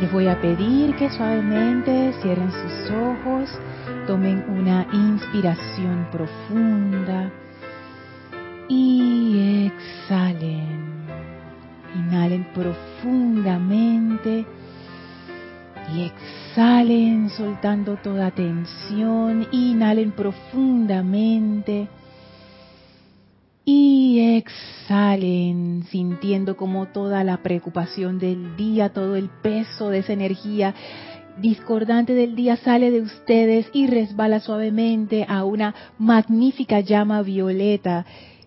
Les 0.00 0.10
voy 0.12 0.28
a 0.28 0.40
pedir 0.40 0.94
que 0.94 1.10
suavemente 1.10 2.12
cierren 2.22 2.52
sus 2.52 2.90
ojos, 2.92 3.50
tomen 4.06 4.44
una 4.48 4.86
inspiración 4.92 6.06
profunda 6.12 7.32
y 8.68 9.66
exhalen. 9.66 10.88
Inhalen 11.96 12.46
profundamente 12.54 14.46
y 15.92 16.02
exhalen 16.04 17.30
soltando 17.30 17.96
toda 17.96 18.30
tensión. 18.30 19.48
Inhalen 19.50 20.12
profundamente 20.12 21.88
exhalen 24.38 25.84
sintiendo 25.90 26.56
como 26.56 26.86
toda 26.88 27.24
la 27.24 27.42
preocupación 27.42 28.18
del 28.18 28.56
día, 28.56 28.90
todo 28.90 29.16
el 29.16 29.28
peso 29.28 29.90
de 29.90 29.98
esa 29.98 30.12
energía 30.12 30.74
discordante 31.40 32.14
del 32.14 32.34
día 32.34 32.56
sale 32.56 32.90
de 32.90 33.00
ustedes 33.00 33.68
y 33.72 33.86
resbala 33.86 34.40
suavemente 34.40 35.24
a 35.28 35.44
una 35.44 35.74
magnífica 35.98 36.80
llama 36.80 37.22
violeta 37.22 38.06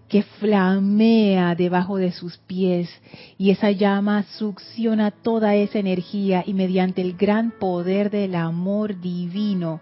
que 0.09 0.23
flamea 0.23 1.55
debajo 1.55 1.96
de 1.96 2.12
sus 2.12 2.38
pies. 2.40 2.90
Y 3.38 3.52
esa 3.52 3.71
llama 3.71 4.23
succiona 4.38 5.12
toda 5.12 5.55
esa 5.55 5.80
energía 5.80 6.44
y 6.46 6.54
mediante 6.54 7.02
el 7.02 7.16
gran 7.16 7.52
poder 7.52 8.10
del 8.10 8.35
amor 8.35 8.99
divino 8.99 9.80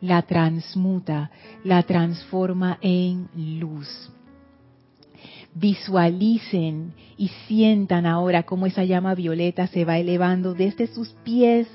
la 0.00 0.22
transmuta, 0.22 1.30
la 1.64 1.82
transforma 1.82 2.78
en 2.82 3.28
luz 3.34 3.88
visualicen 5.54 6.94
y 7.16 7.28
sientan 7.46 8.06
ahora 8.06 8.42
cómo 8.42 8.66
esa 8.66 8.84
llama 8.84 9.14
violeta 9.14 9.66
se 9.68 9.84
va 9.84 9.98
elevando 9.98 10.54
desde 10.54 10.88
sus 10.88 11.10
pies 11.24 11.68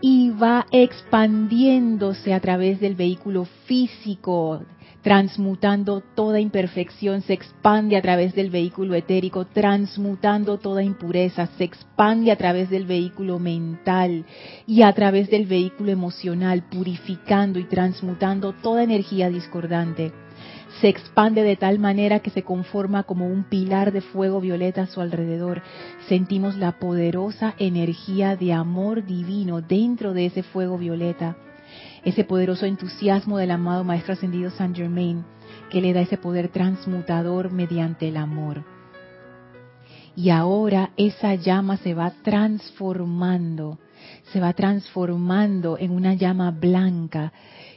y 0.00 0.30
va 0.30 0.66
expandiéndose 0.70 2.34
a 2.34 2.40
través 2.40 2.80
del 2.80 2.94
vehículo 2.94 3.46
físico, 3.64 4.62
transmutando 5.02 6.02
toda 6.14 6.38
imperfección, 6.38 7.22
se 7.22 7.32
expande 7.32 7.96
a 7.96 8.02
través 8.02 8.34
del 8.34 8.50
vehículo 8.50 8.94
etérico, 8.94 9.46
transmutando 9.46 10.58
toda 10.58 10.82
impureza, 10.82 11.46
se 11.56 11.64
expande 11.64 12.30
a 12.30 12.36
través 12.36 12.68
del 12.68 12.84
vehículo 12.84 13.38
mental 13.38 14.26
y 14.66 14.82
a 14.82 14.92
través 14.92 15.30
del 15.30 15.46
vehículo 15.46 15.90
emocional, 15.90 16.64
purificando 16.68 17.58
y 17.58 17.64
transmutando 17.64 18.52
toda 18.52 18.82
energía 18.82 19.30
discordante 19.30 20.12
se 20.80 20.88
expande 20.88 21.42
de 21.42 21.56
tal 21.56 21.78
manera 21.78 22.20
que 22.20 22.30
se 22.30 22.42
conforma 22.42 23.04
como 23.04 23.26
un 23.26 23.44
pilar 23.44 23.92
de 23.92 24.00
fuego 24.00 24.40
violeta 24.40 24.82
a 24.82 24.86
su 24.86 25.00
alrededor. 25.00 25.62
Sentimos 26.08 26.56
la 26.56 26.78
poderosa 26.78 27.54
energía 27.58 28.36
de 28.36 28.52
amor 28.52 29.04
divino 29.04 29.60
dentro 29.60 30.12
de 30.12 30.26
ese 30.26 30.42
fuego 30.42 30.78
violeta, 30.78 31.36
ese 32.04 32.24
poderoso 32.24 32.66
entusiasmo 32.66 33.38
del 33.38 33.50
amado 33.50 33.84
Maestro 33.84 34.12
Ascendido 34.12 34.50
Saint 34.50 34.76
Germain 34.76 35.24
que 35.70 35.80
le 35.80 35.92
da 35.92 36.00
ese 36.00 36.16
poder 36.16 36.48
transmutador 36.48 37.50
mediante 37.50 38.08
el 38.08 38.16
amor. 38.16 38.64
Y 40.14 40.30
ahora 40.30 40.90
esa 40.96 41.34
llama 41.34 41.76
se 41.76 41.94
va 41.94 42.12
transformando, 42.22 43.78
se 44.32 44.40
va 44.40 44.52
transformando 44.54 45.76
en 45.78 45.90
una 45.90 46.14
llama 46.14 46.50
blanca 46.50 47.32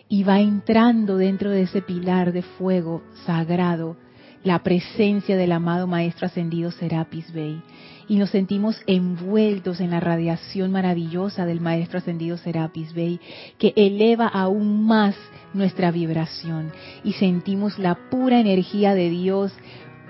y 0.09 0.23
va 0.23 0.41
entrando 0.41 1.17
dentro 1.17 1.51
de 1.51 1.61
ese 1.61 1.83
pilar 1.83 2.33
de 2.33 2.41
fuego 2.41 3.03
sagrado 3.25 3.95
la 4.43 4.63
presencia 4.63 5.37
del 5.37 5.51
amado 5.51 5.85
Maestro 5.85 6.25
Ascendido 6.25 6.71
Serapis 6.71 7.31
Bey. 7.31 7.61
Y 8.07 8.17
nos 8.17 8.31
sentimos 8.31 8.81
envueltos 8.87 9.79
en 9.81 9.91
la 9.91 9.99
radiación 9.99 10.71
maravillosa 10.71 11.45
del 11.45 11.61
Maestro 11.61 11.99
Ascendido 11.99 12.37
Serapis 12.37 12.93
Bey, 12.93 13.19
que 13.59 13.73
eleva 13.75 14.27
aún 14.27 14.85
más 14.85 15.15
nuestra 15.53 15.91
vibración. 15.91 16.71
Y 17.03 17.13
sentimos 17.13 17.77
la 17.77 17.95
pura 18.09 18.39
energía 18.39 18.95
de 18.95 19.09
Dios 19.09 19.53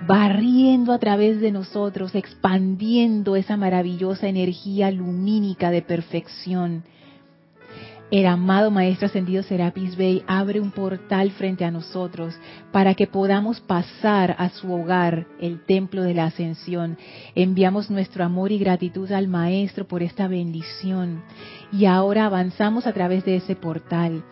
barriendo 0.06 0.94
a 0.94 0.98
través 0.98 1.40
de 1.40 1.52
nosotros, 1.52 2.14
expandiendo 2.14 3.36
esa 3.36 3.58
maravillosa 3.58 4.28
energía 4.28 4.90
lumínica 4.90 5.70
de 5.70 5.82
perfección 5.82 6.84
el 8.10 8.26
amado 8.26 8.72
Maestro 8.72 9.06
Ascendido 9.06 9.42
Serapis 9.44 9.96
Bey 9.96 10.24
abre 10.26 10.60
un 10.60 10.72
portal 10.72 11.30
frente 11.30 11.64
a 11.64 11.70
nosotros 11.70 12.34
para 12.72 12.94
que 12.94 13.06
podamos 13.06 13.60
pasar 13.60 14.34
a 14.38 14.48
su 14.48 14.72
hogar, 14.72 15.26
el 15.40 15.64
Templo 15.64 16.02
de 16.02 16.14
la 16.14 16.24
Ascensión. 16.24 16.98
Enviamos 17.36 17.88
nuestro 17.88 18.24
amor 18.24 18.50
y 18.50 18.58
gratitud 18.58 19.10
al 19.12 19.28
Maestro 19.28 19.86
por 19.86 20.02
esta 20.02 20.26
bendición. 20.26 21.22
Y 21.72 21.84
ahora 21.84 22.26
avanzamos 22.26 22.86
a 22.86 22.92
través 22.92 23.24
de 23.24 23.36
ese 23.36 23.54
portal. 23.54 24.24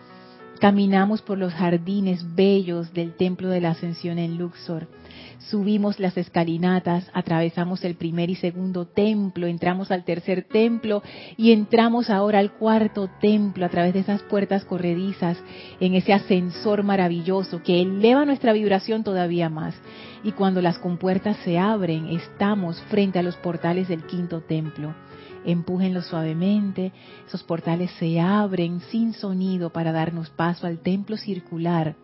Caminamos 0.59 1.21
por 1.21 1.37
los 1.37 1.53
jardines 1.53 2.35
bellos 2.35 2.93
del 2.93 3.15
Templo 3.15 3.47
de 3.47 3.61
la 3.61 3.71
Ascensión 3.71 4.19
en 4.19 4.37
Luxor 4.37 4.87
subimos 5.39 5.99
las 5.99 6.17
escalinatas, 6.17 7.09
atravesamos 7.13 7.83
el 7.83 7.95
primer 7.95 8.29
y 8.29 8.35
segundo 8.35 8.85
templo, 8.85 9.47
entramos 9.47 9.91
al 9.91 10.03
tercer 10.03 10.43
templo 10.43 11.01
y 11.37 11.51
entramos 11.51 12.09
ahora 12.09 12.39
al 12.39 12.53
cuarto 12.53 13.09
templo 13.19 13.65
a 13.65 13.69
través 13.69 13.93
de 13.93 14.01
esas 14.01 14.21
puertas 14.23 14.65
corredizas 14.65 15.37
en 15.79 15.95
ese 15.95 16.13
ascensor 16.13 16.83
maravilloso 16.83 17.63
que 17.63 17.81
eleva 17.81 18.25
nuestra 18.25 18.53
vibración 18.53 19.03
todavía 19.03 19.49
más. 19.49 19.75
Y 20.23 20.33
cuando 20.33 20.61
las 20.61 20.77
compuertas 20.79 21.37
se 21.45 21.57
abren, 21.57 22.07
estamos 22.07 22.81
frente 22.89 23.19
a 23.19 23.23
los 23.23 23.37
portales 23.37 23.87
del 23.87 24.05
quinto 24.05 24.41
templo. 24.41 24.93
Empújenlo 25.45 26.01
suavemente, 26.01 26.91
esos 27.25 27.43
portales 27.43 27.89
se 27.97 28.19
abren 28.19 28.81
sin 28.91 29.13
sonido 29.13 29.71
para 29.71 29.93
darnos 29.93 30.29
paso 30.29 30.67
al 30.67 30.79
templo 30.79 31.15
circular 31.15 31.95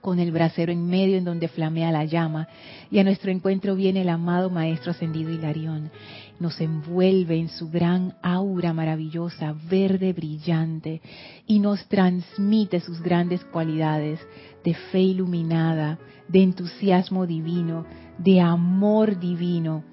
con 0.00 0.18
el 0.18 0.32
brasero 0.32 0.72
en 0.72 0.86
medio 0.86 1.16
en 1.16 1.24
donde 1.24 1.48
flamea 1.48 1.92
la 1.92 2.04
llama, 2.04 2.48
y 2.90 2.98
a 2.98 3.04
nuestro 3.04 3.30
encuentro 3.30 3.74
viene 3.74 4.02
el 4.02 4.08
amado 4.08 4.50
Maestro 4.50 4.92
Ascendido 4.92 5.30
Hilarión. 5.30 5.90
Nos 6.38 6.60
envuelve 6.60 7.36
en 7.36 7.48
su 7.48 7.70
gran 7.70 8.14
aura 8.22 8.72
maravillosa, 8.72 9.54
verde 9.68 10.12
brillante, 10.12 11.00
y 11.46 11.58
nos 11.60 11.86
transmite 11.88 12.80
sus 12.80 13.00
grandes 13.00 13.44
cualidades 13.44 14.20
de 14.64 14.74
fe 14.74 15.00
iluminada, 15.00 15.98
de 16.28 16.42
entusiasmo 16.42 17.26
divino, 17.26 17.86
de 18.18 18.40
amor 18.40 19.18
divino, 19.18 19.84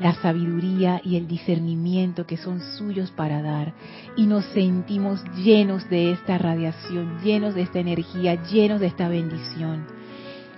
la 0.00 0.14
sabiduría 0.14 1.00
y 1.04 1.16
el 1.16 1.28
discernimiento 1.28 2.26
que 2.26 2.36
son 2.36 2.60
suyos 2.78 3.10
para 3.10 3.42
dar. 3.42 3.74
Y 4.16 4.26
nos 4.26 4.44
sentimos 4.46 5.22
llenos 5.36 5.88
de 5.88 6.12
esta 6.12 6.38
radiación, 6.38 7.20
llenos 7.22 7.54
de 7.54 7.62
esta 7.62 7.78
energía, 7.78 8.42
llenos 8.44 8.80
de 8.80 8.86
esta 8.86 9.08
bendición. 9.08 9.86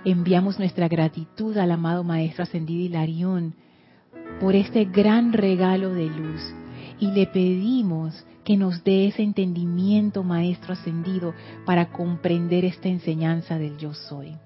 Enviamos 0.05 0.57
nuestra 0.59 0.87
gratitud 0.87 1.57
al 1.57 1.71
amado 1.71 2.03
Maestro 2.03 2.43
Ascendido 2.43 2.81
Hilarión 2.81 3.53
por 4.39 4.55
este 4.55 4.85
gran 4.85 5.33
regalo 5.33 5.93
de 5.93 6.05
luz 6.05 6.41
y 6.99 7.11
le 7.11 7.27
pedimos 7.27 8.25
que 8.43 8.57
nos 8.57 8.83
dé 8.83 9.07
ese 9.07 9.23
entendimiento, 9.23 10.23
Maestro 10.23 10.73
Ascendido, 10.73 11.33
para 11.65 11.91
comprender 11.91 12.63
esta 12.63 12.87
enseñanza 12.87 13.57
del 13.57 13.77
yo 13.77 13.93
soy 13.93 14.37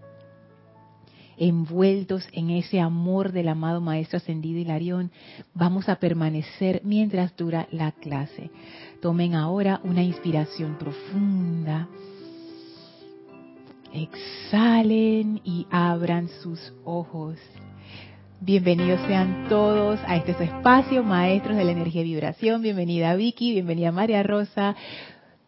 envueltos 1.41 2.27
en 2.33 2.51
ese 2.51 2.79
amor 2.79 3.31
del 3.31 3.49
amado 3.49 3.81
Maestro 3.81 4.17
Ascendido 4.17 4.59
Hilarión, 4.59 5.09
vamos 5.55 5.89
a 5.89 5.95
permanecer 5.95 6.81
mientras 6.85 7.35
dura 7.35 7.67
la 7.71 7.93
clase. 7.93 8.51
Tomen 9.01 9.33
ahora 9.33 9.81
una 9.83 10.03
inspiración 10.03 10.77
profunda. 10.77 11.87
Exhalen 13.91 15.41
y 15.43 15.65
abran 15.71 16.29
sus 16.43 16.73
ojos. 16.85 17.39
Bienvenidos 18.39 18.99
sean 19.07 19.47
todos 19.49 19.99
a 20.05 20.17
este 20.17 20.43
espacio, 20.43 21.03
maestros 21.03 21.57
de 21.57 21.63
la 21.63 21.71
energía 21.71 22.01
y 22.01 22.05
vibración. 22.05 22.61
Bienvenida 22.61 23.15
Vicky, 23.15 23.51
bienvenida 23.51 23.91
María 23.91 24.21
Rosa. 24.21 24.75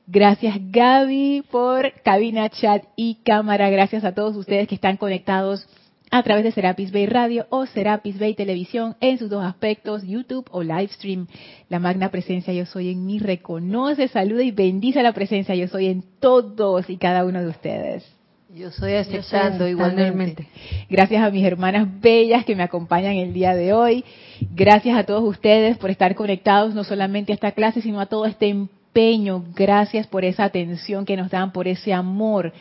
Gracias 0.08 0.58
Gaby 0.60 1.44
por 1.52 1.94
cabina, 2.02 2.50
chat 2.50 2.84
y 2.96 3.20
cámara. 3.24 3.70
Gracias 3.70 4.04
a 4.04 4.16
todos 4.16 4.36
ustedes 4.36 4.68
que 4.68 4.76
están 4.76 4.98
conectados 4.98 5.68
a 6.12 6.24
través 6.24 6.44
de 6.44 6.52
Serapis 6.52 6.92
Bay 6.92 7.06
Radio 7.06 7.48
o 7.50 7.66
Serapis 7.66 8.20
Bay 8.20 8.36
Televisión 8.36 8.96
en 9.02 9.18
sus 9.18 9.30
dos 9.30 9.44
aspectos, 9.44 10.04
YouTube 10.04 10.48
o 10.52 10.62
Livestream. 10.64 11.28
La 11.70 11.80
magna 11.80 12.10
presencia 12.10 12.54
yo 12.54 12.66
soy 12.66 12.92
en 12.92 13.06
mí 13.06 13.20
reconoce, 13.20 14.08
saluda 14.08 14.44
y 14.44 14.52
bendice 14.52 15.02
la 15.02 15.14
presencia 15.14 15.56
yo 15.56 15.68
soy 15.68 15.88
en 15.88 16.04
todos 16.20 16.90
y 16.90 16.98
cada 16.98 17.26
uno 17.26 17.42
de 17.42 17.48
ustedes. 17.48 18.06
Yo 18.54 18.70
soy 18.70 18.94
aceptando 18.94 19.68
igualmente. 19.68 20.48
Gracias 20.88 21.24
a 21.24 21.32
mis 21.32 21.44
hermanas 21.44 21.88
bellas 22.00 22.46
que 22.46 22.56
me 22.56 22.62
acompañan 22.62 23.16
el 23.16 23.34
día 23.34 23.56
de 23.56 23.74
hoy. 23.74 24.06
Gracias 24.54 24.96
a 24.96 25.06
todos 25.06 25.24
ustedes 25.24 25.76
por 25.78 25.90
estar 25.90 26.14
conectados 26.14 26.76
no 26.76 26.84
solamente 26.84 27.32
a 27.32 27.36
esta 27.36 27.54
clase, 27.54 27.82
sino 27.82 28.00
a 28.00 28.06
todo 28.06 28.28
este 28.28 28.50
empeño. 28.50 29.44
Gracias 29.56 30.06
por 30.06 30.24
esa 30.24 30.44
atención 30.44 31.04
que 31.04 31.18
nos 31.18 31.32
dan, 31.32 31.52
por 31.52 31.68
ese 31.68 31.94
amor 31.94 32.54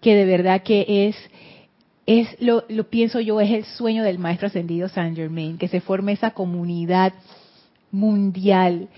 que 0.00 0.14
de 0.14 0.24
verdad 0.24 0.62
que 0.62 1.08
es 1.08 1.16
es 2.18 2.40
lo, 2.40 2.64
lo 2.68 2.90
pienso 2.90 3.20
yo, 3.20 3.40
es 3.40 3.50
el 3.52 3.64
sueño 3.64 4.02
del 4.02 4.18
maestro 4.18 4.48
ascendido 4.48 4.88
Saint 4.88 5.16
Germain, 5.16 5.58
que 5.58 5.68
se 5.68 5.80
forme 5.80 6.10
esa 6.10 6.32
comunidad 6.32 7.12
mundial 7.92 8.88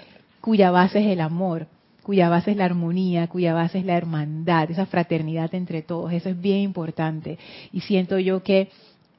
cuya 0.41 0.71
base 0.71 1.01
es 1.01 1.07
el 1.09 1.21
amor, 1.21 1.67
cuya 2.03 2.31
base 2.31 2.53
es 2.53 2.57
la 2.57 2.65
armonía, 2.65 3.27
cuya 3.27 3.53
base 3.53 3.81
es 3.81 3.85
la 3.85 3.99
hermandad, 3.99 4.71
esa 4.71 4.87
fraternidad 4.87 5.55
entre 5.55 5.83
todos. 5.83 6.11
Eso 6.11 6.31
es 6.31 6.41
bien 6.41 6.61
importante. 6.61 7.39
Y 7.71 7.81
siento 7.81 8.19
yo 8.19 8.43
que 8.43 8.69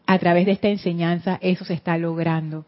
a 0.07 0.18
través 0.18 0.48
de 0.48 0.54
esta 0.54 0.69
enseñanza 0.69 1.38
eso 1.40 1.63
se 1.63 1.75
está 1.75 1.95
logrando. 2.00 2.66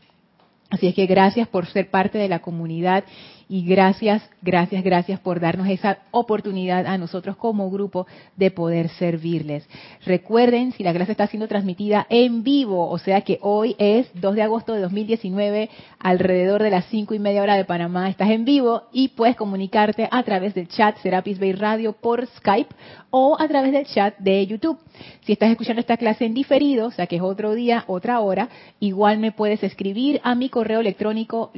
Así 0.69 0.86
es 0.86 0.94
que 0.94 1.07
gracias 1.07 1.48
por 1.48 1.66
ser 1.66 1.89
parte 1.89 2.19
de 2.19 2.30
la 2.30 2.39
comunidad 2.39 3.04
y 3.47 3.63
gracias, 3.65 4.27
gracias, 4.42 4.83
gracias 4.83 5.19
por 5.19 5.39
darnos 5.39 5.68
esa 5.68 6.00
oportunidad 6.12 6.88
a 6.88 6.97
nosotros 6.97 7.38
como 7.38 7.69
grupo 7.69 8.07
de 8.36 8.51
poder 8.51 8.89
servirles. 8.89 9.68
Recuerden, 10.06 10.71
si 10.71 10.83
la 10.83 10.94
clase 10.94 11.12
está 11.12 11.27
siendo 11.27 11.47
transmitida 11.47 12.07
en 12.09 12.44
vivo, 12.44 12.89
o 12.89 12.97
sea 12.97 13.21
que 13.21 13.38
hoy 13.42 13.75
es 13.77 14.09
2 14.15 14.36
de 14.36 14.42
agosto 14.42 14.74
de 14.74 14.81
2019, 14.81 15.69
alrededor 16.00 16.63
de 16.63 16.69
las 16.71 16.86
5 16.86 17.13
y 17.13 17.19
media 17.19 17.44
hora 17.44 17.56
de 17.56 17.65
Panamá, 17.65 18.09
estás 18.09 18.30
en 18.30 18.45
vivo 18.45 18.83
y 18.92 19.09
puedes 19.09 19.36
comunicarte 19.36 20.07
a 20.12 20.24
través 20.24 20.53
del 20.56 20.68
chat 20.68 20.98
Serapis 20.98 21.39
Bay 21.39 21.53
Radio 21.53 21.94
por 21.94 22.25
Skype 22.25 22.74
o 23.12 23.38
a 23.39 23.48
través 23.48 23.71
del 23.71 23.86
chat 23.86 24.18
de 24.18 24.45
YouTube. 24.45 24.77
Si 25.21 25.33
estás 25.33 25.50
escuchando 25.51 25.80
esta 25.80 25.98
clase 25.98 26.25
en 26.25 26.33
diferido, 26.33 26.88
o 26.88 26.91
sea 26.91 27.07
que 27.07 27.18
es 27.18 27.21
otro 27.21 27.53
día, 27.53 27.83
otra 27.88 28.19
hora, 28.19 28.50
igual 28.80 29.19
me 29.19 29.31
puedes 29.31 29.63
escribir 29.63 30.19
a 30.24 30.36
mi 30.36 30.50
correo 30.50 30.80
electrónico 30.80 31.51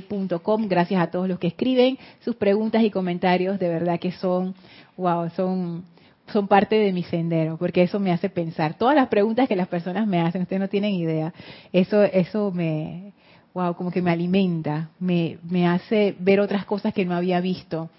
lorna.serapisbay 0.00 0.68
Gracias 0.68 1.02
a 1.02 1.10
todos 1.10 1.28
los 1.28 1.38
que 1.38 1.48
escriben 1.48 1.98
sus 2.20 2.36
preguntas 2.36 2.82
y 2.82 2.90
comentarios, 2.90 3.58
de 3.58 3.68
verdad 3.68 4.00
que 4.00 4.12
son, 4.12 4.54
wow, 4.96 5.30
son 5.30 5.84
son 6.32 6.48
parte 6.48 6.76
de 6.76 6.92
mi 6.92 7.02
sendero, 7.02 7.58
porque 7.58 7.82
eso 7.82 8.00
me 8.00 8.10
hace 8.10 8.30
pensar. 8.30 8.74
Todas 8.74 8.94
las 8.94 9.08
preguntas 9.08 9.46
que 9.46 9.56
las 9.56 9.68
personas 9.68 10.06
me 10.06 10.20
hacen, 10.20 10.42
ustedes 10.42 10.60
no 10.60 10.68
tienen 10.68 10.94
idea. 10.94 11.34
Eso 11.72 12.02
eso 12.02 12.50
me 12.50 13.12
wow, 13.52 13.74
como 13.74 13.90
que 13.90 14.02
me 14.02 14.10
alimenta, 14.10 14.90
me 14.98 15.38
me 15.42 15.66
hace 15.66 16.16
ver 16.18 16.40
otras 16.40 16.64
cosas 16.64 16.94
que 16.94 17.04
no 17.04 17.14
había 17.14 17.40
visto. 17.40 17.90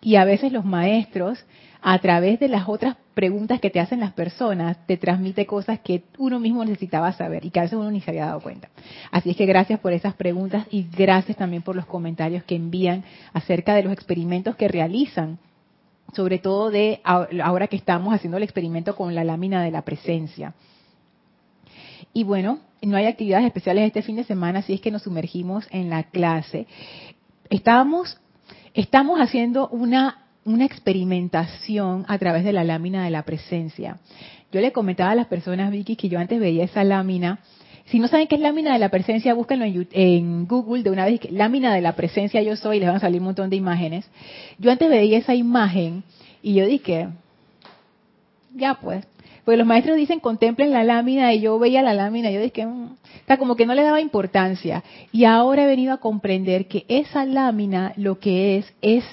Y 0.00 0.16
a 0.16 0.24
veces 0.24 0.52
los 0.52 0.64
maestros 0.64 1.44
a 1.86 1.98
través 1.98 2.40
de 2.40 2.48
las 2.48 2.66
otras 2.66 2.96
preguntas 3.12 3.60
que 3.60 3.68
te 3.68 3.78
hacen 3.78 4.00
las 4.00 4.14
personas, 4.14 4.78
te 4.86 4.96
transmite 4.96 5.44
cosas 5.44 5.80
que 5.80 6.02
uno 6.16 6.40
mismo 6.40 6.64
necesitaba 6.64 7.12
saber 7.12 7.44
y 7.44 7.50
que 7.50 7.60
a 7.60 7.64
veces 7.64 7.78
uno 7.78 7.90
ni 7.90 8.00
se 8.00 8.10
había 8.10 8.24
dado 8.24 8.40
cuenta. 8.40 8.70
Así 9.10 9.28
es 9.28 9.36
que 9.36 9.44
gracias 9.44 9.80
por 9.80 9.92
esas 9.92 10.14
preguntas 10.14 10.66
y 10.70 10.86
gracias 10.96 11.36
también 11.36 11.62
por 11.62 11.76
los 11.76 11.84
comentarios 11.84 12.42
que 12.44 12.56
envían 12.56 13.04
acerca 13.34 13.74
de 13.74 13.82
los 13.82 13.92
experimentos 13.92 14.56
que 14.56 14.66
realizan, 14.66 15.38
sobre 16.14 16.38
todo 16.38 16.70
de 16.70 17.02
ahora 17.04 17.66
que 17.66 17.76
estamos 17.76 18.14
haciendo 18.14 18.38
el 18.38 18.44
experimento 18.44 18.96
con 18.96 19.14
la 19.14 19.22
lámina 19.22 19.62
de 19.62 19.70
la 19.70 19.82
presencia. 19.82 20.54
Y 22.14 22.24
bueno, 22.24 22.60
no 22.80 22.96
hay 22.96 23.04
actividades 23.04 23.44
especiales 23.44 23.86
este 23.86 24.00
fin 24.00 24.16
de 24.16 24.24
semana, 24.24 24.60
así 24.60 24.72
es 24.72 24.80
que 24.80 24.90
nos 24.90 25.02
sumergimos 25.02 25.68
en 25.70 25.90
la 25.90 26.04
clase. 26.04 26.66
Estamos 27.50 28.16
haciendo 29.20 29.68
una 29.68 30.23
una 30.44 30.64
experimentación 30.64 32.04
a 32.08 32.18
través 32.18 32.44
de 32.44 32.52
la 32.52 32.64
lámina 32.64 33.04
de 33.04 33.10
la 33.10 33.22
presencia. 33.22 33.98
Yo 34.52 34.60
le 34.60 34.72
comentaba 34.72 35.10
a 35.10 35.14
las 35.14 35.26
personas, 35.26 35.70
Vicky, 35.70 35.96
que 35.96 36.08
yo 36.08 36.18
antes 36.18 36.38
veía 36.38 36.64
esa 36.64 36.84
lámina. 36.84 37.40
Si 37.86 37.98
no 37.98 38.08
saben 38.08 38.28
qué 38.28 38.36
es 38.36 38.40
lámina 38.40 38.72
de 38.72 38.78
la 38.78 38.88
presencia, 38.88 39.34
búsquenlo 39.34 39.64
en, 39.64 40.46
Google 40.46 40.82
de 40.82 40.90
una 40.90 41.04
vez. 41.06 41.20
Lámina 41.30 41.74
de 41.74 41.80
la 41.80 41.96
presencia 41.96 42.40
yo 42.42 42.56
soy, 42.56 42.76
y 42.76 42.80
les 42.80 42.88
van 42.88 42.96
a 42.96 43.00
salir 43.00 43.20
un 43.20 43.26
montón 43.26 43.50
de 43.50 43.56
imágenes. 43.56 44.08
Yo 44.58 44.70
antes 44.70 44.88
veía 44.88 45.18
esa 45.18 45.34
imagen 45.34 46.04
y 46.42 46.54
yo 46.54 46.66
dije, 46.66 47.08
ya 48.54 48.74
pues. 48.74 49.04
Pues 49.44 49.58
los 49.58 49.66
maestros 49.66 49.98
dicen 49.98 50.20
contemplen 50.20 50.72
la 50.72 50.84
lámina 50.84 51.34
y 51.34 51.40
yo 51.40 51.58
veía 51.58 51.82
la 51.82 51.92
lámina 51.92 52.30
y 52.30 52.34
yo 52.34 52.40
dije, 52.40 52.64
mm", 52.64 52.96
está 53.20 53.36
como 53.36 53.56
que 53.56 53.66
no 53.66 53.74
le 53.74 53.82
daba 53.82 54.00
importancia. 54.00 54.82
Y 55.12 55.24
ahora 55.24 55.64
he 55.64 55.66
venido 55.66 55.92
a 55.92 55.98
comprender 55.98 56.66
que 56.66 56.86
esa 56.88 57.26
lámina 57.26 57.92
lo 57.96 58.18
que 58.18 58.56
es 58.56 58.72
es 58.80 59.04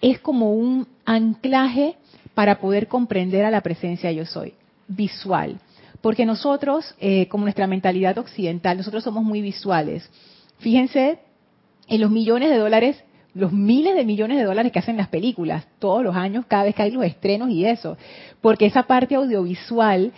es 0.00 0.18
como 0.20 0.52
un 0.52 0.86
anclaje 1.04 1.96
para 2.34 2.60
poder 2.60 2.88
comprender 2.88 3.44
a 3.44 3.50
la 3.50 3.60
presencia 3.60 4.12
yo 4.12 4.24
soy, 4.24 4.54
visual. 4.88 5.58
Porque 6.00 6.24
nosotros, 6.24 6.94
eh, 7.00 7.28
como 7.28 7.44
nuestra 7.44 7.66
mentalidad 7.66 8.16
occidental, 8.18 8.78
nosotros 8.78 9.04
somos 9.04 9.22
muy 9.22 9.42
visuales. 9.42 10.08
Fíjense 10.58 11.18
en 11.88 12.00
los 12.00 12.10
millones 12.10 12.50
de 12.50 12.56
dólares, 12.56 13.02
los 13.34 13.52
miles 13.52 13.94
de 13.94 14.04
millones 14.04 14.38
de 14.38 14.44
dólares 14.44 14.72
que 14.72 14.78
hacen 14.78 14.96
las 14.96 15.08
películas 15.08 15.66
todos 15.78 16.02
los 16.02 16.16
años, 16.16 16.46
cada 16.46 16.64
vez 16.64 16.74
que 16.74 16.82
hay 16.82 16.90
los 16.90 17.04
estrenos 17.04 17.50
y 17.50 17.66
eso. 17.66 17.96
Porque 18.40 18.66
esa 18.66 18.84
parte 18.84 19.16
audiovisual 19.16 20.12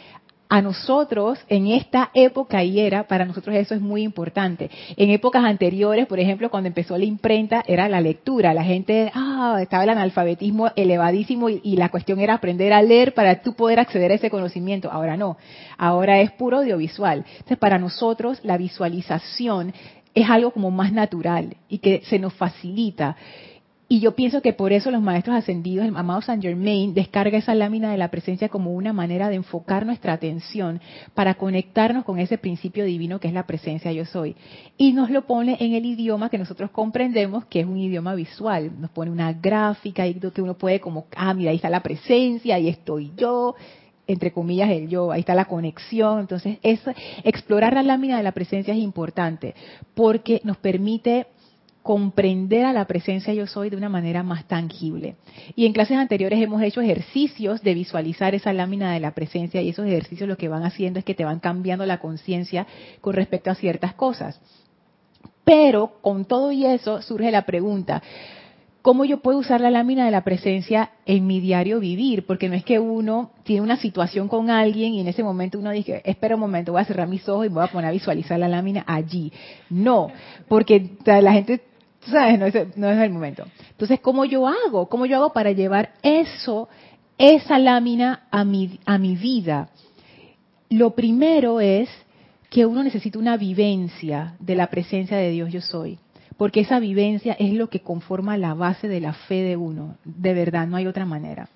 a 0.52 0.60
nosotros 0.60 1.38
en 1.48 1.68
esta 1.68 2.10
época 2.12 2.62
y 2.62 2.78
era, 2.78 3.04
para 3.04 3.24
nosotros 3.24 3.56
eso 3.56 3.74
es 3.74 3.80
muy 3.80 4.02
importante. 4.02 4.70
En 4.98 5.08
épocas 5.08 5.42
anteriores, 5.44 6.06
por 6.06 6.20
ejemplo, 6.20 6.50
cuando 6.50 6.66
empezó 6.66 6.98
la 6.98 7.06
imprenta, 7.06 7.64
era 7.66 7.88
la 7.88 8.02
lectura. 8.02 8.52
La 8.52 8.62
gente, 8.62 9.10
ah, 9.14 9.60
estaba 9.62 9.84
el 9.84 9.88
analfabetismo 9.88 10.70
elevadísimo 10.76 11.48
y, 11.48 11.62
y 11.64 11.76
la 11.78 11.88
cuestión 11.88 12.20
era 12.20 12.34
aprender 12.34 12.74
a 12.74 12.82
leer 12.82 13.14
para 13.14 13.40
tú 13.40 13.54
poder 13.54 13.80
acceder 13.80 14.12
a 14.12 14.16
ese 14.16 14.28
conocimiento. 14.28 14.92
Ahora 14.92 15.16
no, 15.16 15.38
ahora 15.78 16.20
es 16.20 16.30
puro 16.32 16.58
audiovisual. 16.58 17.24
Entonces, 17.26 17.56
para 17.56 17.78
nosotros 17.78 18.38
la 18.42 18.58
visualización 18.58 19.72
es 20.14 20.28
algo 20.28 20.50
como 20.50 20.70
más 20.70 20.92
natural 20.92 21.56
y 21.70 21.78
que 21.78 22.02
se 22.04 22.18
nos 22.18 22.34
facilita. 22.34 23.16
Y 23.92 24.00
yo 24.00 24.12
pienso 24.12 24.40
que 24.40 24.54
por 24.54 24.72
eso 24.72 24.90
los 24.90 25.02
maestros 25.02 25.36
ascendidos, 25.36 25.84
el 25.84 25.94
amado 25.94 26.22
Saint 26.22 26.42
Germain, 26.42 26.94
descarga 26.94 27.36
esa 27.36 27.54
lámina 27.54 27.90
de 27.92 27.98
la 27.98 28.10
presencia 28.10 28.48
como 28.48 28.72
una 28.72 28.94
manera 28.94 29.28
de 29.28 29.34
enfocar 29.34 29.84
nuestra 29.84 30.14
atención 30.14 30.80
para 31.12 31.34
conectarnos 31.34 32.02
con 32.06 32.18
ese 32.18 32.38
principio 32.38 32.86
divino 32.86 33.20
que 33.20 33.28
es 33.28 33.34
la 33.34 33.46
presencia 33.46 33.92
yo 33.92 34.06
soy. 34.06 34.34
Y 34.78 34.94
nos 34.94 35.10
lo 35.10 35.26
pone 35.26 35.58
en 35.60 35.74
el 35.74 35.84
idioma 35.84 36.30
que 36.30 36.38
nosotros 36.38 36.70
comprendemos, 36.70 37.44
que 37.44 37.60
es 37.60 37.66
un 37.66 37.76
idioma 37.76 38.14
visual. 38.14 38.72
Nos 38.80 38.90
pone 38.92 39.10
una 39.10 39.34
gráfica 39.34 40.06
y 40.06 40.14
que 40.14 40.40
uno 40.40 40.54
puede 40.54 40.80
como, 40.80 41.04
ah, 41.14 41.34
mira, 41.34 41.50
ahí 41.50 41.56
está 41.56 41.68
la 41.68 41.82
presencia, 41.82 42.54
ahí 42.54 42.70
estoy 42.70 43.12
yo, 43.14 43.56
entre 44.06 44.32
comillas 44.32 44.70
el 44.70 44.88
yo, 44.88 45.12
ahí 45.12 45.20
está 45.20 45.34
la 45.34 45.44
conexión. 45.44 46.20
Entonces, 46.20 46.58
explorar 47.24 47.74
la 47.74 47.82
lámina 47.82 48.16
de 48.16 48.22
la 48.22 48.32
presencia 48.32 48.72
es 48.72 48.80
importante 48.80 49.54
porque 49.94 50.40
nos 50.44 50.56
permite 50.56 51.26
comprender 51.82 52.64
a 52.64 52.72
la 52.72 52.86
presencia 52.86 53.34
yo 53.34 53.46
soy 53.46 53.68
de 53.68 53.76
una 53.76 53.88
manera 53.88 54.22
más 54.22 54.46
tangible. 54.46 55.16
Y 55.56 55.66
en 55.66 55.72
clases 55.72 55.98
anteriores 55.98 56.40
hemos 56.40 56.62
hecho 56.62 56.80
ejercicios 56.80 57.62
de 57.62 57.74
visualizar 57.74 58.34
esa 58.34 58.52
lámina 58.52 58.92
de 58.92 59.00
la 59.00 59.12
presencia 59.12 59.60
y 59.60 59.70
esos 59.70 59.86
ejercicios 59.86 60.28
lo 60.28 60.36
que 60.36 60.48
van 60.48 60.64
haciendo 60.64 60.98
es 60.98 61.04
que 61.04 61.14
te 61.14 61.24
van 61.24 61.40
cambiando 61.40 61.84
la 61.84 61.98
conciencia 61.98 62.66
con 63.00 63.14
respecto 63.14 63.50
a 63.50 63.56
ciertas 63.56 63.94
cosas. 63.94 64.40
Pero 65.44 65.94
con 66.00 66.24
todo 66.24 66.52
y 66.52 66.64
eso 66.66 67.02
surge 67.02 67.32
la 67.32 67.44
pregunta, 67.44 68.00
¿cómo 68.80 69.04
yo 69.04 69.18
puedo 69.18 69.38
usar 69.38 69.60
la 69.60 69.72
lámina 69.72 70.04
de 70.04 70.12
la 70.12 70.22
presencia 70.22 70.90
en 71.04 71.26
mi 71.26 71.40
diario 71.40 71.80
vivir? 71.80 72.26
Porque 72.26 72.48
no 72.48 72.54
es 72.54 72.64
que 72.64 72.78
uno 72.78 73.32
tiene 73.42 73.62
una 73.62 73.76
situación 73.76 74.28
con 74.28 74.50
alguien 74.50 74.94
y 74.94 75.00
en 75.00 75.08
ese 75.08 75.24
momento 75.24 75.58
uno 75.58 75.72
dice, 75.72 76.00
espera 76.04 76.36
un 76.36 76.42
momento, 76.42 76.70
voy 76.70 76.82
a 76.82 76.84
cerrar 76.84 77.08
mis 77.08 77.28
ojos 77.28 77.46
y 77.46 77.48
voy 77.48 77.64
a 77.64 77.72
poner 77.72 77.88
a 77.88 77.92
visualizar 77.92 78.38
la 78.38 78.48
lámina 78.48 78.84
allí. 78.86 79.32
No, 79.68 80.12
porque 80.46 80.90
la 81.04 81.32
gente 81.32 81.71
¿sabes? 82.06 82.38
No 82.76 82.90
es, 82.90 82.98
el 82.98 83.10
momento. 83.10 83.44
Entonces, 83.70 84.00
¿cómo 84.00 84.24
yo 84.24 84.46
hago? 84.46 84.88
¿Cómo 84.88 85.06
yo 85.06 85.16
hago 85.16 85.32
para 85.32 85.52
llevar 85.52 85.92
eso, 86.02 86.68
esa 87.18 87.58
lámina 87.58 88.24
a 88.30 88.44
mi, 88.44 88.80
a 88.84 88.98
mi 88.98 89.16
vida? 89.16 89.68
Lo 90.68 90.94
primero 90.94 91.60
es 91.60 91.88
que 92.50 92.66
uno 92.66 92.82
necesita 92.82 93.18
una 93.18 93.36
vivencia 93.36 94.34
de 94.38 94.54
la 94.54 94.68
presencia 94.68 95.16
de 95.16 95.30
Dios 95.30 95.52
yo 95.52 95.60
soy. 95.60 95.98
Porque 96.36 96.60
esa 96.60 96.80
vivencia 96.80 97.34
es 97.38 97.52
lo 97.52 97.68
que 97.68 97.80
conforma 97.80 98.36
la 98.36 98.54
base 98.54 98.88
de 98.88 99.00
la 99.00 99.12
fe 99.12 99.42
de 99.42 99.56
uno. 99.56 99.96
De 100.04 100.34
verdad, 100.34 100.66
no 100.66 100.76
hay 100.76 100.86
otra 100.86 101.04
manera. 101.04 101.48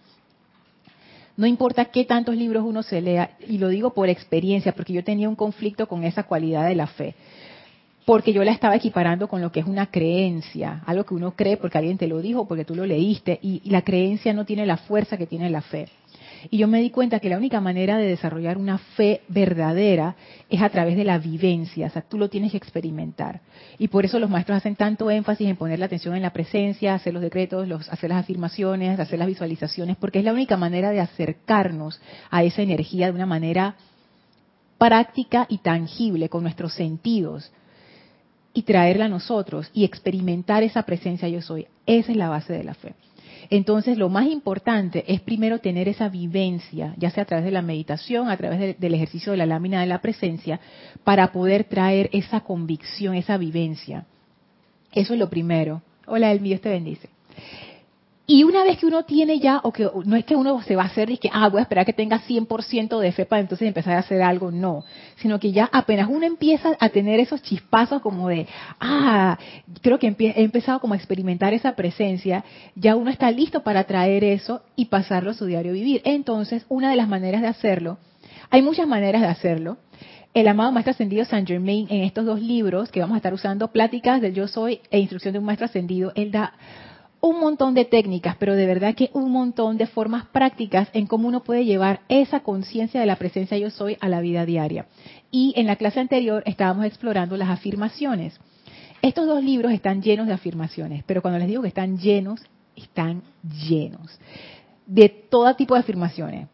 No 1.36 1.46
importa 1.46 1.86
qué 1.86 2.04
tantos 2.04 2.36
libros 2.36 2.64
uno 2.64 2.82
se 2.82 3.00
lea, 3.00 3.36
y 3.46 3.58
lo 3.58 3.68
digo 3.68 3.92
por 3.92 4.08
experiencia, 4.08 4.72
porque 4.72 4.94
yo 4.94 5.04
tenía 5.04 5.28
un 5.28 5.36
conflicto 5.36 5.86
con 5.86 6.04
esa 6.04 6.22
cualidad 6.22 6.66
de 6.66 6.74
la 6.74 6.86
fe 6.86 7.14
porque 8.06 8.32
yo 8.32 8.44
la 8.44 8.52
estaba 8.52 8.76
equiparando 8.76 9.26
con 9.26 9.42
lo 9.42 9.50
que 9.50 9.58
es 9.58 9.66
una 9.66 9.86
creencia, 9.86 10.80
algo 10.86 11.04
que 11.04 11.14
uno 11.14 11.32
cree 11.32 11.56
porque 11.56 11.76
alguien 11.76 11.98
te 11.98 12.06
lo 12.06 12.22
dijo, 12.22 12.46
porque 12.46 12.64
tú 12.64 12.76
lo 12.76 12.86
leíste, 12.86 13.40
y, 13.42 13.68
la 13.68 13.82
creencia 13.82 14.32
no 14.32 14.44
tiene 14.44 14.64
la 14.64 14.76
fuerza 14.76 15.16
que 15.16 15.26
tiene 15.26 15.50
la 15.50 15.60
fe. 15.60 15.88
Y 16.48 16.58
yo 16.58 16.68
me 16.68 16.80
di 16.80 16.90
cuenta 16.90 17.18
que 17.18 17.28
la 17.28 17.36
única 17.36 17.60
manera 17.60 17.98
de 17.98 18.06
desarrollar 18.06 18.58
una 18.58 18.78
fe 18.78 19.22
verdadera 19.26 20.14
es 20.48 20.62
a 20.62 20.68
través 20.68 20.96
de 20.96 21.02
la 21.02 21.18
vivencia, 21.18 21.88
o 21.88 21.90
sea, 21.90 22.02
tú 22.02 22.16
lo 22.16 22.28
tienes 22.28 22.52
que 22.52 22.58
experimentar. 22.58 23.40
Y 23.76 23.88
por 23.88 24.04
eso 24.04 24.20
los 24.20 24.30
maestros 24.30 24.58
hacen 24.58 24.76
tanto 24.76 25.10
énfasis 25.10 25.48
en 25.48 25.56
poner 25.56 25.80
la 25.80 25.86
atención 25.86 26.14
en 26.14 26.22
la 26.22 26.32
presencia, 26.32 26.94
hacer 26.94 27.12
los 27.12 27.22
decretos, 27.22 27.66
los, 27.66 27.88
hacer 27.88 28.10
las 28.10 28.20
afirmaciones, 28.20 29.00
hacer 29.00 29.18
las 29.18 29.26
visualizaciones, 29.26 29.96
porque 29.96 30.20
es 30.20 30.24
la 30.24 30.32
única 30.32 30.56
manera 30.56 30.90
de 30.90 31.00
acercarnos 31.00 32.00
a 32.30 32.44
esa 32.44 32.62
energía 32.62 33.06
de 33.06 33.16
una 33.16 33.26
manera 33.26 33.74
práctica 34.78 35.46
y 35.48 35.58
tangible 35.58 36.28
con 36.28 36.44
nuestros 36.44 36.72
sentidos 36.72 37.50
y 38.56 38.62
traerla 38.62 39.04
a 39.04 39.08
nosotros 39.10 39.70
y 39.74 39.84
experimentar 39.84 40.62
esa 40.62 40.82
presencia 40.84 41.28
yo 41.28 41.42
soy. 41.42 41.66
Esa 41.84 42.10
es 42.10 42.16
la 42.16 42.30
base 42.30 42.54
de 42.54 42.64
la 42.64 42.72
fe. 42.72 42.94
Entonces, 43.50 43.98
lo 43.98 44.08
más 44.08 44.28
importante 44.28 45.04
es 45.06 45.20
primero 45.20 45.58
tener 45.58 45.88
esa 45.88 46.08
vivencia, 46.08 46.94
ya 46.96 47.10
sea 47.10 47.24
a 47.24 47.26
través 47.26 47.44
de 47.44 47.50
la 47.50 47.60
meditación, 47.60 48.30
a 48.30 48.36
través 48.38 48.80
del 48.80 48.94
ejercicio 48.94 49.32
de 49.32 49.36
la 49.36 49.44
lámina 49.44 49.82
de 49.82 49.86
la 49.86 50.00
presencia, 50.00 50.58
para 51.04 51.32
poder 51.32 51.64
traer 51.64 52.08
esa 52.14 52.40
convicción, 52.40 53.14
esa 53.14 53.36
vivencia. 53.36 54.06
Eso 54.90 55.12
es 55.12 55.20
lo 55.20 55.28
primero. 55.28 55.82
Hola, 56.06 56.32
Elmi, 56.32 56.48
Dios 56.48 56.62
te 56.62 56.70
bendice. 56.70 57.10
Y 58.28 58.42
una 58.42 58.64
vez 58.64 58.78
que 58.78 58.86
uno 58.86 59.04
tiene 59.04 59.38
ya, 59.38 59.60
o 59.62 59.72
que 59.72 59.88
no 60.04 60.16
es 60.16 60.24
que 60.24 60.34
uno 60.34 60.60
se 60.62 60.74
va 60.74 60.82
a 60.82 60.86
hacer 60.86 61.10
y 61.10 61.18
que, 61.18 61.30
ah, 61.32 61.48
voy 61.48 61.60
a 61.60 61.62
esperar 61.62 61.86
que 61.86 61.92
tenga 61.92 62.20
100% 62.20 62.98
de 62.98 63.12
fe 63.12 63.24
para 63.24 63.40
entonces 63.40 63.68
empezar 63.68 63.94
a 63.94 64.00
hacer 64.00 64.20
algo, 64.20 64.50
no. 64.50 64.84
Sino 65.16 65.38
que 65.38 65.52
ya 65.52 65.68
apenas 65.72 66.08
uno 66.10 66.26
empieza 66.26 66.76
a 66.80 66.88
tener 66.88 67.20
esos 67.20 67.40
chispazos 67.42 68.02
como 68.02 68.28
de, 68.28 68.48
ah, 68.80 69.38
creo 69.80 70.00
que 70.00 70.08
he 70.18 70.42
empezado 70.42 70.80
como 70.80 70.94
a 70.94 70.96
experimentar 70.96 71.54
esa 71.54 71.76
presencia, 71.76 72.44
ya 72.74 72.96
uno 72.96 73.10
está 73.10 73.30
listo 73.30 73.62
para 73.62 73.84
traer 73.84 74.24
eso 74.24 74.62
y 74.74 74.86
pasarlo 74.86 75.30
a 75.30 75.34
su 75.34 75.46
diario 75.46 75.72
vivir. 75.72 76.02
Entonces, 76.04 76.66
una 76.68 76.90
de 76.90 76.96
las 76.96 77.08
maneras 77.08 77.42
de 77.42 77.48
hacerlo, 77.48 77.98
hay 78.50 78.60
muchas 78.60 78.88
maneras 78.88 79.22
de 79.22 79.28
hacerlo. 79.28 79.76
El 80.34 80.48
amado 80.48 80.72
Maestro 80.72 80.90
Ascendido 80.90 81.24
Saint 81.24 81.48
Germain, 81.48 81.86
en 81.88 82.02
estos 82.02 82.26
dos 82.26 82.42
libros 82.42 82.90
que 82.90 83.00
vamos 83.00 83.14
a 83.14 83.18
estar 83.18 83.32
usando, 83.32 83.68
Pláticas 83.68 84.20
del 84.20 84.34
Yo 84.34 84.48
Soy 84.48 84.80
e 84.90 84.98
Instrucción 84.98 85.32
de 85.32 85.38
un 85.38 85.46
Maestro 85.46 85.64
Ascendido, 85.64 86.12
él 86.14 86.30
da 86.30 86.52
un 87.26 87.40
montón 87.40 87.74
de 87.74 87.84
técnicas, 87.84 88.36
pero 88.36 88.54
de 88.54 88.66
verdad 88.66 88.94
que 88.94 89.10
un 89.12 89.30
montón 89.32 89.76
de 89.76 89.86
formas 89.86 90.26
prácticas 90.26 90.88
en 90.92 91.06
cómo 91.06 91.28
uno 91.28 91.42
puede 91.42 91.64
llevar 91.64 92.00
esa 92.08 92.40
conciencia 92.40 93.00
de 93.00 93.06
la 93.06 93.16
presencia 93.16 93.58
yo 93.58 93.70
soy 93.70 93.96
a 94.00 94.08
la 94.08 94.20
vida 94.20 94.46
diaria. 94.46 94.86
Y 95.30 95.52
en 95.56 95.66
la 95.66 95.76
clase 95.76 96.00
anterior 96.00 96.42
estábamos 96.46 96.86
explorando 96.86 97.36
las 97.36 97.50
afirmaciones. 97.50 98.38
Estos 99.02 99.26
dos 99.26 99.42
libros 99.42 99.72
están 99.72 100.02
llenos 100.02 100.26
de 100.26 100.34
afirmaciones, 100.34 101.02
pero 101.04 101.20
cuando 101.20 101.38
les 101.38 101.48
digo 101.48 101.62
que 101.62 101.68
están 101.68 101.98
llenos, 101.98 102.40
están 102.76 103.22
llenos 103.68 104.18
de 104.86 105.08
todo 105.08 105.54
tipo 105.56 105.74
de 105.74 105.80
afirmaciones. 105.80 106.48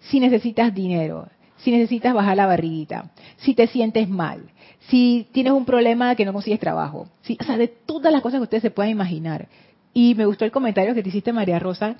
Si 0.00 0.20
necesitas 0.20 0.74
dinero, 0.74 1.28
si 1.58 1.70
necesitas 1.70 2.14
bajar 2.14 2.36
la 2.36 2.46
barriguita, 2.46 3.10
si 3.36 3.54
te 3.54 3.66
sientes 3.68 4.08
mal, 4.08 4.50
si 4.88 5.28
tienes 5.32 5.52
un 5.52 5.64
problema 5.64 6.14
que 6.14 6.24
no 6.24 6.32
consigues 6.32 6.60
trabajo, 6.60 7.08
si, 7.22 7.36
o 7.40 7.44
sea, 7.44 7.56
de 7.56 7.68
todas 7.68 8.12
las 8.12 8.22
cosas 8.22 8.38
que 8.38 8.44
ustedes 8.44 8.62
se 8.62 8.70
puedan 8.70 8.90
imaginar. 8.90 9.48
Y 9.98 10.14
me 10.14 10.26
gustó 10.26 10.44
el 10.44 10.50
comentario 10.50 10.94
que 10.94 11.02
te 11.02 11.08
hiciste, 11.08 11.32
María 11.32 11.58
Rosa, 11.58 11.96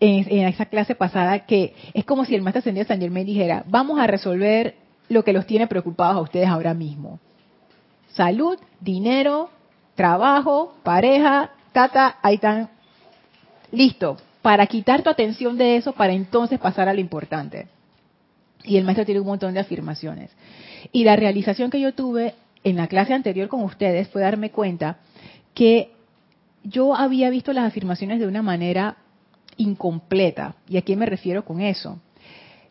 en, 0.00 0.46
esa 0.46 0.66
clase 0.66 0.94
pasada, 0.94 1.46
que 1.46 1.74
es 1.94 2.04
como 2.04 2.26
si 2.26 2.34
el 2.34 2.42
maestro 2.42 2.58
ascendido 2.58 2.86
San 2.86 3.00
Germán 3.00 3.24
dijera, 3.24 3.64
vamos 3.68 3.98
a 3.98 4.06
resolver 4.06 4.74
lo 5.08 5.24
que 5.24 5.32
los 5.32 5.46
tiene 5.46 5.66
preocupados 5.66 6.18
a 6.18 6.20
ustedes 6.20 6.46
ahora 6.46 6.74
mismo. 6.74 7.20
Salud, 8.08 8.58
dinero, 8.80 9.48
trabajo, 9.94 10.74
pareja, 10.82 11.52
tata, 11.72 12.18
ahí 12.20 12.34
están. 12.34 12.68
Listo, 13.72 14.18
para 14.42 14.66
quitar 14.66 15.02
tu 15.02 15.08
atención 15.08 15.56
de 15.56 15.76
eso, 15.76 15.94
para 15.94 16.12
entonces 16.12 16.58
pasar 16.58 16.86
a 16.90 16.92
lo 16.92 17.00
importante. 17.00 17.68
Y 18.62 18.76
el 18.76 18.84
maestro 18.84 19.06
tiene 19.06 19.22
un 19.22 19.26
montón 19.26 19.54
de 19.54 19.60
afirmaciones. 19.60 20.30
Y 20.92 21.04
la 21.04 21.16
realización 21.16 21.70
que 21.70 21.80
yo 21.80 21.94
tuve 21.94 22.34
en 22.62 22.76
la 22.76 22.88
clase 22.88 23.14
anterior 23.14 23.48
con 23.48 23.62
ustedes 23.62 24.06
fue 24.08 24.20
darme 24.20 24.50
cuenta 24.50 24.98
que 25.54 25.96
yo 26.64 26.94
había 26.94 27.30
visto 27.30 27.52
las 27.52 27.66
afirmaciones 27.66 28.20
de 28.20 28.26
una 28.26 28.42
manera 28.42 28.96
incompleta. 29.56 30.54
¿Y 30.68 30.76
a 30.76 30.82
qué 30.82 30.96
me 30.96 31.06
refiero 31.06 31.44
con 31.44 31.60
eso? 31.60 31.98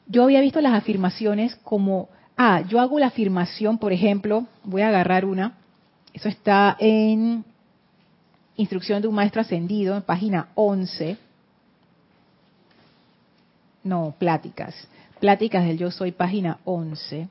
Yo 0.07 0.23
había 0.23 0.41
visto 0.41 0.61
las 0.61 0.73
afirmaciones 0.73 1.55
como, 1.57 2.09
ah, 2.37 2.61
yo 2.67 2.79
hago 2.79 2.99
la 2.99 3.07
afirmación, 3.07 3.77
por 3.77 3.91
ejemplo, 3.91 4.47
voy 4.63 4.81
a 4.81 4.87
agarrar 4.87 5.25
una, 5.25 5.57
eso 6.13 6.29
está 6.29 6.75
en 6.79 7.43
Instrucción 8.55 9.03
de 9.03 9.07
un 9.07 9.13
Maestro 9.13 9.41
Ascendido, 9.41 9.95
en 9.95 10.01
página 10.01 10.47
11. 10.55 11.15
No, 13.83 14.15
pláticas. 14.17 14.75
Pláticas 15.19 15.65
del 15.65 15.77
Yo 15.77 15.91
Soy, 15.91 16.11
página 16.11 16.57
11. 16.65 17.29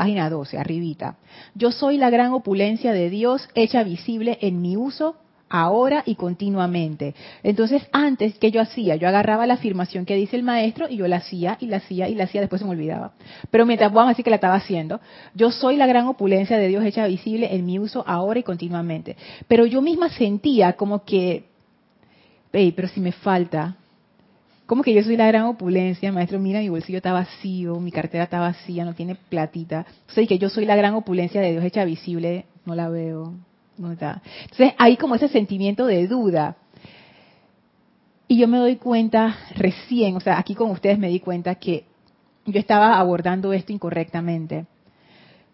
Página 0.00 0.30
12, 0.30 0.56
arribita. 0.56 1.16
Yo 1.54 1.72
soy 1.72 1.98
la 1.98 2.08
gran 2.08 2.32
opulencia 2.32 2.94
de 2.94 3.10
Dios 3.10 3.46
hecha 3.54 3.82
visible 3.82 4.38
en 4.40 4.62
mi 4.62 4.78
uso 4.78 5.16
ahora 5.50 6.02
y 6.06 6.14
continuamente. 6.14 7.14
Entonces, 7.42 7.82
antes, 7.92 8.38
¿qué 8.38 8.50
yo 8.50 8.62
hacía? 8.62 8.96
Yo 8.96 9.08
agarraba 9.08 9.46
la 9.46 9.54
afirmación 9.54 10.06
que 10.06 10.16
dice 10.16 10.36
el 10.36 10.42
maestro 10.42 10.88
y 10.88 10.96
yo 10.96 11.06
la 11.06 11.16
hacía 11.16 11.58
y 11.60 11.66
la 11.66 11.76
hacía 11.78 12.08
y 12.08 12.14
la 12.14 12.24
hacía, 12.24 12.40
después 12.40 12.60
se 12.60 12.64
me 12.64 12.70
olvidaba. 12.70 13.12
Pero 13.50 13.66
mientras, 13.66 13.92
vamos 13.92 14.06
a 14.06 14.12
decir 14.12 14.24
que 14.24 14.30
la 14.30 14.36
estaba 14.36 14.54
haciendo, 14.54 15.02
yo 15.34 15.50
soy 15.50 15.76
la 15.76 15.86
gran 15.86 16.06
opulencia 16.06 16.56
de 16.56 16.68
Dios 16.68 16.82
hecha 16.82 17.06
visible 17.06 17.54
en 17.54 17.66
mi 17.66 17.78
uso 17.78 18.02
ahora 18.06 18.40
y 18.40 18.42
continuamente. 18.42 19.18
Pero 19.48 19.66
yo 19.66 19.82
misma 19.82 20.08
sentía 20.08 20.78
como 20.78 21.04
que, 21.04 21.44
pero 22.50 22.88
si 22.88 23.02
me 23.02 23.12
falta, 23.12 23.76
como 24.70 24.84
que 24.84 24.94
yo 24.94 25.02
soy 25.02 25.16
la 25.16 25.26
gran 25.26 25.46
opulencia, 25.46 26.12
maestro, 26.12 26.38
mira, 26.38 26.60
mi 26.60 26.68
bolsillo 26.68 26.98
está 26.98 27.12
vacío, 27.12 27.80
mi 27.80 27.90
cartera 27.90 28.22
está 28.22 28.38
vacía, 28.38 28.84
no 28.84 28.94
tiene 28.94 29.16
platita. 29.16 29.84
Entonces, 30.02 30.28
que 30.28 30.38
yo 30.38 30.48
soy 30.48 30.64
la 30.64 30.76
gran 30.76 30.94
opulencia 30.94 31.40
de 31.40 31.50
Dios 31.50 31.64
hecha 31.64 31.84
visible, 31.84 32.44
no 32.64 32.76
la 32.76 32.88
veo. 32.88 33.34
No 33.76 33.90
está. 33.90 34.22
Entonces, 34.42 34.74
hay 34.78 34.96
como 34.96 35.16
ese 35.16 35.26
sentimiento 35.26 35.86
de 35.86 36.06
duda. 36.06 36.56
Y 38.28 38.38
yo 38.38 38.46
me 38.46 38.58
doy 38.58 38.76
cuenta 38.76 39.38
recién, 39.56 40.14
o 40.14 40.20
sea, 40.20 40.38
aquí 40.38 40.54
con 40.54 40.70
ustedes 40.70 41.00
me 41.00 41.08
di 41.08 41.18
cuenta 41.18 41.56
que 41.56 41.86
yo 42.46 42.60
estaba 42.60 42.96
abordando 43.00 43.52
esto 43.52 43.72
incorrectamente. 43.72 44.66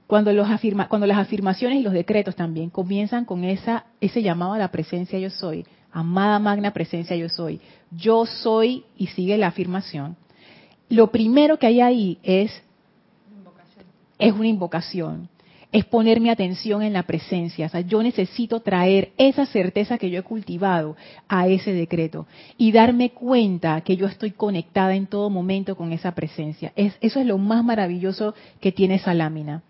Cuando, 0.07 0.31
los 0.35 0.51
afirma, 0.51 0.89
cuando 0.89 1.07
las 1.07 1.17
afirmaciones 1.17 1.79
y 1.79 1.83
los 1.83 1.95
decretos 1.95 2.37
también 2.37 2.69
comienzan 2.69 3.25
con 3.25 3.45
esa, 3.45 3.87
ese 3.99 4.21
llamado 4.21 4.53
a 4.53 4.59
la 4.59 4.71
presencia 4.71 5.19
yo 5.19 5.31
soy, 5.31 5.65
amada 5.97 6.39
magna 6.39 6.73
presencia 6.73 7.17
yo 7.17 7.31
soy, 7.31 7.59
yo 7.91 8.27
soy 8.27 8.85
y 8.99 9.07
sigue 9.09 9.39
la 9.39 9.47
afirmación, 9.47 10.17
lo 10.91 11.11
primero 11.11 11.59
que 11.59 11.67
hay 11.67 11.81
ahí 11.81 12.19
es, 12.23 12.53
es 14.19 14.33
una 14.35 14.47
invocación, 14.47 15.31
es 15.73 15.87
poner 15.87 16.21
mi 16.21 16.29
atención 16.29 16.83
en 16.83 16.93
la 16.93 17.05
presencia. 17.05 17.67
O 17.67 17.69
sea, 17.71 17.81
yo 17.81 18.03
necesito 18.03 18.61
traer 18.61 19.13
esa 19.17 19.47
certeza 19.47 19.97
que 19.97 20.11
yo 20.11 20.21
he 20.21 20.23
cultivado 20.23 20.97
a 21.29 21.49
ese 21.49 21.73
decreto 21.73 22.27
y 22.59 22.73
darme 22.73 23.11
cuenta 23.11 23.81
que 23.81 23.97
yo 23.97 24.07
estoy 24.07 24.33
conectada 24.33 24.95
en 24.95 25.07
todo 25.07 25.31
momento 25.31 25.77
con 25.77 25.93
esa 25.93 26.15
presencia. 26.15 26.73
Es, 26.77 26.95
eso 27.01 27.21
es 27.21 27.27
lo 27.27 27.39
más 27.39 27.65
maravilloso 27.65 28.35
que 28.61 28.71
tiene 28.71 28.97
esa 28.97 29.15
lámina. 29.15 29.63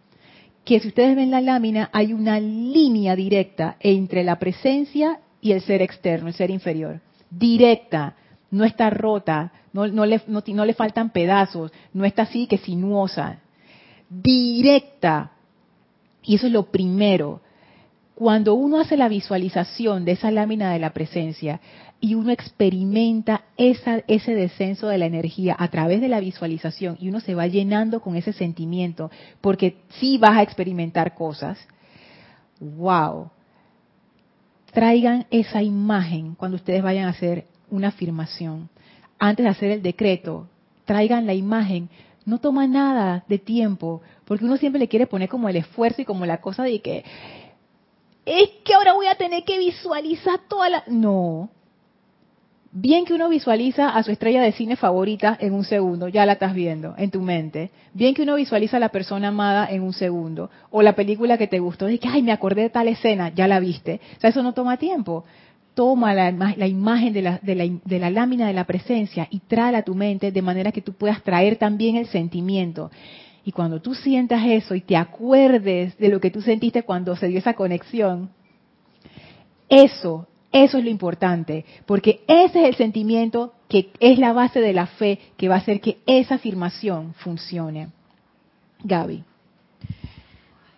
Que 0.64 0.80
si 0.80 0.88
ustedes 0.88 1.14
ven 1.14 1.30
la 1.30 1.40
lámina, 1.40 1.88
hay 1.92 2.12
una 2.12 2.40
línea 2.40 3.14
directa 3.14 3.76
entre 3.78 4.24
la 4.24 4.40
presencia 4.40 5.20
y 5.40 5.52
el 5.52 5.60
ser 5.60 5.82
externo, 5.82 6.28
el 6.28 6.34
ser 6.34 6.50
inferior. 6.50 7.00
Directa, 7.30 8.14
no 8.50 8.64
está 8.64 8.90
rota, 8.90 9.52
no, 9.72 10.06
le, 10.06 10.20
no, 10.26 10.64
le 10.64 10.74
faltan 10.74 11.10
pedazos, 11.10 11.72
no 11.92 12.04
está 12.04 12.22
así 12.22 12.46
que 12.46 12.58
sinuosa. 12.58 13.40
Directa. 14.08 15.32
Y 16.22 16.36
eso 16.36 16.46
es 16.46 16.52
lo 16.52 16.70
primero. 16.70 17.40
Cuando 18.14 18.54
uno 18.54 18.80
hace 18.80 18.96
la 18.96 19.08
visualización 19.08 20.04
de 20.04 20.12
esa 20.12 20.30
lámina 20.30 20.72
de 20.72 20.78
la 20.78 20.94
presencia 20.94 21.60
y 22.00 22.14
uno 22.14 22.30
experimenta 22.30 23.44
esa, 23.58 24.02
ese 24.06 24.34
descenso 24.34 24.88
de 24.88 24.98
la 24.98 25.06
energía 25.06 25.54
a 25.58 25.68
través 25.68 26.00
de 26.00 26.08
la 26.08 26.20
visualización 26.20 26.96
y 26.98 27.08
uno 27.08 27.20
se 27.20 27.34
va 27.34 27.46
llenando 27.46 28.00
con 28.00 28.16
ese 28.16 28.32
sentimiento, 28.32 29.10
porque 29.40 29.76
sí 29.98 30.16
vas 30.16 30.38
a 30.38 30.42
experimentar 30.42 31.14
cosas, 31.14 31.58
wow, 32.60 33.30
traigan 34.76 35.24
esa 35.30 35.62
imagen 35.62 36.34
cuando 36.34 36.56
ustedes 36.56 36.82
vayan 36.82 37.06
a 37.06 37.12
hacer 37.12 37.46
una 37.70 37.88
afirmación. 37.88 38.68
Antes 39.18 39.44
de 39.44 39.48
hacer 39.48 39.70
el 39.70 39.82
decreto, 39.82 40.48
traigan 40.84 41.24
la 41.24 41.32
imagen. 41.32 41.88
No 42.26 42.40
toma 42.40 42.66
nada 42.66 43.24
de 43.26 43.38
tiempo, 43.38 44.02
porque 44.26 44.44
uno 44.44 44.58
siempre 44.58 44.78
le 44.78 44.88
quiere 44.88 45.06
poner 45.06 45.30
como 45.30 45.48
el 45.48 45.56
esfuerzo 45.56 46.02
y 46.02 46.04
como 46.04 46.26
la 46.26 46.42
cosa 46.42 46.62
de 46.62 46.82
que 46.82 47.06
es 48.26 48.50
que 48.66 48.74
ahora 48.74 48.92
voy 48.92 49.06
a 49.06 49.14
tener 49.14 49.44
que 49.44 49.58
visualizar 49.58 50.40
toda 50.46 50.68
la... 50.68 50.84
No, 50.88 51.48
Bien 52.78 53.06
que 53.06 53.14
uno 53.14 53.30
visualiza 53.30 53.88
a 53.88 54.02
su 54.02 54.10
estrella 54.10 54.42
de 54.42 54.52
cine 54.52 54.76
favorita 54.76 55.34
en 55.40 55.54
un 55.54 55.64
segundo, 55.64 56.08
ya 56.08 56.26
la 56.26 56.34
estás 56.34 56.52
viendo 56.52 56.94
en 56.98 57.10
tu 57.10 57.22
mente. 57.22 57.70
Bien 57.94 58.12
que 58.12 58.20
uno 58.20 58.34
visualiza 58.34 58.76
a 58.76 58.80
la 58.80 58.90
persona 58.90 59.28
amada 59.28 59.66
en 59.70 59.82
un 59.82 59.94
segundo. 59.94 60.50
O 60.70 60.82
la 60.82 60.94
película 60.94 61.38
que 61.38 61.46
te 61.46 61.58
gustó, 61.58 61.86
de 61.86 61.98
que, 61.98 62.06
ay, 62.06 62.22
me 62.22 62.32
acordé 62.32 62.60
de 62.60 62.68
tal 62.68 62.88
escena, 62.88 63.32
ya 63.34 63.48
la 63.48 63.60
viste. 63.60 63.98
O 64.18 64.20
sea, 64.20 64.28
eso 64.28 64.42
no 64.42 64.52
toma 64.52 64.76
tiempo. 64.76 65.24
Toma 65.72 66.12
la, 66.12 66.66
imagen 66.66 67.14
de 67.14 67.22
la, 67.22 67.38
de, 67.40 67.54
la, 67.54 67.64
de 67.82 67.98
la 67.98 68.10
lámina 68.10 68.46
de 68.46 68.52
la 68.52 68.64
presencia 68.64 69.26
y 69.30 69.38
tráela 69.38 69.78
a 69.78 69.82
tu 69.82 69.94
mente 69.94 70.30
de 70.30 70.42
manera 70.42 70.70
que 70.70 70.82
tú 70.82 70.92
puedas 70.92 71.22
traer 71.22 71.56
también 71.56 71.96
el 71.96 72.08
sentimiento. 72.08 72.90
Y 73.42 73.52
cuando 73.52 73.80
tú 73.80 73.94
sientas 73.94 74.44
eso 74.44 74.74
y 74.74 74.82
te 74.82 74.98
acuerdes 74.98 75.96
de 75.96 76.10
lo 76.10 76.20
que 76.20 76.30
tú 76.30 76.42
sentiste 76.42 76.82
cuando 76.82 77.16
se 77.16 77.28
dio 77.28 77.38
esa 77.38 77.54
conexión, 77.54 78.28
eso 79.66 80.28
eso 80.52 80.78
es 80.78 80.84
lo 80.84 80.90
importante, 80.90 81.64
porque 81.86 82.22
ese 82.26 82.62
es 82.62 82.68
el 82.68 82.74
sentimiento 82.76 83.52
que 83.68 83.90
es 84.00 84.18
la 84.18 84.32
base 84.32 84.60
de 84.60 84.72
la 84.72 84.86
fe 84.86 85.18
que 85.36 85.48
va 85.48 85.56
a 85.56 85.58
hacer 85.58 85.80
que 85.80 85.98
esa 86.06 86.36
afirmación 86.36 87.14
funcione. 87.14 87.88
Gaby. 88.82 89.24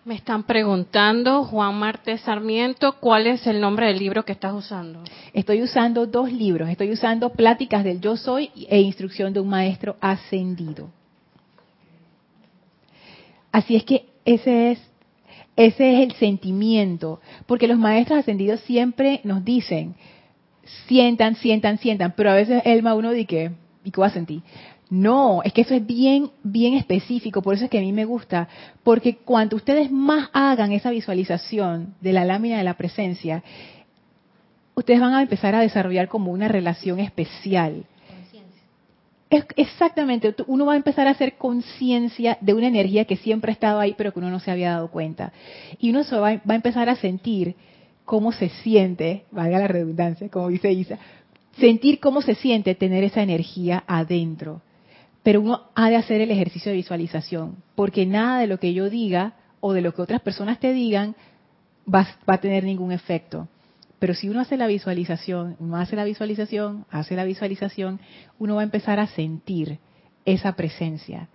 Me 0.08 0.14
están 0.14 0.44
preguntando, 0.44 1.44
Juan 1.44 1.78
Martes 1.78 2.22
Sarmiento, 2.22 2.94
¿cuál 2.98 3.26
es 3.26 3.46
el 3.46 3.60
nombre 3.60 3.88
del 3.88 3.98
libro 3.98 4.24
que 4.24 4.32
estás 4.32 4.54
usando? 4.54 5.02
Estoy 5.34 5.62
usando 5.62 6.06
dos 6.06 6.32
libros. 6.32 6.70
Estoy 6.70 6.92
usando 6.92 7.28
Pláticas 7.28 7.84
del 7.84 8.00
Yo 8.00 8.16
Soy 8.16 8.50
e 8.70 8.80
Instrucción 8.80 9.34
de 9.34 9.40
un 9.40 9.50
Maestro 9.50 9.96
Ascendido. 10.00 10.88
Así 13.52 13.76
es 13.76 13.84
que 13.84 14.06
ese 14.24 14.70
es, 14.70 14.90
ese 15.58 15.94
es 15.94 16.08
el 16.08 16.12
sentimiento, 16.12 17.20
porque 17.46 17.66
los 17.66 17.78
maestros 17.78 18.20
ascendidos 18.20 18.60
siempre 18.60 19.20
nos 19.24 19.44
dicen, 19.44 19.96
sientan, 20.86 21.34
sientan, 21.34 21.78
sientan, 21.78 22.14
pero 22.16 22.30
a 22.30 22.34
veces 22.34 22.62
Elma 22.64 22.94
uno 22.94 23.10
dice, 23.10 23.50
¿y 23.82 23.90
qué 23.90 24.00
va 24.00 24.06
a 24.06 24.10
sentir? 24.10 24.42
No, 24.88 25.42
es 25.42 25.52
que 25.52 25.62
eso 25.62 25.74
es 25.74 25.84
bien, 25.84 26.30
bien 26.44 26.74
específico, 26.74 27.42
por 27.42 27.56
eso 27.56 27.64
es 27.64 27.70
que 27.70 27.78
a 27.78 27.80
mí 27.80 27.92
me 27.92 28.04
gusta, 28.04 28.48
porque 28.84 29.16
cuanto 29.16 29.56
ustedes 29.56 29.90
más 29.90 30.30
hagan 30.32 30.70
esa 30.70 30.90
visualización 30.90 31.96
de 32.00 32.12
la 32.12 32.24
lámina 32.24 32.58
de 32.58 32.64
la 32.64 32.76
presencia, 32.76 33.42
ustedes 34.76 35.00
van 35.00 35.14
a 35.14 35.22
empezar 35.22 35.56
a 35.56 35.60
desarrollar 35.60 36.06
como 36.06 36.30
una 36.30 36.46
relación 36.46 37.00
especial. 37.00 37.84
Es 39.30 39.44
exactamente, 39.56 40.34
uno 40.46 40.66
va 40.66 40.72
a 40.72 40.76
empezar 40.76 41.06
a 41.06 41.10
hacer 41.10 41.36
conciencia 41.36 42.38
de 42.40 42.54
una 42.54 42.68
energía 42.68 43.04
que 43.04 43.16
siempre 43.16 43.50
ha 43.50 43.54
estado 43.54 43.78
ahí, 43.78 43.94
pero 43.96 44.12
que 44.12 44.20
uno 44.20 44.30
no 44.30 44.40
se 44.40 44.50
había 44.50 44.70
dado 44.70 44.90
cuenta. 44.90 45.32
Y 45.78 45.90
uno 45.90 46.04
se 46.04 46.16
va, 46.16 46.34
va 46.36 46.52
a 46.52 46.54
empezar 46.54 46.88
a 46.88 46.96
sentir 46.96 47.54
cómo 48.04 48.32
se 48.32 48.48
siente, 48.48 49.24
valga 49.30 49.58
la 49.58 49.68
redundancia, 49.68 50.28
como 50.30 50.48
dice 50.48 50.72
Isa, 50.72 50.98
sentir 51.58 52.00
cómo 52.00 52.22
se 52.22 52.34
siente 52.34 52.74
tener 52.74 53.04
esa 53.04 53.22
energía 53.22 53.84
adentro 53.86 54.62
pero 55.28 55.42
uno 55.42 55.64
ha 55.74 55.90
de 55.90 55.96
hacer 55.96 56.22
el 56.22 56.30
ejercicio 56.30 56.70
de 56.70 56.76
visualización, 56.76 57.56
porque 57.74 58.06
nada 58.06 58.40
de 58.40 58.46
lo 58.46 58.58
que 58.58 58.72
yo 58.72 58.88
diga 58.88 59.34
o 59.60 59.74
de 59.74 59.82
lo 59.82 59.92
que 59.92 60.00
otras 60.00 60.22
personas 60.22 60.58
te 60.58 60.72
digan 60.72 61.16
va, 61.92 62.06
a 62.26 62.38
tener 62.38 62.64
ningún 62.64 62.92
efecto. 62.92 63.46
Pero 63.98 64.14
si 64.14 64.28
uno 64.28 64.40
hace 64.40 64.56
la 64.56 64.66
visualización, 64.66 65.56
uno 65.58 65.76
hace 65.76 65.96
la 65.96 66.04
visualización, 66.04 66.84
hace 66.90 67.16
la 67.16 67.24
visualización, 67.24 68.00
uno 68.38 68.56
va 68.56 68.60
a 68.60 68.64
empezar 68.64 69.00
a 69.00 69.08
sentir 69.08 69.78
esa 70.24 70.52
presencia. 70.52 71.28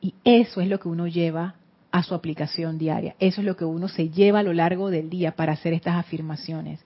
Y 0.00 0.14
eso 0.24 0.60
es 0.60 0.68
lo 0.68 0.80
que 0.80 0.88
uno 0.88 1.06
lleva 1.06 1.54
a 1.90 2.02
su 2.02 2.14
aplicación 2.14 2.78
diaria. 2.78 3.14
Eso 3.18 3.40
es 3.40 3.46
lo 3.46 3.56
que 3.56 3.64
uno 3.64 3.88
se 3.88 4.10
lleva 4.10 4.40
a 4.40 4.42
lo 4.42 4.52
largo 4.52 4.90
del 4.90 5.10
día 5.10 5.32
para 5.32 5.52
hacer 5.52 5.72
estas 5.72 5.96
afirmaciones. 5.96 6.80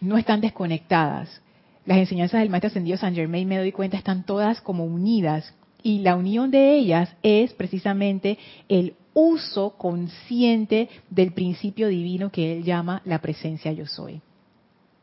No 0.00 0.18
están 0.18 0.40
desconectadas 0.40 1.40
las 1.86 1.98
enseñanzas 1.98 2.40
del 2.40 2.50
maestro 2.50 2.68
ascendido 2.68 2.96
San 2.96 3.14
Germain, 3.14 3.46
me 3.46 3.58
doy 3.58 3.72
cuenta, 3.72 3.96
están 3.96 4.24
todas 4.24 4.60
como 4.60 4.84
unidas. 4.84 5.54
Y 5.82 5.98
la 5.98 6.16
unión 6.16 6.50
de 6.50 6.76
ellas 6.76 7.14
es 7.22 7.52
precisamente 7.52 8.38
el 8.68 8.94
uso 9.14 9.76
consciente 9.78 10.88
del 11.08 11.32
principio 11.32 11.88
divino 11.88 12.30
que 12.30 12.52
él 12.52 12.64
llama 12.64 13.00
la 13.04 13.20
presencia 13.20 13.72
yo 13.72 13.86
soy. 13.86 14.20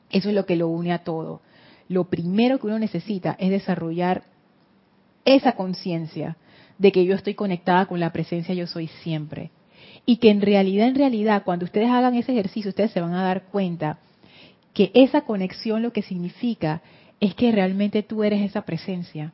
Eso 0.10 0.30
es 0.30 0.36
lo 0.36 0.46
que 0.46 0.58
lo 0.58 0.68
une 0.68 0.92
a 0.92 1.04
todo. 1.04 1.42
Lo 1.88 2.10
primero 2.10 2.60
que 2.60 2.68
uno 2.68 2.78
necesita 2.80 3.36
es 3.40 3.50
desarrollar 3.50 4.24
esa 5.26 5.54
conciencia 5.54 6.38
de 6.78 6.92
que 6.92 7.06
yo 7.06 7.16
estoy 7.16 7.36
conectada 7.36 7.86
con 7.86 8.00
la 8.00 8.12
presencia 8.12 8.54
yo 8.54 8.68
soy 8.68 8.88
siempre. 8.88 9.52
Y 10.06 10.18
que 10.18 10.30
en 10.30 10.42
realidad, 10.42 10.88
en 10.88 10.96
realidad, 10.96 11.44
cuando 11.44 11.66
ustedes 11.66 11.90
hagan 11.90 12.16
ese 12.16 12.32
ejercicio, 12.32 12.70
ustedes 12.70 12.92
se 12.92 13.02
van 13.02 13.14
a 13.14 13.24
dar 13.24 13.44
cuenta 13.44 14.00
que 14.74 14.92
esa 14.94 15.22
conexión 15.22 15.82
lo 15.82 15.94
que 15.94 16.02
significa 16.02 16.82
es 17.20 17.36
que 17.36 17.52
realmente 17.52 18.04
tú 18.04 18.24
eres 18.24 18.42
esa 18.42 18.64
presencia. 18.64 19.34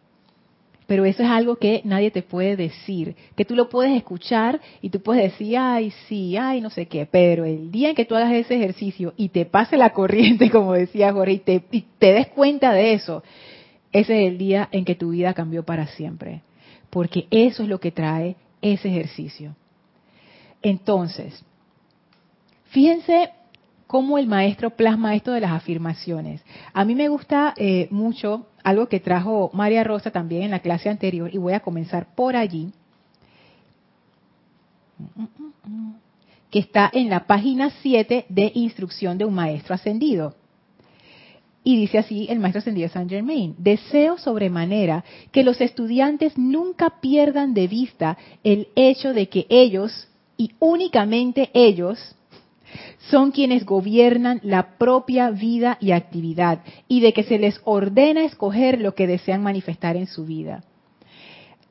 Pero 0.87 1.03
eso 1.03 1.21
es 1.21 1.29
algo 1.29 1.57
que 1.57 1.81
nadie 1.83 2.11
te 2.11 2.23
puede 2.23 2.55
decir, 2.55 3.15
que 3.35 3.43
tú 3.43 3.55
lo 3.55 3.67
puedes 3.67 3.95
escuchar 3.95 4.61
y 4.81 4.89
tú 4.89 5.01
puedes 5.01 5.31
decir, 5.31 5.57
ay, 5.57 5.91
sí, 6.07 6.37
ay, 6.37 6.61
no 6.61 6.69
sé 6.69 6.87
qué, 6.87 7.05
pero 7.05 7.43
el 7.43 7.69
día 7.71 7.89
en 7.89 7.95
que 7.95 8.05
tú 8.05 8.15
hagas 8.15 8.31
ese 8.31 8.55
ejercicio 8.55 9.13
y 9.17 9.29
te 9.29 9.45
pase 9.45 9.75
la 9.75 9.89
corriente, 9.93 10.49
como 10.49 10.73
decía 10.73 11.11
Jorge, 11.11 11.61
y 11.71 11.81
te, 11.99 12.13
des 12.13 12.27
cuenta 12.29 12.71
de 12.71 12.93
eso, 12.93 13.21
ese 13.91 14.23
es 14.23 14.31
el 14.31 14.37
día 14.37 14.69
en 14.71 14.85
que 14.85 14.95
tu 14.95 15.09
vida 15.09 15.33
cambió 15.33 15.63
para 15.63 15.87
siempre. 15.87 16.41
Porque 16.89 17.27
eso 17.31 17.63
es 17.63 17.69
lo 17.69 17.81
que 17.81 17.91
trae 17.91 18.37
ese 18.61 18.87
ejercicio. 18.87 19.55
Entonces, 20.61 21.43
fíjense 22.69 23.31
cómo 23.87 24.17
el 24.17 24.27
maestro 24.27 24.69
plasma 24.69 25.15
esto 25.15 25.31
de 25.31 25.41
las 25.41 25.51
afirmaciones. 25.51 26.43
A 26.73 26.85
mí 26.85 26.95
me 26.95 27.09
gusta 27.09 27.53
eh, 27.57 27.87
mucho 27.91 28.47
algo 28.67 28.89
que 28.89 28.99
trajo 28.99 29.49
María 29.53 29.85
Rosa 29.85 30.11
también 30.11 30.43
en 30.43 30.51
la 30.51 30.59
clase 30.59 30.89
anterior 30.89 31.33
y 31.33 31.37
voy 31.37 31.53
a 31.53 31.61
comenzar 31.61 32.13
por 32.15 32.35
allí, 32.35 32.73
que 36.51 36.59
está 36.59 36.89
en 36.91 37.09
la 37.09 37.27
página 37.27 37.69
7 37.81 38.25
de 38.27 38.51
Instrucción 38.55 39.17
de 39.17 39.23
un 39.23 39.33
Maestro 39.33 39.73
Ascendido. 39.73 40.35
Y 41.63 41.77
dice 41.77 41.99
así 41.99 42.27
el 42.29 42.39
Maestro 42.39 42.59
Ascendido 42.59 42.89
Saint 42.89 43.09
Germain, 43.09 43.55
deseo 43.57 44.17
sobremanera 44.17 45.05
que 45.31 45.45
los 45.45 45.61
estudiantes 45.61 46.37
nunca 46.37 46.99
pierdan 46.99 47.53
de 47.53 47.69
vista 47.69 48.17
el 48.43 48.67
hecho 48.75 49.13
de 49.13 49.29
que 49.29 49.45
ellos, 49.47 50.09
y 50.35 50.51
únicamente 50.59 51.51
ellos, 51.53 52.16
son 53.09 53.31
quienes 53.31 53.65
gobiernan 53.65 54.39
la 54.43 54.77
propia 54.77 55.29
vida 55.29 55.77
y 55.79 55.91
actividad 55.91 56.61
y 56.87 57.01
de 57.01 57.13
que 57.13 57.23
se 57.23 57.39
les 57.39 57.59
ordena 57.65 58.23
escoger 58.23 58.81
lo 58.81 58.95
que 58.95 59.07
desean 59.07 59.43
manifestar 59.43 59.95
en 59.95 60.07
su 60.07 60.25
vida. 60.25 60.63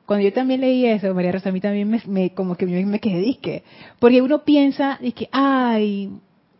Cuando 0.05 0.23
yo 0.23 0.31
también 0.31 0.61
leí 0.61 0.85
eso, 0.85 1.13
María 1.13 1.33
Rosa, 1.33 1.49
a 1.49 1.51
mí 1.51 1.59
también 1.59 1.99
me, 2.07 2.29
como 2.29 2.55
que 2.55 2.65
me 2.65 2.99
quedé 2.99 3.19
disque, 3.19 3.63
porque 3.99 4.21
uno 4.21 4.45
piensa 4.45 4.97
de 5.01 5.11
que, 5.11 5.27
ay, 5.33 6.09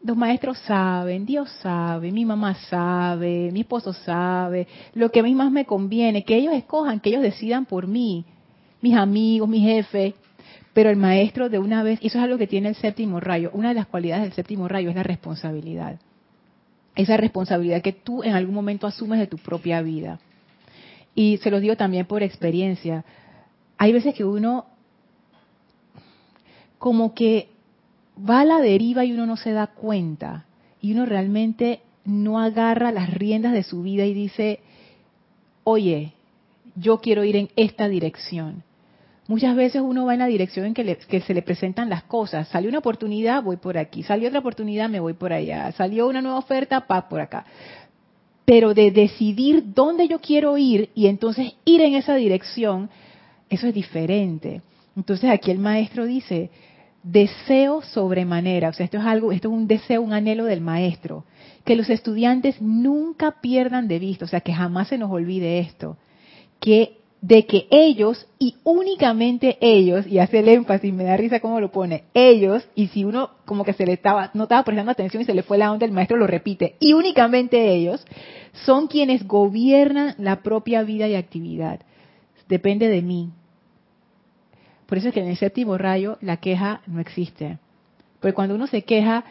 los 0.04 0.18
maestros 0.18 0.58
saben, 0.60 1.26
Dios 1.26 1.50
sabe, 1.62 2.12
mi 2.12 2.26
mamá 2.26 2.56
sabe, 2.70 3.50
mi 3.54 3.62
esposo 3.62 3.94
sabe, 3.94 4.68
lo 4.94 5.12
que 5.12 5.22
a 5.22 5.24
mí 5.24 5.34
más 5.34 5.50
me 5.50 5.66
conviene, 5.66 6.26
que 6.26 6.36
ellos 6.36 6.54
escojan, 6.54 7.00
que 7.00 7.10
ellos 7.10 7.22
decidan 7.22 7.66
por 7.66 7.88
mí, 7.88 8.26
mis 8.82 8.96
amigos, 8.96 9.48
mi 9.48 9.62
jefe, 9.62 10.14
pero 10.78 10.92
el 10.92 10.96
maestro 10.96 11.50
de 11.50 11.58
una 11.58 11.82
vez, 11.82 11.98
eso 12.04 12.20
es 12.20 12.24
algo 12.24 12.38
que 12.38 12.46
tiene 12.46 12.70
el 12.70 12.76
séptimo 12.76 13.20
rayo, 13.20 13.50
una 13.52 13.70
de 13.70 13.74
las 13.74 13.88
cualidades 13.88 14.26
del 14.26 14.34
séptimo 14.34 14.68
rayo 14.68 14.92
es 14.92 14.96
la 14.96 15.02
responsabilidad. 15.02 16.00
Esa 16.96 17.18
responsabilidad 17.18 17.82
que 17.82 17.94
tú 17.94 18.22
en 18.22 18.36
algún 18.36 18.54
momento 18.54 18.86
asumes 18.86 19.18
de 19.18 19.26
tu 19.26 19.40
propia 19.40 19.82
vida. 19.82 20.20
Y 21.16 21.38
se 21.38 21.50
lo 21.50 21.60
digo 21.60 21.76
también 21.78 22.06
por 22.06 22.22
experiencia. 22.22 23.06
Hay 23.80 23.92
veces 23.92 24.14
que 24.14 24.24
uno 24.24 24.68
como 26.78 27.16
que 27.16 27.50
va 28.16 28.42
a 28.42 28.46
la 28.46 28.60
deriva 28.60 29.04
y 29.04 29.14
uno 29.14 29.26
no 29.26 29.36
se 29.36 29.54
da 29.54 29.66
cuenta. 29.66 30.46
Y 30.80 30.92
uno 30.92 31.08
realmente 31.08 31.82
no 32.06 32.40
agarra 32.40 32.92
las 32.92 33.16
riendas 33.16 33.54
de 33.54 33.64
su 33.64 33.82
vida 33.82 34.06
y 34.06 34.14
dice, 34.14 34.60
oye, 35.64 36.14
yo 36.76 37.00
quiero 37.00 37.24
ir 37.24 37.36
en 37.36 37.50
esta 37.56 37.90
dirección. 37.90 38.62
Muchas 39.28 39.58
veces 39.58 39.82
uno 39.82 40.06
va 40.06 40.14
en 40.14 40.20
la 40.20 40.28
dirección 40.28 40.66
en 40.66 40.74
que, 40.74 41.22
se 41.22 41.34
le 41.34 41.42
presentan 41.42 41.90
las 41.90 42.04
cosas. 42.04 42.48
Salió 42.48 42.70
una 42.70 42.80
oportunidad, 42.80 43.44
voy 43.44 43.58
por 43.58 43.78
aquí. 43.78 44.04
Salió 44.04 44.30
otra 44.30 44.40
oportunidad, 44.40 44.90
me 44.90 45.02
voy 45.02 45.14
por 45.14 45.34
allá. 45.34 45.72
Salió 45.74 46.08
una 46.08 46.22
nueva 46.22 46.38
oferta, 46.38 46.88
pa, 46.88 47.10
por 47.10 47.20
acá. 47.20 47.46
Pero 48.46 48.74
de 48.74 48.92
decidir 48.92 49.74
dónde 49.74 50.08
yo 50.08 50.20
quiero 50.20 50.58
ir 50.58 50.90
y 50.96 51.08
entonces 51.08 51.54
ir 51.66 51.82
en 51.82 51.96
esa 51.96 52.16
dirección, 52.16 52.90
eso 53.50 53.68
es 53.68 53.74
diferente. 53.74 54.62
Entonces 54.96 55.30
aquí 55.30 55.52
el 55.52 55.60
maestro 55.60 56.06
dice, 56.06 56.50
deseo 57.04 57.82
sobremanera, 57.82 58.70
o 58.70 58.74
sea, 58.74 58.86
esto 58.86 58.98
es 58.98 59.06
algo, 59.06 59.34
esto 59.34 59.50
es 59.50 59.54
un 59.54 59.68
deseo, 59.68 60.02
un 60.02 60.14
anhelo 60.14 60.46
del 60.46 60.62
maestro, 60.62 61.26
que 61.66 61.76
los 61.76 61.90
estudiantes 61.90 62.62
nunca 62.62 63.40
pierdan 63.42 63.88
de 63.88 64.00
vista, 64.00 64.26
o 64.26 64.28
sea, 64.28 64.42
que 64.42 64.54
jamás 64.54 64.88
se 64.88 64.98
nos 64.98 65.12
olvide 65.12 65.60
esto, 65.60 65.98
que 66.60 66.97
de 67.22 67.46
que 67.46 67.68
ellos 67.72 68.28
y 68.38 68.56
únicamente 68.64 69.58
ellos, 69.60 70.06
y 70.06 70.20
hace 70.20 70.40
el 70.40 70.50
énfasis, 70.50 70.94
me 70.94 71.04
da 71.04 71.18
risa 71.18 71.40
cómo 71.40 71.60
lo 71.60 71.72
pone, 71.72 72.04
ellos, 72.14 72.68
y 72.76 72.88
si 72.88 73.04
uno 73.04 73.32
como 73.46 73.64
que 73.64 73.74
se 73.74 73.86
le 73.86 73.94
estaba, 73.94 74.30
no 74.34 74.44
estaba 74.44 74.64
prestando 74.64 74.92
atención 74.92 75.22
y 75.22 75.26
se 75.26 75.34
le 75.34 75.44
fue 75.44 75.58
la 75.58 75.72
onda, 75.72 75.86
el 75.86 75.92
maestro 75.92 76.18
lo 76.18 76.28
repite, 76.28 76.76
y 76.80 76.94
únicamente 76.94 77.74
ellos 77.74 78.06
son 78.66 78.88
quienes 78.88 79.28
gobiernan 79.28 80.16
la 80.20 80.42
propia 80.42 80.84
vida 80.84 81.08
y 81.08 81.16
actividad. 81.16 81.80
Depende 82.48 82.88
de 82.88 83.02
mí. 83.02 83.30
Por 84.86 84.98
eso 84.98 85.10
es 85.10 85.14
que 85.14 85.20
en 85.20 85.28
el 85.28 85.38
séptimo 85.38 85.78
rayo 85.78 86.18
la 86.22 86.38
queja 86.38 86.82
no 86.88 87.02
existe. 87.02 87.58
Porque 88.22 88.34
cuando 88.34 88.56
uno 88.56 88.68
se 88.68 88.84
queja, 88.84 89.26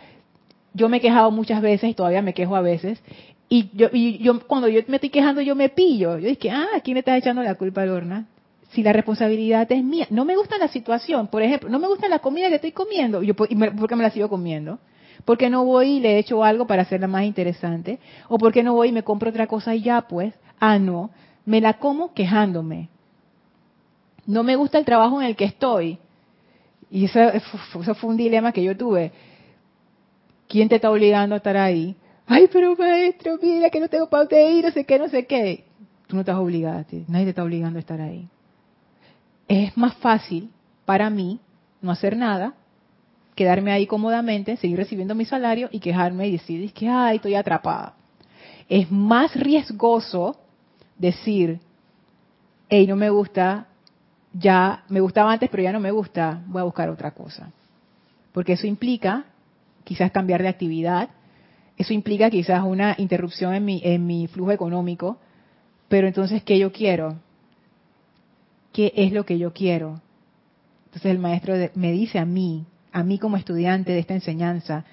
yo 0.75 0.89
me 0.89 0.99
he 0.99 1.01
quejado 1.01 1.31
muchas 1.31 1.63
veces 1.63 1.91
y 1.91 1.95
todavía 1.95 2.21
me 2.21 2.35
quejo 2.35 2.57
a 2.57 2.61
veces, 2.61 3.03
y 3.49 3.71
yo, 3.75 3.89
y 3.93 4.19
yo 4.19 4.41
cuando 4.47 4.69
yo 4.69 4.81
me 4.89 4.97
estoy 4.97 5.11
quejando, 5.11 5.41
yo 5.41 5.55
me 5.55 5.69
pillo. 5.69 6.19
Yo 6.19 6.29
dije, 6.29 6.51
ah, 6.51 6.67
¿a 6.77 6.81
quién 6.81 6.97
estás 6.97 7.19
echando 7.19 7.43
la 7.43 7.55
culpa, 7.55 7.85
Lorna? 7.85 8.27
Si 8.71 8.83
la 8.83 8.93
responsabilidad 8.93 9.71
es 9.71 9.85
mía. 9.85 10.07
No 10.11 10.25
me 10.25 10.37
gusta 10.37 10.59
la 10.59 10.69
situación, 10.69 11.29
por 11.29 11.43
ejemplo, 11.43 11.69
no 11.69 11.79
me 11.79 11.87
gusta 11.87 12.09
la 12.09 12.19
comida 12.19 12.49
que 12.49 12.57
estoy 12.57 12.73
comiendo. 12.73 13.23
Yo, 13.23 13.35
¿Por 13.35 13.49
qué 13.49 13.97
me 13.97 14.03
la 14.03 14.11
sigo 14.11 14.29
comiendo? 14.29 14.79
¿Por 15.25 15.39
qué 15.39 15.49
no 15.49 15.65
voy 15.65 15.97
y 15.97 16.01
le 16.01 16.19
echo 16.19 16.43
algo 16.43 16.67
para 16.67 16.83
hacerla 16.83 17.07
más 17.07 17.25
interesante? 17.25 18.01
¿O 18.29 18.39
por 18.39 18.53
qué 18.53 18.63
no 18.63 18.75
voy 18.75 18.89
y 18.89 18.93
me 18.93 19.05
compro 19.05 19.31
otra 19.31 19.47
cosa 19.47 19.75
y 19.75 19.83
ya, 19.83 20.03
pues? 20.03 20.35
Ah, 20.59 20.79
no. 20.79 21.11
Me 21.45 21.61
la 21.61 21.75
como 21.75 22.13
quejándome. 22.13 22.89
No 24.27 24.43
me 24.43 24.57
gusta 24.57 24.79
el 24.79 24.85
trabajo 24.85 25.21
en 25.21 25.29
el 25.29 25.37
que 25.37 25.45
estoy. 25.45 25.99
Y 26.91 27.05
eso, 27.05 27.21
eso 27.81 27.95
fue 27.95 28.11
un 28.11 28.17
dilema 28.17 28.51
que 28.51 28.65
yo 28.65 28.77
tuve. 28.77 29.13
¿Quién 30.49 30.69
te 30.69 30.77
está 30.77 30.91
obligando 30.91 31.35
a 31.35 31.39
estar 31.39 31.57
ahí? 31.57 31.97
Ay, 32.27 32.49
pero 32.53 32.75
maestro, 32.77 33.39
mira 33.41 33.71
que 33.71 33.81
no 33.81 33.89
tengo 33.89 34.09
para 34.09 34.25
dónde 34.25 34.51
ir, 34.53 34.65
no 34.65 34.71
sé 34.73 34.85
qué, 34.85 34.99
no 34.99 35.09
sé 35.09 35.27
qué. 35.27 35.65
Tú 36.09 36.17
no 36.17 36.21
estás 36.21 36.37
obligada, 36.37 36.85
nadie 37.09 37.25
te 37.25 37.31
está 37.31 37.45
obligando 37.45 37.79
a 37.79 37.81
estar 37.81 38.01
ahí. 38.01 38.29
Es 39.49 39.77
más 39.77 39.95
fácil 39.97 40.51
para 40.85 41.09
mí 41.09 41.41
no 41.81 41.91
hacer 41.93 42.17
nada, 42.17 42.55
quedarme 43.35 43.71
ahí 43.71 43.87
cómodamente, 43.87 44.57
seguir 44.57 44.77
recibiendo 44.77 45.15
mi 45.15 45.25
salario 45.25 45.69
y 45.71 45.79
quejarme 45.79 46.27
y 46.29 46.33
decir 46.33 46.73
que, 46.73 46.89
ay, 46.89 47.17
estoy 47.17 47.35
atrapada. 47.35 47.95
Es 48.69 48.91
más 48.91 49.35
riesgoso 49.35 50.37
decir, 50.99 51.61
hey, 52.69 52.87
no 52.87 52.97
me 52.97 53.11
gusta, 53.11 53.69
ya 54.33 54.85
me 54.89 55.01
gustaba 55.01 55.33
antes, 55.33 55.49
pero 55.49 55.63
ya 55.63 55.73
no 55.73 55.81
me 55.81 55.91
gusta, 55.91 56.43
voy 56.47 56.61
a 56.61 56.65
buscar 56.65 56.89
otra 56.89 57.13
cosa. 57.13 57.53
Porque 58.33 58.55
eso 58.55 58.67
implica 58.67 59.25
quizás 59.85 60.11
cambiar 60.11 60.43
de 60.43 60.49
actividad, 60.49 61.11
eso 61.77 61.93
implica 61.93 62.31
quizás 62.31 62.63
una 62.65 62.95
interrupción 62.99 63.55
en 63.55 63.65
mi, 63.65 63.81
en 63.85 64.07
mi 64.07 64.27
flujo 64.29 64.53
económico, 64.53 65.19
pero 65.89 66.07
entonces, 66.07 66.43
¿qué 66.43 66.59
yo 66.59 66.73
quiero? 66.73 67.17
¿Qué 68.73 68.93
es 68.97 69.13
lo 69.13 69.25
que 69.25 69.39
yo 69.39 69.53
quiero? 69.53 70.01
Entonces 70.87 71.11
el 71.11 71.19
maestro 71.19 71.55
me 71.75 71.93
dice 71.93 72.19
a 72.19 72.25
mí, 72.25 72.65
a 72.93 73.03
mí 73.03 73.19
como 73.19 73.37
estudiante 73.37 73.93
de 73.93 73.99
esta 73.99 74.15
enseñanza, 74.15 74.85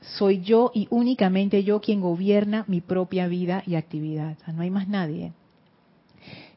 soy 0.00 0.40
yo 0.40 0.72
y 0.74 0.88
únicamente 0.90 1.62
yo 1.62 1.80
quien 1.80 2.00
gobierna 2.00 2.64
mi 2.66 2.80
propia 2.80 3.28
vida 3.28 3.62
y 3.66 3.76
actividad. 3.76 4.36
no 4.52 4.62
hay 4.62 4.70
más 4.70 4.88
nadie. 4.88 5.32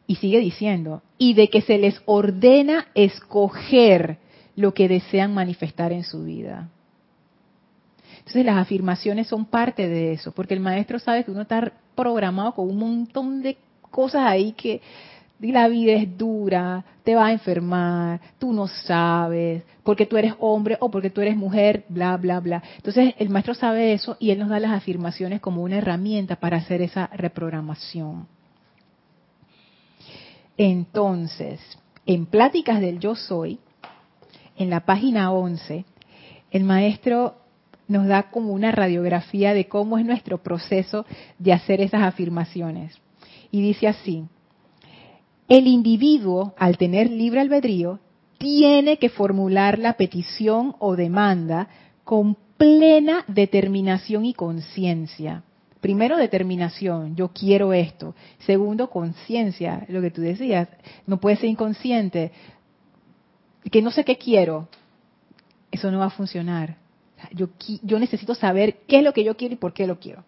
Y 0.08 0.16
sigue 0.16 0.40
diciendo, 0.40 1.02
y 1.18 1.34
de 1.34 1.50
que 1.50 1.62
se 1.62 1.78
les 1.78 2.02
ordena 2.06 2.88
escoger 2.96 4.18
lo 4.56 4.74
que 4.74 4.88
desean 4.88 5.34
manifestar 5.34 5.92
en 5.92 6.04
su 6.04 6.24
vida. 6.24 6.70
Entonces 8.26 8.44
las 8.44 8.58
afirmaciones 8.58 9.28
son 9.28 9.46
parte 9.46 9.88
de 9.88 10.14
eso, 10.14 10.32
porque 10.32 10.56
el 10.56 10.60
maestro 10.60 10.98
sabe 10.98 11.24
que 11.24 11.30
uno 11.30 11.42
está 11.42 11.72
programado 11.94 12.54
con 12.56 12.68
un 12.68 12.78
montón 12.78 13.44
de 13.44 13.56
cosas 13.92 14.24
ahí 14.26 14.54
que 14.54 14.82
la 15.40 15.68
vida 15.68 15.94
es 15.94 16.18
dura, 16.18 16.84
te 17.04 17.14
va 17.14 17.28
a 17.28 17.32
enfermar, 17.32 18.20
tú 18.40 18.52
no 18.52 18.68
sabes, 18.68 19.62
porque 19.84 20.08
tú 20.08 20.18
eres 20.18 20.34
hombre 20.40 20.76
o 20.80 20.90
porque 20.90 21.12
tú 21.12 21.22
eres 21.22 21.38
mujer, 21.38 21.86
bla, 21.88 22.18
bla, 22.18 22.40
bla. 22.40 22.64
Entonces 22.78 23.14
el 23.20 23.30
maestro 23.30 23.54
sabe 23.54 23.94
eso 23.94 24.18
y 24.20 24.32
él 24.32 24.40
nos 24.40 24.50
da 24.50 24.60
las 24.60 24.72
afirmaciones 24.72 25.40
como 25.40 25.62
una 25.62 25.78
herramienta 25.78 26.38
para 26.38 26.58
hacer 26.58 26.82
esa 26.82 27.12
reprogramación. 27.14 28.28
Entonces, 30.58 31.60
en 32.08 32.26
Pláticas 32.26 32.82
del 32.82 33.00
Yo 33.00 33.14
Soy, 33.14 33.60
en 34.58 34.72
la 34.72 34.80
página 34.80 35.32
11, 35.32 35.86
el 36.50 36.64
maestro 36.64 37.45
nos 37.88 38.08
da 38.08 38.30
como 38.32 38.54
una 38.54 38.72
radiografía 38.72 39.54
de 39.54 39.68
cómo 39.68 39.98
es 39.98 40.06
nuestro 40.06 40.42
proceso 40.42 41.06
de 41.40 41.54
hacer 41.54 41.82
esas 41.82 42.02
afirmaciones. 42.02 43.00
Y 43.52 43.62
dice 43.62 43.88
así, 43.88 44.26
el 45.48 45.68
individuo, 45.68 46.54
al 46.58 46.78
tener 46.78 47.10
libre 47.10 47.40
albedrío, 47.40 48.00
tiene 48.38 48.98
que 48.98 49.10
formular 49.10 49.80
la 49.80 49.94
petición 49.94 50.76
o 50.80 50.96
demanda 50.96 51.68
con 52.04 52.36
plena 52.58 53.24
determinación 53.28 54.26
y 54.26 54.34
conciencia. 54.34 55.44
Primero, 55.82 56.18
determinación, 56.18 57.16
yo 57.16 57.30
quiero 57.30 57.74
esto. 57.74 58.16
Segundo, 58.40 58.90
conciencia, 58.90 59.86
lo 59.88 60.02
que 60.02 60.10
tú 60.10 60.22
decías, 60.22 60.68
no 61.06 61.20
puede 61.20 61.36
ser 61.36 61.50
inconsciente, 61.50 62.32
que 63.72 63.82
no 63.82 63.92
sé 63.92 64.04
qué 64.04 64.18
quiero. 64.18 64.68
Eso 65.72 65.92
no 65.92 66.00
va 66.00 66.06
a 66.06 66.10
funcionar. 66.10 66.78
Yo, 67.32 68.00
necesito 68.00 68.36
saber 68.36 68.78
qué 68.88 68.98
es 68.98 69.04
lo 69.04 69.14
que 69.14 69.24
yo 69.24 69.36
quiero 69.36 69.54
y 69.54 69.58
por 69.58 69.74
qué 69.74 69.88
lo 69.88 70.00
quiero. 70.00 70.24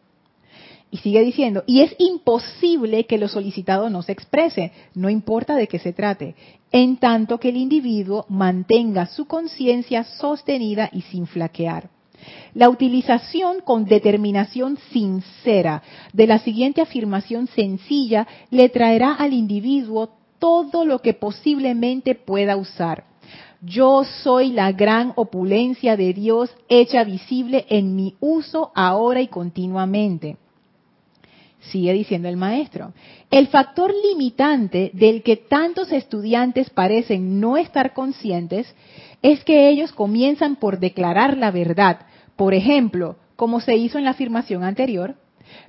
Y 0.90 0.98
sigue 0.98 1.22
diciendo, 1.22 1.64
y 1.68 1.82
es 1.82 1.94
imposible 2.00 3.06
que 3.06 3.18
lo 3.18 3.28
solicitado 3.28 3.90
no 3.90 4.02
se 4.04 4.14
exprese, 4.14 4.72
no 4.96 5.10
importa 5.10 5.56
de 5.56 5.68
qué 5.68 5.80
se 5.80 5.92
trate, 5.92 6.36
en 6.72 6.98
tanto 6.98 7.40
que 7.40 7.50
el 7.50 7.58
individuo 7.58 8.26
mantenga 8.30 9.06
su 9.08 9.26
conciencia 9.26 10.06
sostenida 10.06 10.90
y 10.94 11.02
sin 11.02 11.28
flaquear. 11.28 11.90
La 12.54 12.70
utilización 12.70 13.62
con 13.62 13.86
determinación 13.86 14.78
sincera 14.92 15.84
de 16.14 16.28
la 16.28 16.40
siguiente 16.40 16.82
afirmación 16.82 17.48
sencilla 17.48 18.28
le 18.50 18.70
traerá 18.70 19.14
al 19.14 19.34
individuo 19.34 20.10
todo 20.40 20.86
lo 20.86 21.00
que 21.00 21.14
posiblemente 21.14 22.16
pueda 22.16 22.56
usar. 22.56 23.06
Yo 23.62 24.04
soy 24.04 24.52
la 24.52 24.72
gran 24.72 25.14
opulencia 25.16 25.98
de 25.98 26.14
Dios 26.14 26.56
hecha 26.70 27.04
visible 27.04 27.66
en 27.70 27.96
mi 27.96 28.16
uso 28.20 28.72
ahora 28.76 29.22
y 29.22 29.28
continuamente. 29.28 30.38
Sigue 31.60 31.92
diciendo 31.94 32.30
el 32.30 32.38
maestro. 32.38 32.94
El 33.32 33.48
factor 33.48 33.92
limitante 34.10 34.92
del 34.94 35.24
que 35.24 35.38
tantos 35.38 35.92
estudiantes 35.92 36.70
parecen 36.70 37.40
no 37.40 37.58
estar 37.58 37.94
conscientes 37.94 38.74
es 39.22 39.44
que 39.44 39.70
ellos 39.70 39.92
comienzan 39.92 40.58
por 40.58 40.80
declarar 40.80 41.36
la 41.36 41.50
verdad. 41.50 42.02
Por 42.36 42.54
ejemplo, 42.54 43.18
como 43.36 43.60
se 43.60 43.76
hizo 43.76 43.98
en 43.98 44.06
la 44.06 44.12
afirmación 44.12 44.64
anterior, 44.64 45.16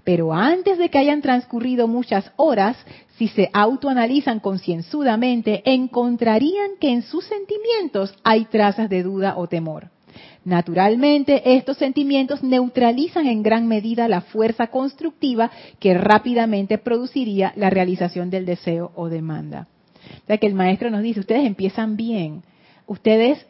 pero 0.05 0.33
antes 0.33 0.79
de 0.79 0.89
que 0.89 0.99
hayan 0.99 1.23
transcurrido 1.23 1.89
muchas 1.89 2.31
horas, 2.37 2.77
si 3.17 3.29
se 3.29 3.51
autoanalizan 3.53 4.41
concienzudamente, 4.41 5.63
encontrarían 5.65 6.73
que 6.81 6.91
en 6.91 7.03
sus 7.03 7.25
sentimientos 7.25 8.15
hay 8.23 8.45
trazas 8.47 8.89
de 8.89 9.03
duda 9.03 9.37
o 9.37 9.49
temor. 9.49 9.91
Naturalmente, 10.45 11.57
estos 11.57 11.77
sentimientos 11.77 12.43
neutralizan 12.43 13.27
en 13.27 13.43
gran 13.43 13.67
medida 13.67 14.09
la 14.09 14.23
fuerza 14.23 14.69
constructiva 14.69 15.51
que 15.79 15.95
rápidamente 15.95 16.79
produciría 16.79 17.53
la 17.57 17.71
realización 17.71 18.31
del 18.31 18.47
deseo 18.47 18.93
o 18.95 19.09
demanda. 19.09 19.69
O 20.23 20.27
sea 20.27 20.39
que 20.39 20.47
el 20.47 20.55
maestro 20.55 20.91
nos 20.91 21.03
dice, 21.03 21.21
ustedes 21.21 21.45
empiezan 21.45 21.97
bien, 21.97 22.43
ustedes 22.87 23.45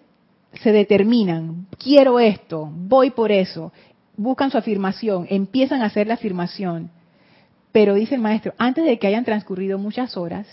se 0.55 0.73
determinan, 0.73 1.67
quiero 1.79 2.19
esto, 2.19 2.69
voy 2.73 3.11
por 3.11 3.31
eso, 3.31 3.73
buscan 4.19 4.51
su 4.51 4.59
afirmación, 4.59 5.27
empiezan 5.31 5.81
a 5.81 5.87
hacer 5.87 6.07
la 6.07 6.15
afirmación. 6.15 6.91
Pero 7.73 7.95
dice 7.95 8.17
el 8.17 8.21
maestro, 8.21 8.53
antes 8.59 8.85
de 8.85 8.99
que 8.99 9.07
hayan 9.07 9.25
transcurrido 9.25 9.79
muchas 9.79 10.17
horas, 10.17 10.47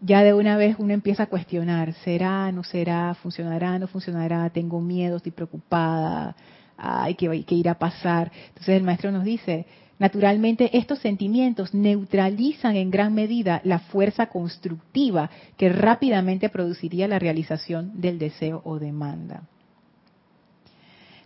ya 0.00 0.22
de 0.22 0.34
una 0.34 0.56
vez 0.56 0.76
uno 0.78 0.92
empieza 0.92 1.22
a 1.22 1.26
cuestionar, 1.26 1.94
¿será, 2.04 2.50
no 2.52 2.64
será, 2.64 3.14
funcionará, 3.14 3.78
no 3.78 3.86
funcionará? 3.86 4.50
Tengo 4.50 4.80
miedo, 4.80 5.16
estoy 5.16 5.32
preocupada, 5.32 6.36
hay 6.76 7.14
que, 7.14 7.44
que 7.44 7.54
ir 7.54 7.68
a 7.68 7.78
pasar. 7.78 8.30
Entonces 8.48 8.76
el 8.76 8.82
maestro 8.82 9.12
nos 9.12 9.24
dice, 9.24 9.66
naturalmente 9.98 10.76
estos 10.76 10.98
sentimientos 10.98 11.72
neutralizan 11.74 12.74
en 12.74 12.90
gran 12.90 13.14
medida 13.14 13.60
la 13.64 13.78
fuerza 13.78 14.26
constructiva 14.26 15.30
que 15.56 15.68
rápidamente 15.68 16.48
produciría 16.48 17.06
la 17.06 17.20
realización 17.20 18.00
del 18.00 18.18
deseo 18.18 18.62
o 18.64 18.80
demanda. 18.80 19.44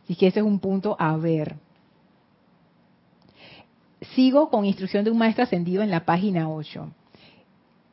Así 0.09 0.17
que 0.17 0.29
ese 0.29 0.41
es 0.41 0.47
un 0.47 0.59
punto 0.59 0.97
a 0.99 1.15
ver. 1.19 1.57
Sigo 4.15 4.49
con 4.49 4.65
instrucción 4.65 5.05
de 5.05 5.11
un 5.11 5.19
maestro 5.19 5.45
ascendido 5.45 5.83
en 5.83 5.91
la 5.91 6.07
página 6.07 6.49
8 6.49 6.89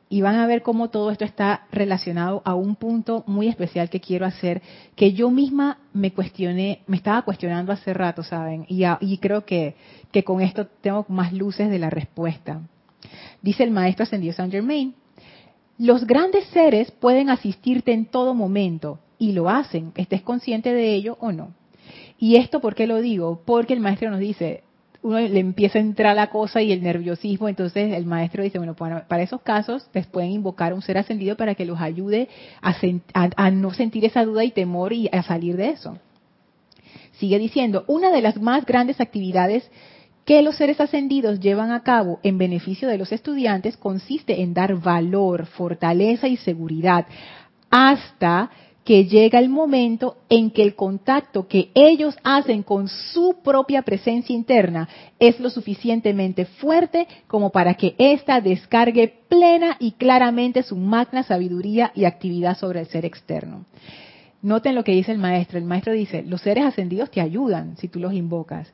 y 0.08 0.22
van 0.22 0.36
a 0.36 0.46
ver 0.46 0.62
cómo 0.62 0.88
todo 0.88 1.10
esto 1.10 1.26
está 1.26 1.66
relacionado 1.70 2.40
a 2.46 2.54
un 2.54 2.74
punto 2.74 3.22
muy 3.26 3.48
especial 3.48 3.90
que 3.90 4.00
quiero 4.00 4.24
hacer, 4.24 4.62
que 4.94 5.12
yo 5.12 5.30
misma 5.30 5.80
me 5.92 6.14
cuestioné, 6.14 6.80
me 6.86 6.96
estaba 6.96 7.20
cuestionando 7.20 7.70
hace 7.70 7.92
rato, 7.92 8.22
¿saben? 8.22 8.64
Y, 8.66 8.84
y 9.00 9.18
creo 9.18 9.44
que, 9.44 9.74
que 10.10 10.24
con 10.24 10.40
esto 10.40 10.66
tengo 10.80 11.04
más 11.10 11.34
luces 11.34 11.68
de 11.68 11.78
la 11.78 11.90
respuesta. 11.90 12.62
Dice 13.42 13.62
el 13.62 13.72
maestro 13.72 14.04
ascendido 14.04 14.32
Saint 14.32 14.52
Germain, 14.52 14.94
los 15.76 16.06
grandes 16.06 16.46
seres 16.46 16.90
pueden 16.92 17.28
asistirte 17.28 17.92
en 17.92 18.06
todo 18.06 18.32
momento 18.32 19.00
y 19.18 19.32
lo 19.32 19.50
hacen, 19.50 19.92
estés 19.96 20.22
consciente 20.22 20.72
de 20.72 20.94
ello 20.94 21.18
o 21.20 21.30
no. 21.30 21.52
¿Y 22.18 22.36
esto 22.36 22.60
por 22.60 22.74
qué 22.74 22.86
lo 22.86 23.00
digo? 23.00 23.42
Porque 23.44 23.74
el 23.74 23.80
maestro 23.80 24.10
nos 24.10 24.20
dice, 24.20 24.62
uno 25.02 25.20
le 25.20 25.38
empieza 25.38 25.78
a 25.78 25.82
entrar 25.82 26.16
la 26.16 26.30
cosa 26.30 26.62
y 26.62 26.72
el 26.72 26.82
nerviosismo, 26.82 27.48
entonces 27.48 27.92
el 27.92 28.06
maestro 28.06 28.42
dice, 28.42 28.58
bueno, 28.58 28.74
para 28.74 29.22
esos 29.22 29.40
casos 29.42 29.88
les 29.94 30.06
pueden 30.06 30.30
invocar 30.30 30.74
un 30.74 30.82
ser 30.82 30.98
ascendido 30.98 31.36
para 31.36 31.54
que 31.54 31.64
los 31.64 31.80
ayude 31.80 32.28
a, 32.60 33.50
no 33.50 33.72
sentir 33.72 34.04
esa 34.04 34.24
duda 34.24 34.44
y 34.44 34.50
temor 34.50 34.92
y 34.92 35.08
a 35.12 35.22
salir 35.22 35.56
de 35.56 35.70
eso. 35.70 35.98
Sigue 37.12 37.38
diciendo, 37.38 37.84
una 37.86 38.10
de 38.10 38.20
las 38.20 38.40
más 38.40 38.66
grandes 38.66 39.00
actividades 39.00 39.70
que 40.24 40.42
los 40.42 40.56
seres 40.56 40.80
ascendidos 40.80 41.38
llevan 41.38 41.70
a 41.70 41.84
cabo 41.84 42.18
en 42.24 42.36
beneficio 42.36 42.88
de 42.88 42.98
los 42.98 43.12
estudiantes 43.12 43.76
consiste 43.76 44.42
en 44.42 44.54
dar 44.54 44.74
valor, 44.74 45.46
fortaleza 45.46 46.26
y 46.26 46.36
seguridad 46.36 47.06
hasta 47.70 48.50
que 48.86 49.04
llega 49.04 49.40
el 49.40 49.48
momento 49.48 50.16
en 50.28 50.52
que 50.52 50.62
el 50.62 50.76
contacto 50.76 51.48
que 51.48 51.70
ellos 51.74 52.16
hacen 52.22 52.62
con 52.62 52.86
su 52.86 53.34
propia 53.42 53.82
presencia 53.82 54.32
interna 54.32 54.88
es 55.18 55.40
lo 55.40 55.50
suficientemente 55.50 56.44
fuerte 56.44 57.08
como 57.26 57.50
para 57.50 57.74
que 57.74 57.96
ésta 57.98 58.40
descargue 58.40 59.12
plena 59.28 59.76
y 59.80 59.92
claramente 59.92 60.62
su 60.62 60.76
magna 60.76 61.24
sabiduría 61.24 61.90
y 61.96 62.04
actividad 62.04 62.56
sobre 62.56 62.78
el 62.78 62.86
ser 62.86 63.04
externo. 63.04 63.66
Noten 64.40 64.76
lo 64.76 64.84
que 64.84 64.92
dice 64.92 65.10
el 65.10 65.18
maestro. 65.18 65.58
El 65.58 65.64
maestro 65.64 65.92
dice, 65.92 66.22
los 66.22 66.42
seres 66.42 66.64
ascendidos 66.64 67.10
te 67.10 67.20
ayudan 67.20 67.76
si 67.78 67.88
tú 67.88 67.98
los 67.98 68.12
invocas, 68.12 68.72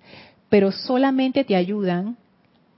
pero 0.51 0.73
solamente 0.73 1.43
te 1.45 1.57
ayudan 1.57 2.19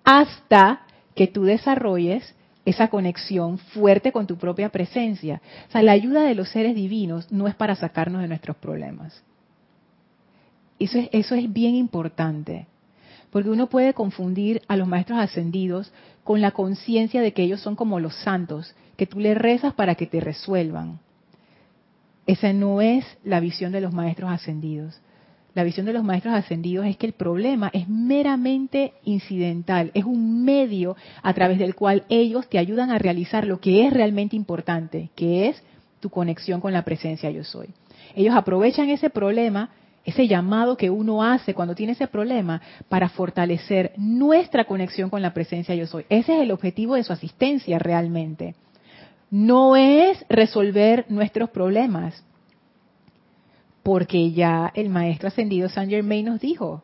hasta 0.05 0.83
que 1.16 1.27
tú 1.27 1.42
desarrolles 1.42 2.33
esa 2.64 2.88
conexión 2.88 3.59
fuerte 3.59 4.12
con 4.12 4.27
tu 4.27 4.37
propia 4.37 4.70
presencia. 4.70 5.40
O 5.68 5.72
sea, 5.72 5.83
la 5.83 5.92
ayuda 5.92 6.22
de 6.22 6.35
los 6.35 6.48
seres 6.48 6.74
divinos 6.74 7.31
no 7.31 7.46
es 7.46 7.55
para 7.55 7.77
sacarnos 7.77 8.22
de 8.22 8.29
nuestros 8.29 8.57
problemas. 8.57 9.22
Eso 10.79 10.98
es, 10.98 11.09
eso 11.12 11.35
es 11.35 11.53
bien 11.53 11.74
importante, 11.74 12.66
porque 13.31 13.50
uno 13.50 13.68
puede 13.68 13.94
confundir 13.94 14.62
a 14.66 14.77
los 14.77 14.88
maestros 14.88 15.18
ascendidos 15.18 15.92
con 16.24 16.40
la 16.40 16.50
conciencia 16.50 17.20
de 17.20 17.33
que 17.33 17.42
ellos 17.42 17.61
son 17.61 17.77
como 17.77 18.00
los 18.00 18.14
santos, 18.16 18.74
que 18.96 19.07
tú 19.07 19.20
le 19.20 19.35
rezas 19.35 19.74
para 19.74 19.94
que 19.94 20.07
te 20.07 20.20
resuelvan. 20.20 20.98
Esa 22.27 22.53
no 22.53 22.81
es 22.81 23.05
la 23.22 23.40
visión 23.40 23.72
de 23.72 23.83
los 23.83 23.92
maestros 23.92 24.31
ascendidos. 24.31 24.98
La 25.54 25.62
visión 25.62 25.86
de 25.86 25.92
los 25.92 26.02
maestros 26.02 26.34
ascendidos 26.34 26.86
es 26.86 26.96
que 26.96 27.06
el 27.06 27.12
problema 27.12 27.70
es 27.72 27.88
meramente 27.88 28.94
incidental, 29.04 29.92
es 29.94 30.04
un 30.04 30.44
medio 30.44 30.96
a 31.22 31.32
través 31.32 31.58
del 31.58 31.74
cual 31.76 32.04
ellos 32.08 32.48
te 32.48 32.58
ayudan 32.58 32.90
a 32.90 32.98
realizar 32.98 33.46
lo 33.46 33.60
que 33.60 33.86
es 33.86 33.92
realmente 33.92 34.34
importante, 34.34 35.10
que 35.14 35.48
es 35.48 35.62
tu 36.00 36.10
conexión 36.10 36.60
con 36.60 36.72
la 36.72 36.82
presencia 36.82 37.30
yo 37.30 37.44
soy. 37.44 37.68
Ellos 38.16 38.34
aprovechan 38.34 38.90
ese 38.90 39.10
problema, 39.10 39.70
ese 40.04 40.26
llamado 40.26 40.76
que 40.76 40.90
uno 40.90 41.22
hace 41.22 41.54
cuando 41.54 41.74
tiene 41.74 41.92
ese 41.92 42.08
problema, 42.08 42.60
para 42.88 43.08
fortalecer 43.08 43.92
nuestra 43.96 44.64
conexión 44.64 45.08
con 45.08 45.22
la 45.22 45.32
presencia 45.32 45.74
yo 45.76 45.86
soy. 45.86 46.04
Ese 46.08 46.34
es 46.36 46.42
el 46.42 46.50
objetivo 46.50 46.96
de 46.96 47.04
su 47.04 47.12
asistencia 47.12 47.78
realmente 47.78 48.54
no 49.34 49.74
es 49.74 50.24
resolver 50.28 51.06
nuestros 51.08 51.50
problemas, 51.50 52.22
porque 53.85 54.33
ya 54.33 54.73
el 54.75 54.88
maestro 54.88 55.29
ascendido 55.29 55.68
Saint 55.68 55.90
Germain 55.90 56.25
nos 56.25 56.40
dijo, 56.40 56.83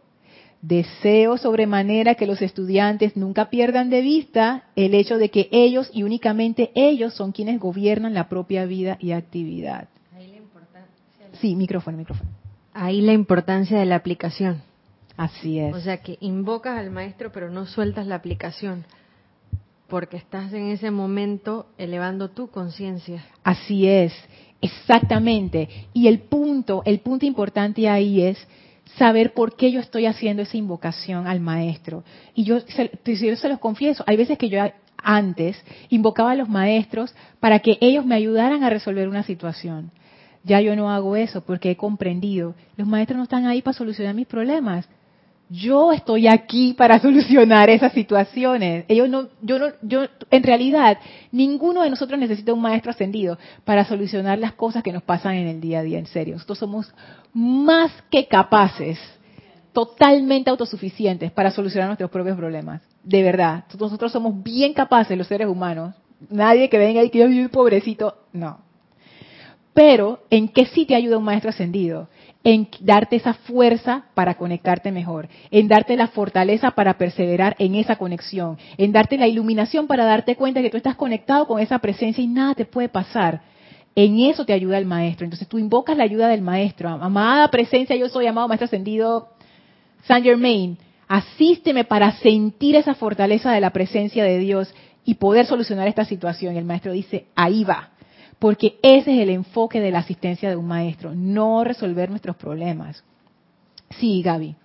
deseo 0.61 1.39
sobremanera 1.39 2.15
que 2.15 2.27
los 2.27 2.43
estudiantes 2.43 3.17
nunca 3.17 3.49
pierdan 3.49 3.89
de 3.89 4.03
vista 4.03 4.65
el 4.77 4.95
hecho 4.95 5.17
de 5.17 5.31
que 5.31 5.49
ellos 5.51 5.91
y 5.93 6.03
únicamente 6.03 6.71
ellos 6.75 7.15
son 7.15 7.33
quienes 7.33 7.59
gobiernan 7.59 8.13
la 8.13 8.29
propia 8.29 8.67
vida 8.67 8.99
y 9.01 9.13
actividad. 9.13 9.89
Ahí 10.15 10.29
la 10.31 10.37
importancia 10.37 10.95
sí, 11.41 11.57
micrófono, 11.57 11.97
micrófono. 11.97 12.31
Ahí 12.75 13.01
la 13.01 13.15
importancia 13.15 13.79
de 13.79 13.87
la 13.87 13.97
aplicación. 13.97 14.63
Así 15.17 15.59
es. 15.59 15.75
O 15.75 15.81
sea 15.81 16.03
que 16.03 16.19
invocas 16.21 16.79
al 16.79 16.91
maestro 16.91 17.33
pero 17.33 17.51
no 17.51 17.65
sueltas 17.65 18.07
la 18.07 18.17
aplicación 18.17 18.85
porque 19.89 20.19
estás 20.19 20.53
en 20.53 20.69
ese 20.69 20.91
momento 20.91 21.67
elevando 21.79 22.31
tu 22.31 22.49
conciencia. 22.49 23.25
Así 23.43 23.89
es, 23.89 24.13
exactamente. 24.61 25.69
Y 25.93 26.09
el 26.09 26.21
punto, 26.21 26.83
el 26.85 27.01
punto 27.01 27.27
importante 27.27 27.89
ahí 27.89 28.23
es 28.23 28.39
saber 28.97 29.33
por 29.35 29.57
qué 29.57 29.71
yo 29.71 29.81
estoy 29.81 30.07
haciendo 30.07 30.43
esa 30.43 30.57
invocación 30.57 31.27
al 31.27 31.41
maestro. 31.41 32.05
Y 32.35 32.45
yo 32.45 32.61
se, 32.61 32.91
yo 33.05 33.37
se 33.37 33.49
los 33.49 33.59
confieso, 33.59 34.05
hay 34.07 34.17
veces 34.17 34.39
que 34.39 34.49
yo 34.49 34.61
antes 35.03 35.57
invocaba 35.89 36.33
a 36.33 36.35
los 36.35 36.49
maestros 36.49 37.15
para 37.39 37.61
que 37.61 37.79
ellos 37.81 38.05
me 38.05 38.15
ayudaran 38.15 38.65
a 38.65 38.71
resolver 38.71 39.09
una 39.09 39.23
situación. 39.23 39.91
Ya 40.43 40.61
yo 40.61 40.75
no 40.75 40.91
hago 40.91 41.17
eso 41.17 41.43
porque 41.43 41.71
he 41.71 41.77
comprendido, 41.77 42.55
los 42.77 42.89
maestros 42.89 43.19
no 43.19 43.25
están 43.25 43.47
ahí 43.47 43.61
para 43.61 43.77
solucionar 43.77 44.15
mis 44.15 44.27
problemas, 44.27 44.89
yo 45.51 45.93
estoy 45.93 46.29
aquí 46.29 46.75
para 46.75 47.01
solucionar 47.01 47.69
esas 47.71 47.93
situaciones. 47.93 48.85
Ellos 48.87 49.09
no, 49.09 49.29
yo 49.43 49.59
no, 49.59 49.67
yo, 49.83 50.05
en 50.31 50.43
realidad, 50.45 50.99
ninguno 51.33 51.83
de 51.83 51.91
nosotros 51.91 52.19
necesita 52.21 52.55
un 52.55 52.61
maestro 52.61 52.93
ascendido 52.93 53.37
para 53.65 53.85
solucionar 53.85 54.39
las 54.39 54.53
cosas 54.53 54.85
que 54.85 54.93
nos 54.93 55.03
pasan 55.03 55.35
en 55.35 55.49
el 55.49 55.61
día 55.61 55.81
a 55.81 55.83
día, 55.83 55.99
en 55.99 56.07
serio. 56.07 56.35
Nosotros 56.35 56.59
somos 56.59 56.95
más 57.35 57.91
que 58.11 58.29
capaces, 58.29 58.99
totalmente 59.73 60.51
autosuficientes 60.51 61.33
para 61.33 61.51
solucionar 61.51 61.89
nuestros 61.89 62.11
propios 62.11 62.37
problemas. 62.37 62.81
De 63.03 63.23
verdad. 63.25 63.65
Nosotros 63.79 64.13
somos 64.13 64.41
bien 64.43 64.73
capaces, 64.73 65.19
los 65.19 65.27
seres 65.27 65.49
humanos. 65.49 65.97
Nadie 66.29 66.69
que 66.69 66.79
venga 66.79 67.03
y 67.03 67.11
que 67.11 67.19
yo 67.19 67.51
pobrecito, 67.51 68.15
no. 68.33 68.61
Pero, 69.75 70.21
¿en 70.31 70.49
qué 70.49 70.67
sí 70.67 70.87
te 70.87 70.95
ayuda 70.95 71.19
un 71.19 71.25
maestro 71.25 71.51
ascendido? 71.51 72.09
En 72.43 72.69
darte 72.81 73.17
esa 73.17 73.35
fuerza 73.35 74.05
para 74.15 74.35
conectarte 74.35 74.91
mejor, 74.93 75.29
en 75.51 75.69
darte 75.69 75.97
la 75.97 76.09
fortaleza 76.09 76.71
para 76.71 76.97
perseverar 76.97 77.55
en 77.59 77.75
esa 77.75 77.97
conexión, 77.97 78.57
en 78.79 78.93
darte 78.93 79.19
la 79.19 79.29
iluminación 79.29 79.87
para 79.87 80.05
darte 80.05 80.37
cuenta 80.37 80.63
que 80.63 80.71
tú 80.71 80.79
estás 80.79 80.97
conectado 80.97 81.47
con 81.47 81.61
esa 81.61 81.79
presencia 81.81 82.25
y 82.25 82.29
nada 82.29 82.55
te 82.55 82.65
puede 82.65 82.89
pasar. 82.89 83.43
En 83.95 84.21
eso 84.21 84.47
te 84.47 84.53
ayuda 84.53 84.79
el 84.79 84.87
maestro. 84.87 85.25
Entonces 85.25 85.49
tú 85.49 85.59
invocas 85.59 85.97
la 85.97 86.05
ayuda 86.05 86.29
del 86.29 86.41
maestro. 86.41 86.89
Amada 86.89 87.49
presencia, 87.49 87.97
yo 87.97 88.09
soy 88.09 88.27
amado 88.27 88.49
maestro 88.49 88.67
ascendido 88.67 89.29
Saint 90.05 90.25
Germain. 90.25 90.79
Asísteme 91.09 91.85
para 91.85 92.13
sentir 92.19 92.77
esa 92.77 92.95
fortaleza 92.95 93.53
de 93.53 93.61
la 93.61 93.71
presencia 93.71 94.25
de 94.25 94.39
Dios 94.39 94.73
y 95.05 95.15
poder 95.15 95.45
solucionar 95.45 95.89
esta 95.89 96.05
situación. 96.05 96.57
El 96.57 96.65
maestro 96.65 96.93
dice, 96.93 97.27
ahí 97.35 97.65
va 97.65 97.90
porque 98.41 98.79
ese 98.83 99.15
es 99.15 99.21
el 99.21 99.31
enfoque 99.31 99.81
de 99.81 99.93
la 99.93 100.01
asistencia 100.01 100.49
de 100.49 100.57
un 100.57 100.67
maestro, 100.67 101.15
no 101.15 101.63
resolver 101.63 102.11
nuestros 102.11 102.37
problemas. 102.37 103.05
Sí, 103.91 104.23
Gaby. 104.23 104.57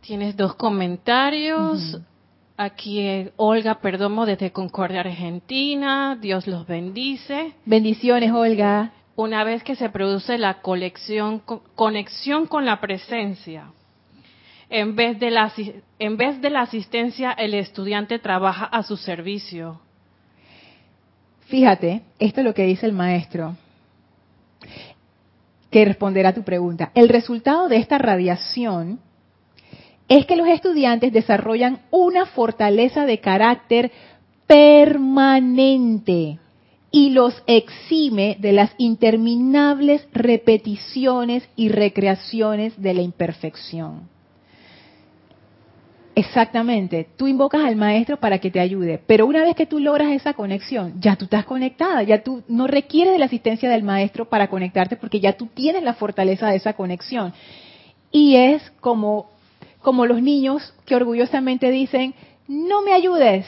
Tienes 0.00 0.36
dos 0.36 0.54
comentarios. 0.54 2.00
Aquí 2.56 3.28
Olga 3.36 3.80
Perdomo 3.80 4.26
desde 4.26 4.50
Concordia, 4.50 5.00
Argentina. 5.00 6.16
Dios 6.20 6.46
los 6.46 6.66
bendice. 6.66 7.52
Bendiciones, 7.66 8.32
Olga. 8.32 8.92
Una 9.16 9.44
vez 9.44 9.62
que 9.62 9.76
se 9.76 9.90
produce 9.90 10.38
la 10.38 10.62
conexión 10.62 11.40
con 11.40 12.64
la 12.64 12.80
presencia, 12.80 13.66
en 14.70 14.96
vez, 14.96 15.20
de 15.20 15.30
la, 15.30 15.52
en 15.98 16.16
vez 16.16 16.40
de 16.40 16.50
la 16.50 16.62
asistencia, 16.62 17.32
el 17.32 17.54
estudiante 17.54 18.18
trabaja 18.18 18.64
a 18.64 18.82
su 18.82 18.96
servicio. 18.96 19.80
Fíjate, 21.46 22.02
esto 22.18 22.40
es 22.40 22.44
lo 22.44 22.54
que 22.54 22.64
dice 22.64 22.86
el 22.86 22.92
maestro, 22.92 23.56
que 25.70 25.84
responderá 25.84 26.30
a 26.30 26.34
tu 26.34 26.42
pregunta. 26.42 26.90
El 26.94 27.08
resultado 27.08 27.68
de 27.68 27.76
esta 27.76 27.98
radiación 27.98 29.00
es 30.08 30.26
que 30.26 30.36
los 30.36 30.48
estudiantes 30.48 31.12
desarrollan 31.12 31.80
una 31.90 32.26
fortaleza 32.26 33.06
de 33.06 33.20
carácter 33.20 33.90
permanente 34.46 36.38
y 36.90 37.10
los 37.10 37.42
exime 37.46 38.36
de 38.38 38.52
las 38.52 38.70
interminables 38.78 40.06
repeticiones 40.12 41.48
y 41.56 41.68
recreaciones 41.68 42.80
de 42.80 42.94
la 42.94 43.02
imperfección. 43.02 44.13
Exactamente, 46.16 47.08
tú 47.16 47.26
invocas 47.26 47.64
al 47.64 47.74
maestro 47.74 48.18
para 48.18 48.38
que 48.38 48.50
te 48.50 48.60
ayude, 48.60 49.00
pero 49.04 49.26
una 49.26 49.42
vez 49.42 49.56
que 49.56 49.66
tú 49.66 49.80
logras 49.80 50.12
esa 50.12 50.34
conexión, 50.34 50.94
ya 51.00 51.16
tú 51.16 51.24
estás 51.24 51.44
conectada, 51.44 52.04
ya 52.04 52.22
tú 52.22 52.44
no 52.46 52.68
requieres 52.68 53.14
de 53.14 53.18
la 53.18 53.24
asistencia 53.24 53.68
del 53.68 53.82
maestro 53.82 54.28
para 54.28 54.48
conectarte 54.48 54.94
porque 54.94 55.18
ya 55.18 55.32
tú 55.32 55.46
tienes 55.46 55.82
la 55.82 55.94
fortaleza 55.94 56.48
de 56.48 56.56
esa 56.56 56.74
conexión. 56.74 57.32
Y 58.12 58.36
es 58.36 58.62
como, 58.80 59.30
como 59.82 60.06
los 60.06 60.22
niños 60.22 60.72
que 60.86 60.94
orgullosamente 60.94 61.72
dicen, 61.72 62.14
no 62.46 62.82
me 62.82 62.92
ayudes, 62.92 63.44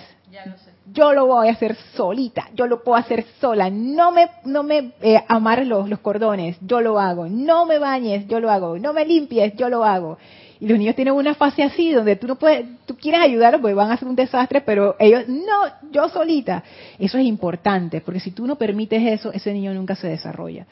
yo 0.92 1.12
lo 1.12 1.26
voy 1.26 1.46
a 1.46 1.52
hacer 1.52 1.76
solita, 1.94 2.48
yo 2.52 2.66
lo 2.66 2.82
puedo 2.82 2.98
hacer 2.98 3.26
sola, 3.40 3.70
no 3.70 4.10
me, 4.10 4.28
no 4.44 4.64
me 4.64 4.92
eh, 5.02 5.22
amarres 5.28 5.68
los, 5.68 5.88
los 5.88 6.00
cordones, 6.00 6.56
yo 6.60 6.80
lo 6.80 6.98
hago, 6.98 7.28
no 7.28 7.64
me 7.64 7.78
bañes, 7.78 8.26
yo 8.26 8.40
lo 8.40 8.50
hago, 8.50 8.76
no 8.76 8.92
me 8.92 9.04
limpies, 9.04 9.54
yo 9.54 9.68
lo 9.68 9.84
hago. 9.84 10.18
Y 10.58 10.68
los 10.68 10.78
niños 10.78 10.94
tienen 10.94 11.14
una 11.14 11.34
fase 11.34 11.62
así 11.62 11.92
donde 11.92 12.16
tú 12.16 12.26
no 12.26 12.36
puedes, 12.36 12.66
tú 12.86 12.96
quieres 12.96 13.20
ayudarlos 13.20 13.60
porque 13.60 13.74
van 13.74 13.90
a 13.90 13.94
hacer 13.94 14.08
un 14.08 14.16
desastre, 14.16 14.62
pero 14.62 14.96
ellos, 14.98 15.28
no, 15.28 15.90
yo 15.90 16.08
solita. 16.08 16.64
Eso 16.98 17.18
es 17.18 17.26
importante, 17.26 18.00
porque 18.00 18.20
si 18.20 18.30
tú 18.30 18.46
no 18.46 18.56
permites 18.56 19.02
eso, 19.02 19.32
ese 19.32 19.52
niño 19.52 19.74
nunca 19.74 19.94
se 19.94 20.08
desarrolla. 20.08 20.66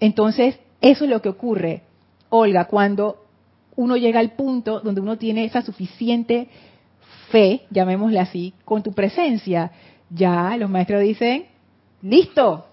Entonces, 0.00 0.58
eso 0.80 1.04
es 1.04 1.10
lo 1.10 1.22
que 1.22 1.28
ocurre, 1.28 1.82
Olga, 2.30 2.64
cuando 2.64 3.24
uno 3.76 3.96
llega 3.96 4.20
al 4.20 4.32
punto 4.32 4.80
donde 4.80 5.00
uno 5.00 5.16
tiene 5.16 5.44
esa 5.44 5.62
suficiente 5.62 6.48
fe, 7.30 7.62
llamémosle 7.70 8.18
así, 8.18 8.54
con 8.64 8.82
tu 8.82 8.92
presencia. 8.92 9.70
Ya 10.10 10.56
los 10.56 10.68
maestros 10.68 11.02
dicen, 11.02 11.46
listo, 12.02 12.66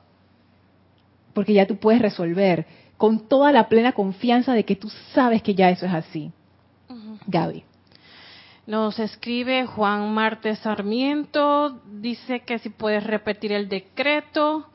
porque 1.34 1.54
ya 1.54 1.67
tú 1.67 1.78
puedes 1.78 2.02
resolver 2.02 2.65
con 2.98 3.28
toda 3.28 3.52
la 3.52 3.70
plena 3.70 3.91
confianza 3.91 4.54
de 4.54 4.65
que 4.65 4.76
tú 4.76 4.89
sabes 5.13 5.43
que 5.43 5.54
ya 5.54 5.70
eso 5.70 5.86
es 5.86 5.93
así. 5.93 6.32
Gaby. 7.28 7.63
Nos 8.65 9.00
escribe 9.00 9.65
Juan 9.65 10.13
Martes 10.13 10.60
Sarmiento, 10.60 11.80
dice 11.86 12.41
que 12.41 12.60
si 12.60 12.69
puedes 12.69 13.04
repetir 13.06 13.54
el 13.54 13.69
decreto 13.69 14.67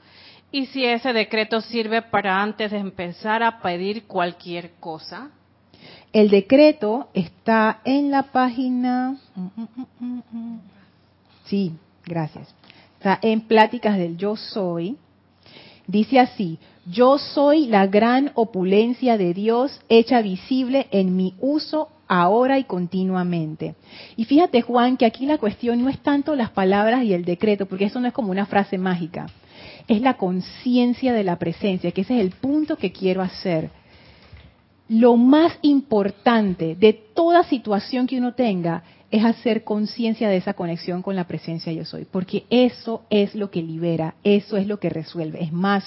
y 0.50 0.66
si 0.66 0.84
ese 0.84 1.12
decreto 1.12 1.60
sirve 1.60 2.02
para 2.02 2.42
antes 2.42 2.70
de 2.70 2.78
empezar 2.78 3.42
a 3.42 3.60
pedir 3.60 4.04
cualquier 4.04 4.72
cosa. 4.80 5.30
El 6.12 6.30
decreto 6.30 7.08
está 7.14 7.80
en 7.84 8.10
la 8.10 8.24
página... 8.24 9.18
Sí, 11.44 11.72
gracias. 12.04 12.54
Está 12.96 13.18
en 13.20 13.42
Pláticas 13.42 13.98
del 13.98 14.16
Yo 14.16 14.36
Soy. 14.36 14.96
Dice 15.86 16.18
así, 16.18 16.58
yo 16.86 17.18
soy 17.18 17.66
la 17.66 17.86
gran 17.86 18.30
opulencia 18.34 19.18
de 19.18 19.34
Dios 19.34 19.80
hecha 19.88 20.22
visible 20.22 20.86
en 20.92 21.16
mi 21.16 21.34
uso 21.40 21.88
ahora 22.12 22.58
y 22.58 22.64
continuamente. 22.64 23.74
Y 24.16 24.26
fíjate 24.26 24.60
Juan 24.60 24.98
que 24.98 25.06
aquí 25.06 25.24
la 25.24 25.38
cuestión 25.38 25.82
no 25.82 25.88
es 25.88 25.98
tanto 26.00 26.36
las 26.36 26.50
palabras 26.50 27.04
y 27.04 27.14
el 27.14 27.24
decreto, 27.24 27.64
porque 27.64 27.86
eso 27.86 28.00
no 28.00 28.08
es 28.08 28.12
como 28.12 28.30
una 28.30 28.44
frase 28.44 28.76
mágica, 28.76 29.26
es 29.88 30.02
la 30.02 30.18
conciencia 30.18 31.14
de 31.14 31.24
la 31.24 31.38
presencia, 31.38 31.90
que 31.90 32.02
ese 32.02 32.16
es 32.16 32.20
el 32.20 32.32
punto 32.32 32.76
que 32.76 32.92
quiero 32.92 33.22
hacer. 33.22 33.70
Lo 34.88 35.16
más 35.16 35.58
importante 35.62 36.76
de 36.76 36.92
toda 36.92 37.44
situación 37.44 38.06
que 38.06 38.18
uno 38.18 38.34
tenga 38.34 38.82
es 39.12 39.26
hacer 39.26 39.62
conciencia 39.62 40.30
de 40.30 40.38
esa 40.38 40.54
conexión 40.54 41.02
con 41.02 41.14
la 41.14 41.28
presencia 41.28 41.70
yo 41.70 41.84
soy, 41.84 42.06
porque 42.06 42.44
eso 42.48 43.02
es 43.10 43.34
lo 43.34 43.50
que 43.50 43.62
libera, 43.62 44.14
eso 44.24 44.56
es 44.56 44.66
lo 44.66 44.80
que 44.80 44.88
resuelve. 44.88 45.42
Es 45.42 45.52
más, 45.52 45.84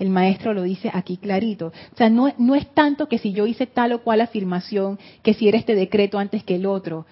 el 0.00 0.10
maestro 0.10 0.52
lo 0.52 0.64
dice 0.64 0.90
aquí 0.92 1.16
clarito. 1.16 1.68
O 1.68 1.96
sea, 1.96 2.10
no, 2.10 2.26
es 2.26 2.74
tanto 2.74 3.08
que 3.08 3.18
si 3.18 3.32
yo 3.32 3.46
hice 3.46 3.68
tal 3.68 3.92
o 3.92 4.02
cual 4.02 4.20
afirmación, 4.20 4.98
que 5.22 5.34
si 5.34 5.46
era 5.46 5.56
este 5.56 5.76
decreto 5.76 6.18
antes 6.18 6.42
que 6.42 6.56
el 6.56 6.66
otro. 6.66 7.06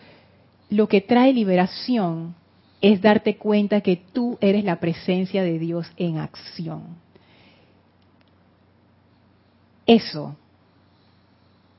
Lo 0.68 0.88
que 0.88 1.00
trae 1.00 1.32
liberación 1.32 2.34
es 2.80 3.00
darte 3.00 3.36
cuenta 3.36 3.82
que 3.82 4.02
tú 4.12 4.38
eres 4.40 4.64
la 4.64 4.80
presencia 4.80 5.44
de 5.44 5.60
Dios 5.60 5.86
en 5.96 6.18
acción. 6.18 6.82
Eso, 9.86 10.34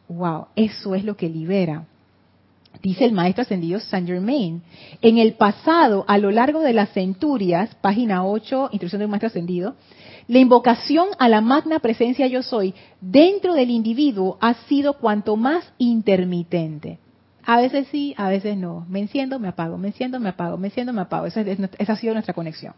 wow, 0.08 0.48
eso 0.56 0.96
es 0.96 1.04
lo 1.04 1.17
que 1.17 1.28
libera 1.28 1.86
dice 2.84 3.06
el 3.06 3.13
maestro 3.13 3.43
ascendido 3.43 3.80
Saint 3.80 4.06
Germain. 4.06 4.62
En 5.02 5.17
el 5.17 5.34
pasado, 5.34 6.04
a 6.08 6.17
lo 6.17 6.30
largo 6.30 6.60
de 6.60 6.74
las 6.74 6.89
centurias, 6.89 7.74
página 7.76 8.26
8, 8.26 8.69
instrucción 8.74 9.00
del 9.00 9.08
maestro 9.08 9.28
ascendido, 9.28 9.76
la 10.28 10.39
invocación 10.39 11.08
a 11.17 11.30
la 11.30 11.41
magna 11.41 11.80
presencia 11.80 12.28
yo 12.28 12.43
soy 12.43 12.76
dentro 13.02 13.54
del 13.54 13.69
individuo 13.69 14.38
ha 14.41 14.54
sido 14.67 15.00
cuanto 15.00 15.38
más 15.38 15.63
intermitente. 15.78 17.00
A 17.46 17.58
veces 17.58 17.88
sí, 17.91 18.13
a 18.17 18.30
veces 18.30 18.58
no. 18.58 18.86
Me 18.89 19.00
enciendo, 19.00 19.38
me 19.39 19.50
apago, 19.50 19.78
me 19.78 19.89
enciendo, 19.89 20.19
me 20.19 20.30
apago, 20.30 20.58
me 20.58 20.67
enciendo, 20.67 20.93
me 20.93 21.02
apago. 21.02 21.26
Esa, 21.26 21.41
esa 21.41 21.93
ha 21.93 21.98
sido 21.98 22.13
nuestra 22.13 22.34
conexión. 22.34 22.74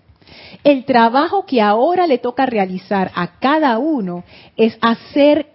El 0.63 0.85
trabajo 0.85 1.45
que 1.45 1.61
ahora 1.61 2.07
le 2.07 2.17
toca 2.17 2.47
realizar 2.47 3.11
a 3.13 3.39
cada 3.39 3.77
uno 3.77 4.23
es 4.57 4.77
hacer 4.81 5.53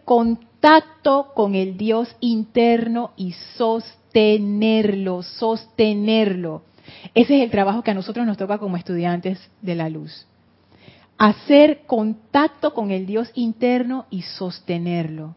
contacto 0.61 1.33
con 1.35 1.55
el 1.55 1.79
Dios 1.79 2.15
interno 2.21 3.13
y 3.17 3.33
sostenerlo 3.57 5.23
sostenerlo. 5.23 6.63
Ese 7.15 7.37
es 7.37 7.43
el 7.45 7.51
trabajo 7.51 7.83
que 7.83 7.93
a 7.93 7.95
nosotros 7.95 8.27
nos 8.27 8.37
toca 8.37 8.59
como 8.59 8.77
estudiantes 8.77 9.39
de 9.63 9.75
la 9.75 9.89
luz. 9.89 10.27
Hacer 11.17 11.83
contacto 11.87 12.75
con 12.75 12.91
el 12.91 13.07
Dios 13.07 13.31
interno 13.35 14.05
y 14.11 14.21
sostenerlo. 14.21 15.35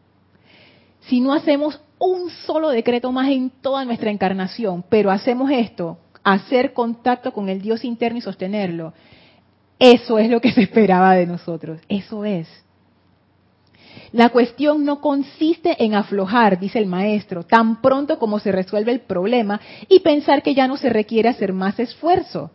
Si 1.02 1.22
no 1.22 1.34
hacemos 1.34 1.80
un 2.00 2.30
solo 2.30 2.70
decreto 2.70 3.12
más 3.14 3.30
en 3.30 3.50
toda 3.50 3.86
nuestra 3.86 4.12
encarnación, 4.12 4.84
pero 4.90 5.10
hacemos 5.10 5.50
esto, 5.52 6.00
hacer 6.24 6.74
contacto 6.74 7.32
con 7.32 7.48
el 7.48 7.62
Dios 7.62 7.86
interno 7.86 8.18
y 8.18 8.22
sostenerlo, 8.22 8.94
eso 9.80 10.20
es 10.20 10.30
lo 10.30 10.42
que 10.42 10.52
se 10.52 10.64
esperaba 10.64 11.14
de 11.14 11.28
nosotros. 11.28 11.80
Eso 11.88 12.26
es. 12.26 12.62
La 14.12 14.29
cuestión 14.29 14.86
no 14.86 15.01
consiste 15.01 15.84
en 15.84 15.95
aflojar, 15.95 16.60
dice 16.60 16.79
el 16.79 16.86
maestro, 16.86 17.43
tan 17.43 17.82
pronto 17.82 18.19
como 18.19 18.39
se 18.39 18.51
resuelve 18.51 18.91
el 18.91 19.01
problema 19.01 19.60
y 19.89 19.99
pensar 19.99 20.43
que 20.43 20.53
ya 20.53 20.67
no 20.67 20.77
se 20.77 20.89
requiere 20.89 21.29
hacer 21.29 21.53
más 21.53 21.79
esfuerzo, 21.79 22.51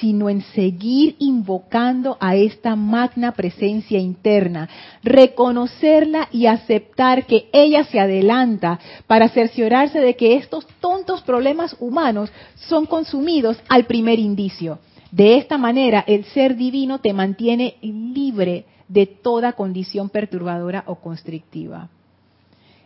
sino 0.00 0.28
en 0.28 0.40
seguir 0.40 1.16
invocando 1.18 2.16
a 2.20 2.36
esta 2.36 2.76
magna 2.76 3.32
presencia 3.32 3.98
interna, 3.98 4.68
reconocerla 5.02 6.28
y 6.32 6.46
aceptar 6.46 7.26
que 7.26 7.48
ella 7.52 7.84
se 7.84 8.00
adelanta 8.00 8.80
para 9.06 9.28
cerciorarse 9.28 10.00
de 10.00 10.16
que 10.16 10.36
estos 10.36 10.66
tontos 10.80 11.22
problemas 11.22 11.76
humanos 11.78 12.32
son 12.56 12.86
consumidos 12.86 13.58
al 13.68 13.84
primer 13.84 14.18
indicio. 14.18 14.78
De 15.10 15.36
esta 15.36 15.58
manera, 15.58 16.02
el 16.06 16.24
ser 16.24 16.56
divino 16.56 16.98
te 17.00 17.12
mantiene 17.12 17.76
libre 17.82 18.66
de 18.88 19.06
toda 19.06 19.52
condición 19.54 20.08
perturbadora 20.08 20.84
o 20.86 20.96
constrictiva. 20.96 21.88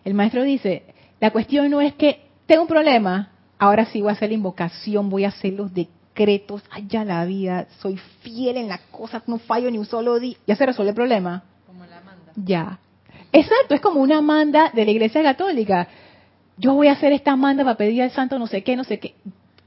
El 0.05 0.15
maestro 0.15 0.43
dice, 0.43 0.85
la 1.21 1.31
cuestión 1.31 1.71
no 1.71 1.81
es 1.81 1.95
que 1.95 2.27
tengo 2.47 2.63
un 2.63 2.69
problema, 2.69 3.31
ahora 3.59 3.85
sí 3.87 4.01
voy 4.01 4.11
a 4.11 4.13
hacer 4.13 4.31
la 4.31 4.35
invocación, 4.35 5.11
voy 5.11 5.25
a 5.25 5.29
hacer 5.29 5.53
los 5.53 5.73
decretos, 5.75 6.63
allá 6.71 7.05
la 7.05 7.25
vida, 7.25 7.67
soy 7.81 7.99
fiel 8.23 8.57
en 8.57 8.69
las 8.69 8.81
cosas, 8.91 9.23
no 9.27 9.39
fallo 9.39 9.71
ni 9.71 9.79
un 9.79 9.87
solo 9.87 10.19
día, 10.19 10.37
ya 10.47 10.57
se 10.57 10.67
resuelve 10.67 10.91
el 10.91 10.97
problema. 10.97 11.43
Como 11.67 11.85
la 11.85 12.01
manda. 12.01 12.33
Ya. 12.37 12.79
Exacto, 13.33 13.75
es 13.75 13.81
como 13.81 14.01
una 14.01 14.23
manda 14.23 14.71
de 14.73 14.85
la 14.85 14.91
Iglesia 14.91 15.23
Católica. 15.23 15.89
Yo 16.57 16.75
voy 16.75 16.89
a 16.89 16.93
hacer 16.93 17.13
esta 17.13 17.37
manda 17.37 17.65
para 17.65 17.77
pedir 17.77 18.03
al 18.03 18.11
santo 18.11 18.39
no 18.39 18.47
sé 18.47 18.63
qué, 18.63 18.77
no 18.77 18.85
sé 18.85 18.99
qué. 18.99 19.15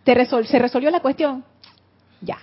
¿Te 0.03 0.25
¿Se 0.25 0.59
resolvió 0.59 0.89
la 0.89 0.99
cuestión? 0.99 1.43
Ya. 2.21 2.39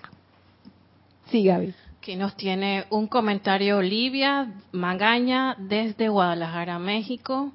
Sí, 1.30 1.44
Gaby. 1.44 1.74
Aquí 2.08 2.16
nos 2.16 2.36
tiene 2.36 2.86
un 2.88 3.06
comentario 3.06 3.76
Olivia 3.76 4.50
Magaña 4.72 5.56
desde 5.58 6.08
Guadalajara, 6.08 6.78
México 6.78 7.52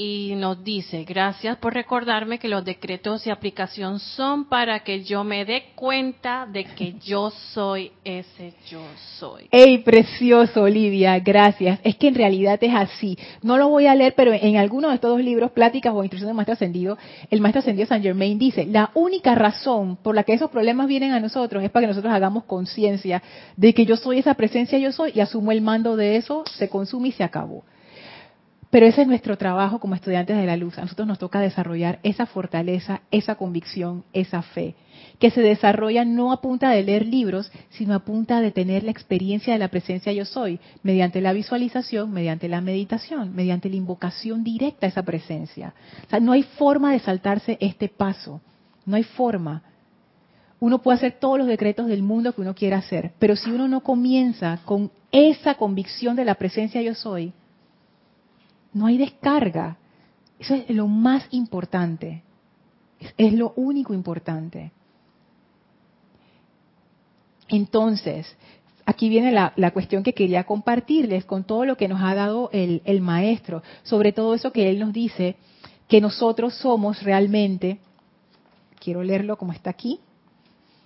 y 0.00 0.34
nos 0.36 0.62
dice, 0.62 1.02
gracias 1.02 1.56
por 1.56 1.74
recordarme 1.74 2.38
que 2.38 2.46
los 2.46 2.64
decretos 2.64 3.26
y 3.26 3.30
aplicación 3.30 3.98
son 3.98 4.44
para 4.44 4.78
que 4.84 5.02
yo 5.02 5.24
me 5.24 5.44
dé 5.44 5.72
cuenta 5.74 6.46
de 6.46 6.64
que 6.64 6.94
yo 7.04 7.32
soy 7.52 7.90
ese 8.04 8.54
yo 8.70 8.80
soy. 9.18 9.48
¡Ey, 9.50 9.78
precioso, 9.78 10.62
Olivia! 10.62 11.18
Gracias. 11.18 11.80
Es 11.82 11.96
que 11.96 12.06
en 12.06 12.14
realidad 12.14 12.62
es 12.62 12.72
así. 12.72 13.18
No 13.42 13.58
lo 13.58 13.68
voy 13.68 13.86
a 13.86 13.94
leer, 13.96 14.14
pero 14.16 14.32
en 14.32 14.56
alguno 14.56 14.88
de 14.88 14.94
estos 14.94 15.20
libros, 15.20 15.50
Pláticas 15.50 15.92
o 15.92 16.04
Instrucciones 16.04 16.28
del 16.28 16.36
Maestro 16.36 16.52
Ascendido, 16.52 16.96
el 17.28 17.40
Maestro 17.40 17.58
Ascendido 17.58 17.88
Saint 17.88 18.04
Germain 18.04 18.38
dice, 18.38 18.66
la 18.66 18.92
única 18.94 19.34
razón 19.34 19.96
por 19.96 20.14
la 20.14 20.22
que 20.22 20.32
esos 20.32 20.50
problemas 20.50 20.86
vienen 20.86 21.10
a 21.10 21.18
nosotros 21.18 21.64
es 21.64 21.70
para 21.72 21.82
que 21.82 21.88
nosotros 21.88 22.12
hagamos 22.12 22.44
conciencia 22.44 23.20
de 23.56 23.74
que 23.74 23.84
yo 23.84 23.96
soy 23.96 24.20
esa 24.20 24.34
presencia 24.34 24.78
yo 24.78 24.92
soy 24.92 25.10
y 25.12 25.18
asumo 25.20 25.50
el 25.50 25.60
mando 25.60 25.96
de 25.96 26.14
eso, 26.16 26.44
se 26.56 26.68
consume 26.68 27.08
y 27.08 27.12
se 27.12 27.24
acabó. 27.24 27.64
Pero 28.70 28.84
ese 28.84 29.02
es 29.02 29.08
nuestro 29.08 29.38
trabajo 29.38 29.78
como 29.78 29.94
estudiantes 29.94 30.36
de 30.36 30.44
la 30.44 30.56
luz. 30.56 30.76
A 30.76 30.82
nosotros 30.82 31.08
nos 31.08 31.18
toca 31.18 31.40
desarrollar 31.40 32.00
esa 32.02 32.26
fortaleza, 32.26 33.00
esa 33.10 33.36
convicción, 33.36 34.04
esa 34.12 34.42
fe, 34.42 34.74
que 35.18 35.30
se 35.30 35.40
desarrolla 35.40 36.04
no 36.04 36.32
a 36.32 36.42
punta 36.42 36.68
de 36.70 36.82
leer 36.82 37.06
libros, 37.06 37.50
sino 37.70 37.94
a 37.94 38.00
punta 38.00 38.42
de 38.42 38.50
tener 38.50 38.84
la 38.84 38.90
experiencia 38.90 39.54
de 39.54 39.58
la 39.58 39.68
presencia 39.68 40.12
yo 40.12 40.26
soy, 40.26 40.60
mediante 40.82 41.22
la 41.22 41.32
visualización, 41.32 42.12
mediante 42.12 42.46
la 42.46 42.60
meditación, 42.60 43.34
mediante 43.34 43.70
la 43.70 43.76
invocación 43.76 44.44
directa 44.44 44.84
a 44.84 44.90
esa 44.90 45.02
presencia. 45.02 45.72
O 46.06 46.10
sea, 46.10 46.20
no 46.20 46.32
hay 46.32 46.42
forma 46.42 46.92
de 46.92 46.98
saltarse 46.98 47.56
este 47.62 47.88
paso, 47.88 48.42
no 48.84 48.96
hay 48.96 49.04
forma. 49.04 49.62
Uno 50.60 50.82
puede 50.82 50.96
hacer 50.96 51.12
todos 51.12 51.38
los 51.38 51.46
decretos 51.46 51.86
del 51.86 52.02
mundo 52.02 52.34
que 52.34 52.42
uno 52.42 52.54
quiera 52.54 52.78
hacer, 52.78 53.12
pero 53.18 53.34
si 53.34 53.50
uno 53.50 53.66
no 53.66 53.80
comienza 53.80 54.60
con 54.66 54.90
esa 55.10 55.54
convicción 55.54 56.16
de 56.16 56.26
la 56.26 56.34
presencia 56.34 56.82
yo 56.82 56.94
soy, 56.94 57.32
no 58.72 58.86
hay 58.86 58.98
descarga. 58.98 59.78
Eso 60.38 60.54
es 60.54 60.70
lo 60.70 60.86
más 60.86 61.26
importante. 61.30 62.22
Es, 63.16 63.32
lo 63.32 63.52
único 63.56 63.94
importante. 63.94 64.72
Entonces, 67.48 68.36
aquí 68.84 69.08
viene 69.08 69.32
la, 69.32 69.70
cuestión 69.72 70.02
que 70.02 70.12
quería 70.12 70.44
compartirles 70.44 71.24
con 71.24 71.44
todo 71.44 71.64
lo 71.64 71.76
que 71.76 71.88
nos 71.88 72.00
ha 72.02 72.14
dado 72.14 72.50
el, 72.52 72.82
el 72.84 73.00
maestro, 73.00 73.62
sobre 73.82 74.12
todo 74.12 74.34
eso 74.34 74.52
que 74.52 74.68
él 74.70 74.78
nos 74.80 74.92
dice, 74.92 75.36
que 75.88 76.00
nosotros 76.00 76.54
somos 76.54 77.02
realmente, 77.02 77.78
quiero 78.80 79.02
leerlo 79.02 79.38
como 79.38 79.52
está 79.52 79.70
aquí, 79.70 80.00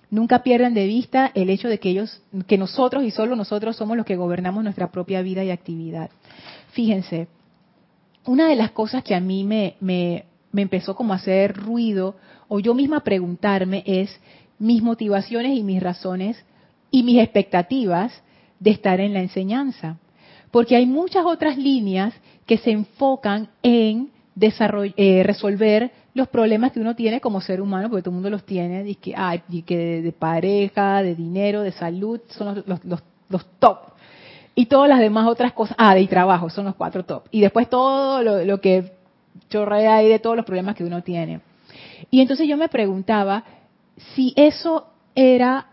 nunca 0.09 0.43
pierdan 0.43 0.75
de 0.75 0.85
vista 0.85 1.31
el 1.33 1.49
hecho 1.49 1.67
de 1.67 1.79
que 1.79 1.89
ellos, 1.89 2.21
que 2.47 2.57
nosotros 2.57 3.03
y 3.03 3.09
solo 3.09 3.35
nosotros 3.35 3.75
somos 3.75 3.97
los 3.97 4.05
que 4.05 4.15
gobernamos 4.15 4.63
nuestra 4.63 4.91
propia 4.91 5.23
vida 5.23 5.43
y 5.43 5.49
actividad. 5.49 6.11
Fíjense, 6.71 7.27
una 8.25 8.47
de 8.47 8.55
las 8.55 8.71
cosas 8.71 9.03
que 9.03 9.15
a 9.15 9.19
mí 9.19 9.43
me, 9.43 9.75
me, 9.79 10.25
empezó 10.55 10.95
como 10.95 11.13
a 11.13 11.17
hacer 11.17 11.55
ruido 11.55 12.15
o 12.47 12.59
yo 12.59 12.73
misma 12.73 13.01
preguntarme 13.01 13.83
es 13.85 14.19
mis 14.59 14.81
motivaciones 14.81 15.57
y 15.57 15.63
mis 15.63 15.81
razones 15.81 16.43
y 16.91 17.03
mis 17.03 17.19
expectativas 17.19 18.13
de 18.59 18.71
estar 18.71 18.99
en 18.99 19.13
la 19.13 19.21
enseñanza. 19.21 19.97
Porque 20.51 20.75
hay 20.75 20.85
muchas 20.85 21.25
otras 21.25 21.57
líneas 21.57 22.13
que 22.45 22.57
se 22.57 22.71
enfocan 22.71 23.49
en 23.63 24.11
eh, 24.39 25.23
resolver 25.23 25.91
los 26.13 26.27
problemas 26.27 26.71
que 26.71 26.79
uno 26.79 26.95
tiene 26.95 27.19
como 27.19 27.41
ser 27.41 27.59
humano, 27.59 27.89
porque 27.89 28.03
todo 28.03 28.11
el 28.11 28.15
mundo 28.15 28.29
los 28.29 28.45
tiene, 28.45 28.87
y 28.87 28.95
que, 28.95 29.15
que 29.65 30.01
de, 30.01 30.11
pareja, 30.11 31.01
de 31.01 31.15
dinero, 31.15 31.61
de 31.61 31.71
salud, 31.71 32.21
son 32.29 32.63
los, 32.67 32.85
los, 32.85 33.03
los 33.29 33.45
top 33.59 33.92
y 34.55 34.67
todas 34.67 34.89
las 34.89 34.99
demás 34.99 35.27
otras 35.27 35.53
cosas, 35.53 35.75
ah, 35.79 35.95
de 35.95 36.05
trabajo, 36.07 36.49
son 36.49 36.65
los 36.65 36.75
cuatro 36.75 37.03
top. 37.03 37.23
Y 37.31 37.41
después 37.41 37.69
todo 37.69 38.21
lo, 38.21 38.61
que 38.61 38.91
chorrea 39.49 39.95
ahí 39.95 40.09
de 40.09 40.19
todos 40.19 40.35
los 40.35 40.45
problemas 40.45 40.75
que 40.75 40.83
uno 40.83 41.01
tiene. 41.01 41.41
Y 42.11 42.21
entonces 42.21 42.47
yo 42.47 42.57
me 42.57 42.69
preguntaba 42.69 43.43
si 44.15 44.33
eso 44.35 44.87
era 45.15 45.67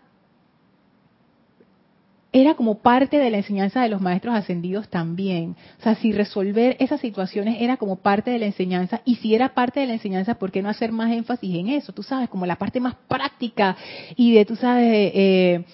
era 2.33 2.55
como 2.55 2.77
parte 2.77 3.19
de 3.19 3.29
la 3.29 3.39
enseñanza 3.39 3.83
de 3.83 3.89
los 3.89 4.01
maestros 4.01 4.37
ascendidos 4.37 4.89
también. 4.89 5.57
O 5.81 5.83
sea, 5.83 5.97
si 5.97 6.13
resolver 6.13 6.77
esas 6.79 7.01
situaciones 7.01 7.57
era 7.61 7.77
como 7.77 7.97
parte 7.97 8.31
de 8.31 8.39
la 8.39 8.47
enseñanza, 8.47 9.03
y 9.05 9.17
si 9.17 9.35
era 9.35 9.53
parte 9.53 9.81
de 9.81 9.89
la 9.89 9.95
enseñanza, 9.95 10.37
¿por 10.37 10.53
qué 10.53 10.63
no 10.63 10.69
hacer 10.69 10.93
más 10.93 11.11
énfasis 11.11 11.57
en 11.57 11.71
eso? 11.71 11.93
Tú 11.93 12.05
sabes, 12.05 12.29
como 12.29 12.47
la 12.47 12.55
parte 12.55 12.79
más 12.79 12.95
práctica 13.09 13.77
y 14.15 14.33
de, 14.33 14.45
tú 14.45 14.55
sabes, 14.55 15.11
eh, 15.13 15.65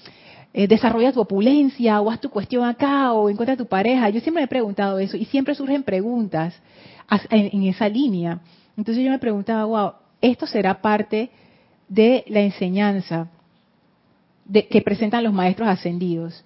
eh, 0.59 0.67
desarrolla 0.67 1.13
tu 1.13 1.21
opulencia, 1.21 2.01
o 2.01 2.11
haz 2.11 2.19
tu 2.19 2.31
cuestión 2.31 2.65
acá, 2.65 3.13
o 3.13 3.29
encuentra 3.29 3.59
tu 3.59 3.67
pareja. 3.67 4.09
Yo 4.09 4.21
siempre 4.21 4.41
me 4.41 4.45
he 4.47 4.49
preguntado 4.49 4.99
eso, 4.99 5.19
y 5.19 5.27
siempre 5.27 5.55
surgen 5.55 5.83
preguntas 5.83 6.59
en, 7.29 7.63
esa 7.65 7.91
línea. 7.91 8.41
Entonces 8.75 9.05
yo 9.05 9.11
me 9.11 9.19
preguntaba, 9.19 9.67
wow, 9.67 9.93
esto 10.23 10.47
será 10.47 10.81
parte 10.81 11.29
de 11.89 12.25
la 12.29 12.41
enseñanza 12.41 13.29
de, 14.47 14.67
que 14.67 14.81
presentan 14.81 15.25
los 15.25 15.35
maestros 15.35 15.69
ascendidos. 15.69 16.43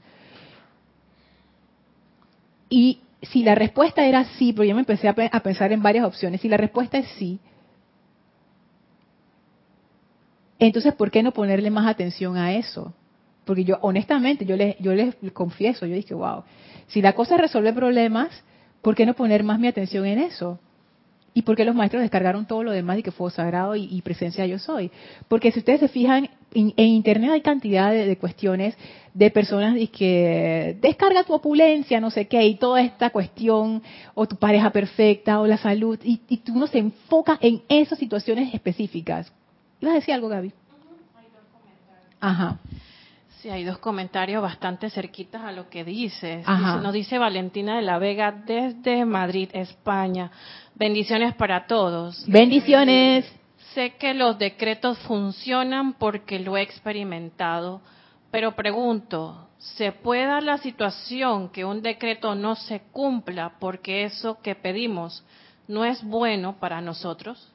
Y 2.68 2.98
si 3.22 3.44
la 3.44 3.54
respuesta 3.54 4.04
era 4.04 4.24
sí, 4.38 4.52
porque 4.52 4.70
yo 4.70 4.74
me 4.74 4.80
empecé 4.80 5.06
a, 5.06 5.14
pensar 5.14 5.70
en 5.70 5.84
varias 5.84 6.04
opciones, 6.04 6.40
si 6.40 6.48
la 6.48 6.56
respuesta 6.56 6.98
es 6.98 7.06
sí, 7.16 7.38
entonces 10.58 10.94
¿por 10.94 11.12
qué 11.12 11.22
no 11.22 11.30
ponerle 11.30 11.70
más 11.70 11.86
atención 11.86 12.36
a 12.36 12.54
eso? 12.54 12.92
Porque 13.50 13.64
yo, 13.64 13.78
honestamente, 13.80 14.46
yo 14.46 14.54
les, 14.54 14.78
yo 14.78 14.94
les 14.94 15.16
confieso, 15.32 15.84
yo 15.84 15.96
dije, 15.96 16.14
wow, 16.14 16.44
si 16.86 17.02
la 17.02 17.14
cosa 17.14 17.34
es 17.34 17.40
resolver 17.40 17.74
problemas, 17.74 18.28
¿por 18.80 18.94
qué 18.94 19.04
no 19.04 19.14
poner 19.14 19.42
más 19.42 19.58
mi 19.58 19.66
atención 19.66 20.06
en 20.06 20.20
eso? 20.20 20.60
¿Y 21.34 21.42
por 21.42 21.56
qué 21.56 21.64
los 21.64 21.74
maestros 21.74 22.00
descargaron 22.00 22.46
todo 22.46 22.62
lo 22.62 22.70
demás 22.70 22.98
y 22.98 23.02
que 23.02 23.10
fue 23.10 23.28
sagrado 23.32 23.74
y, 23.74 24.00
presencia 24.02 24.46
yo 24.46 24.60
soy? 24.60 24.92
Porque 25.26 25.50
si 25.50 25.58
ustedes 25.58 25.80
se 25.80 25.88
fijan, 25.88 26.30
en, 26.54 26.72
internet 26.76 27.32
hay 27.32 27.40
cantidad 27.40 27.90
de, 27.90 28.16
cuestiones 28.18 28.76
de 29.14 29.32
personas 29.32 29.74
que 29.90 30.76
descarga 30.80 31.24
tu 31.24 31.34
opulencia, 31.34 31.98
no 32.00 32.12
sé 32.12 32.28
qué, 32.28 32.46
y 32.46 32.54
toda 32.54 32.80
esta 32.82 33.10
cuestión, 33.10 33.82
o 34.14 34.28
tu 34.28 34.36
pareja 34.36 34.70
perfecta, 34.70 35.40
o 35.40 35.48
la 35.48 35.56
salud, 35.56 35.98
y, 36.04 36.20
y 36.28 36.40
uno 36.52 36.68
se 36.68 36.78
enfoca 36.78 37.36
en 37.40 37.62
esas 37.68 37.98
situaciones 37.98 38.54
específicas. 38.54 39.32
¿Ibas 39.80 39.94
a 39.94 39.96
decir 39.96 40.14
algo, 40.14 40.28
Gaby? 40.28 40.52
Ajá. 42.20 42.60
Sí, 43.40 43.48
hay 43.48 43.64
dos 43.64 43.78
comentarios 43.78 44.42
bastante 44.42 44.90
cerquitas 44.90 45.42
a 45.42 45.52
lo 45.52 45.70
que 45.70 45.82
dices. 45.82 46.46
nos 46.46 46.92
dice 46.92 47.16
Valentina 47.16 47.76
de 47.76 47.82
la 47.82 47.98
Vega 47.98 48.32
desde 48.32 49.06
Madrid, 49.06 49.48
España. 49.54 50.30
Bendiciones 50.74 51.34
para 51.36 51.66
todos. 51.66 52.22
Bendiciones. 52.26 53.24
Sé 53.72 53.94
que 53.98 54.12
los 54.12 54.38
decretos 54.38 54.98
funcionan 54.98 55.94
porque 55.94 56.38
lo 56.38 56.58
he 56.58 56.60
experimentado, 56.60 57.80
pero 58.30 58.54
pregunto, 58.56 59.48
¿se 59.56 59.92
puede 59.92 60.26
dar 60.26 60.42
la 60.42 60.58
situación 60.58 61.48
que 61.48 61.64
un 61.64 61.80
decreto 61.80 62.34
no 62.34 62.56
se 62.56 62.80
cumpla 62.92 63.54
porque 63.58 64.04
eso 64.04 64.42
que 64.42 64.54
pedimos 64.54 65.24
no 65.66 65.86
es 65.86 66.04
bueno 66.04 66.56
para 66.60 66.82
nosotros? 66.82 67.50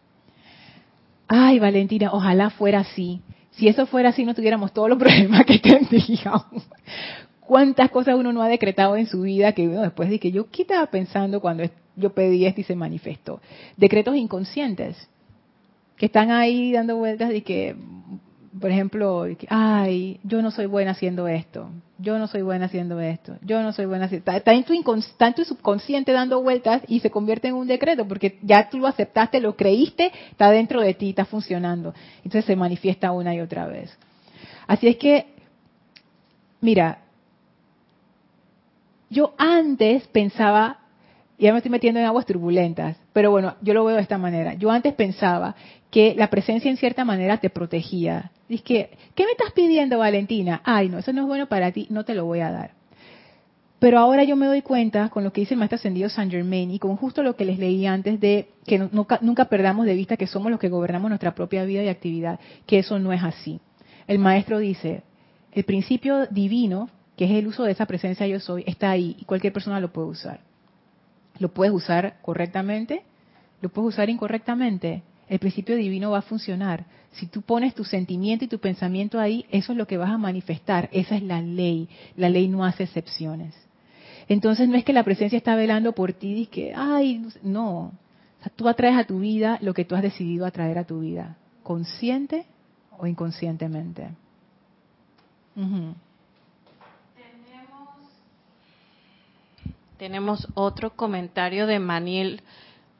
Ay, 1.27 1.59
Valentina, 1.59 2.09
ojalá 2.11 2.49
fuera 2.49 2.79
así. 2.79 3.21
Si 3.55 3.67
eso 3.67 3.85
fuera 3.85 4.09
así, 4.09 4.25
no 4.25 4.33
tuviéramos 4.33 4.73
todos 4.73 4.89
los 4.89 4.97
problemas 4.99 5.45
que 5.45 5.59
tendríamos. 5.59 6.45
¿Cuántas 7.39 7.91
cosas 7.91 8.15
uno 8.15 8.33
no 8.33 8.41
ha 8.41 8.47
decretado 8.47 8.97
en 8.97 9.05
su 9.05 9.21
vida 9.21 9.51
que 9.51 9.67
uno 9.67 9.81
después 9.81 10.09
de 10.09 10.19
que 10.19 10.31
yo, 10.31 10.49
¿qué 10.49 10.63
estaba 10.63 10.85
pensando 10.87 11.39
cuando 11.39 11.63
yo 11.95 12.13
pedí 12.13 12.45
esto 12.45 12.61
y 12.61 12.63
se 12.63 12.75
manifestó? 12.75 13.39
Decretos 13.77 14.15
inconscientes 14.15 15.07
que 15.95 16.07
están 16.07 16.31
ahí 16.31 16.71
dando 16.71 16.97
vueltas 16.97 17.33
y 17.33 17.41
que 17.41 17.75
por 18.59 18.71
ejemplo, 18.71 19.25
ay, 19.49 20.19
yo 20.23 20.41
no 20.41 20.49
soy 20.51 20.65
buena 20.65 20.91
haciendo 20.91 21.27
esto, 21.27 21.69
yo 21.97 22.17
no 22.17 22.27
soy 22.27 22.41
buena 22.41 22.65
haciendo 22.65 22.99
esto, 22.99 23.37
yo 23.41 23.61
no 23.61 23.73
soy 23.73 23.85
buena 23.85 24.05
haciendo 24.05 24.31
está, 24.31 24.53
en 24.53 24.63
tu 24.63 24.73
inconstante 24.73 25.43
subconsciente 25.43 26.11
dando 26.13 26.41
vueltas 26.41 26.81
y 26.87 26.99
se 27.01 27.11
convierte 27.11 27.49
en 27.49 27.55
un 27.55 27.67
decreto 27.67 28.07
porque 28.07 28.39
ya 28.43 28.69
tú 28.69 28.77
lo 28.77 28.87
aceptaste, 28.87 29.41
lo 29.41 29.55
creíste, 29.55 30.11
está 30.31 30.51
dentro 30.51 30.81
de 30.81 30.93
ti, 30.93 31.09
está 31.09 31.25
funcionando. 31.25 31.93
Entonces 32.17 32.45
se 32.45 32.55
manifiesta 32.55 33.11
una 33.11 33.35
y 33.35 33.41
otra 33.41 33.67
vez. 33.67 33.95
Así 34.67 34.87
es 34.87 34.97
que, 34.97 35.27
mira, 36.61 36.99
yo 39.09 39.33
antes 39.37 40.07
pensaba, 40.07 40.79
ya 41.37 41.51
me 41.51 41.57
estoy 41.57 41.71
metiendo 41.71 41.99
en 41.99 42.05
aguas 42.05 42.25
turbulentas, 42.25 42.97
pero 43.11 43.31
bueno, 43.31 43.55
yo 43.61 43.73
lo 43.73 43.83
veo 43.83 43.97
de 43.97 44.01
esta 44.01 44.17
manera. 44.17 44.53
Yo 44.53 44.71
antes 44.71 44.93
pensaba 44.93 45.55
que 45.95 46.13
la 46.13 46.29
presencia 46.29 46.69
en 46.69 46.75
cierta 46.75 47.05
manera 47.05 47.37
te 47.37 47.49
protegía. 47.49 48.29
Dice 48.49 48.63
que, 48.63 48.89
¿qué 49.15 49.23
me 49.23 49.31
estás 49.31 49.53
pidiendo, 49.53 49.99
Valentina? 49.99 50.59
Ay, 50.65 50.89
no, 50.89 50.97
eso 50.97 51.13
no 51.13 51.21
es 51.21 51.27
bueno 51.27 51.47
para 51.47 51.71
ti, 51.71 51.87
no 51.89 52.03
te 52.03 52.13
lo 52.13 52.25
voy 52.25 52.41
a 52.41 52.51
dar. 52.51 52.71
Pero 53.79 53.99
ahora 53.99 54.25
yo 54.25 54.35
me 54.35 54.45
doy 54.45 54.61
cuenta 54.61 55.07
con 55.07 55.23
lo 55.23 55.31
que 55.31 55.39
dice 55.39 55.53
el 55.53 55.57
maestro 55.57 55.77
ascendido 55.77 56.09
Saint 56.09 56.33
Germain 56.33 56.69
y 56.69 56.79
con 56.79 56.97
justo 56.97 57.23
lo 57.23 57.37
que 57.37 57.45
les 57.45 57.59
leí 57.59 57.85
antes 57.85 58.19
de 58.19 58.49
que 58.65 58.77
nunca, 58.77 59.19
nunca 59.21 59.45
perdamos 59.45 59.85
de 59.85 59.93
vista 59.93 60.17
que 60.17 60.27
somos 60.27 60.51
los 60.51 60.59
que 60.59 60.67
gobernamos 60.67 61.07
nuestra 61.07 61.33
propia 61.33 61.63
vida 61.63 61.81
y 61.81 61.87
actividad, 61.87 62.41
que 62.65 62.79
eso 62.79 62.99
no 62.99 63.13
es 63.13 63.23
así. 63.23 63.61
El 64.05 64.19
maestro 64.19 64.59
dice, 64.59 65.01
el 65.53 65.63
principio 65.63 66.25
divino, 66.25 66.89
que 67.15 67.23
es 67.23 67.31
el 67.31 67.47
uso 67.47 67.63
de 67.63 67.71
esa 67.71 67.85
presencia 67.85 68.27
yo 68.27 68.41
soy, 68.41 68.65
está 68.67 68.89
ahí 68.89 69.15
y 69.17 69.23
cualquier 69.23 69.53
persona 69.53 69.79
lo 69.79 69.93
puede 69.93 70.09
usar. 70.09 70.41
Lo 71.39 71.53
puedes 71.53 71.73
usar 71.73 72.17
correctamente, 72.21 73.03
lo 73.61 73.69
puedes 73.69 73.93
usar 73.93 74.09
incorrectamente 74.09 75.03
el 75.27 75.39
principio 75.39 75.75
divino 75.75 76.11
va 76.11 76.19
a 76.19 76.23
funcionar. 76.23 76.85
Si 77.13 77.27
tú 77.27 77.41
pones 77.41 77.73
tu 77.73 77.83
sentimiento 77.83 78.45
y 78.45 78.47
tu 78.47 78.59
pensamiento 78.59 79.19
ahí, 79.19 79.45
eso 79.49 79.71
es 79.71 79.77
lo 79.77 79.87
que 79.87 79.97
vas 79.97 80.11
a 80.11 80.17
manifestar. 80.17 80.89
Esa 80.91 81.15
es 81.15 81.23
la 81.23 81.41
ley. 81.41 81.89
La 82.15 82.29
ley 82.29 82.47
no 82.47 82.65
hace 82.65 82.83
excepciones. 82.83 83.55
Entonces 84.27 84.67
no 84.67 84.75
es 84.75 84.83
que 84.83 84.93
la 84.93 85.03
presencia 85.03 85.37
está 85.37 85.55
velando 85.55 85.93
por 85.93 86.13
ti 86.13 86.41
y 86.41 86.45
que, 86.47 86.73
ay, 86.75 87.25
no. 87.43 87.93
tú 88.55 88.67
atraes 88.67 88.97
a 88.97 89.03
tu 89.05 89.19
vida 89.19 89.59
lo 89.61 89.73
que 89.73 89.85
tú 89.85 89.95
has 89.95 90.01
decidido 90.01 90.45
atraer 90.45 90.77
a 90.77 90.83
tu 90.83 90.99
vida, 90.99 91.37
consciente 91.63 92.45
o 92.97 93.07
inconscientemente. 93.07 94.09
tenemos 99.97 100.47
otro 100.53 100.95
comentario 100.95 101.67
de 101.67 101.79
Maniel 101.79 102.41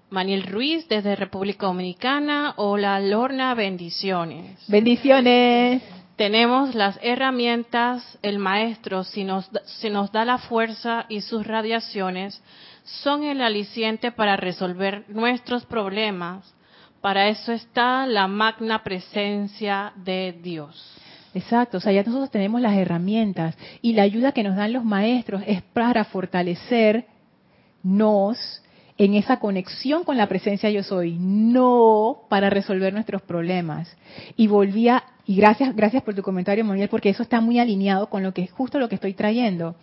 Maniel 0.10 0.44
Ruiz 0.44 0.88
desde 0.88 1.16
República 1.16 1.66
Dominicana. 1.66 2.54
Hola 2.58 3.00
Lorna, 3.00 3.54
bendiciones. 3.56 4.64
Bendiciones. 4.68 5.82
Tenemos 6.16 6.76
las 6.76 6.98
herramientas, 7.02 8.18
el 8.22 8.40
maestro, 8.40 9.04
si 9.04 9.24
nos, 9.24 9.50
si 9.66 9.90
nos 9.90 10.12
da 10.12 10.24
la 10.24 10.38
fuerza 10.38 11.06
y 11.10 11.22
sus 11.22 11.46
radiaciones, 11.46 12.42
son 12.84 13.24
el 13.24 13.42
aliciente 13.42 14.12
para 14.12 14.38
resolver 14.38 15.04
nuestros 15.10 15.66
problemas. 15.66 16.54
Para 17.02 17.28
eso 17.28 17.52
está 17.52 18.06
la 18.06 18.28
magna 18.28 18.84
presencia 18.84 19.92
de 19.96 20.38
Dios. 20.42 20.96
Exacto, 21.34 21.80
o 21.80 21.82
sea, 21.82 21.92
ya 21.92 22.04
nosotros 22.04 22.32
tenemos 22.32 22.62
las 22.62 22.78
herramientas 22.78 23.58
y 23.82 23.94
la 23.94 24.04
ayuda 24.04 24.32
que 24.32 24.44
nos 24.44 24.56
dan 24.56 24.72
los 24.72 24.86
maestros 24.86 25.44
es 25.46 25.62
para 25.64 26.06
fortalecernos 26.06 28.62
en 28.98 29.14
esa 29.16 29.40
conexión 29.40 30.04
con 30.04 30.18
la 30.18 30.28
presencia 30.28 30.70
yo 30.70 30.84
soy, 30.84 31.18
no 31.20 32.22
para 32.30 32.50
resolver 32.50 32.94
nuestros 32.94 33.22
problemas. 33.22 33.96
Y 34.38 34.48
volvía, 34.48 35.04
y 35.26 35.36
gracias, 35.36 35.76
gracias 35.76 36.04
por 36.04 36.16
tu 36.16 36.22
comentario, 36.22 36.64
Moniel, 36.64 36.90
porque 36.90 37.10
eso 37.10 37.24
está 37.24 37.42
muy 37.42 37.60
alineado 37.60 38.10
con 38.10 38.24
lo 38.24 38.34
que 38.34 38.48
justo 38.48 38.80
lo 38.80 38.88
que 38.88 38.96
estoy 38.96 39.14
trayendo. 39.14 39.76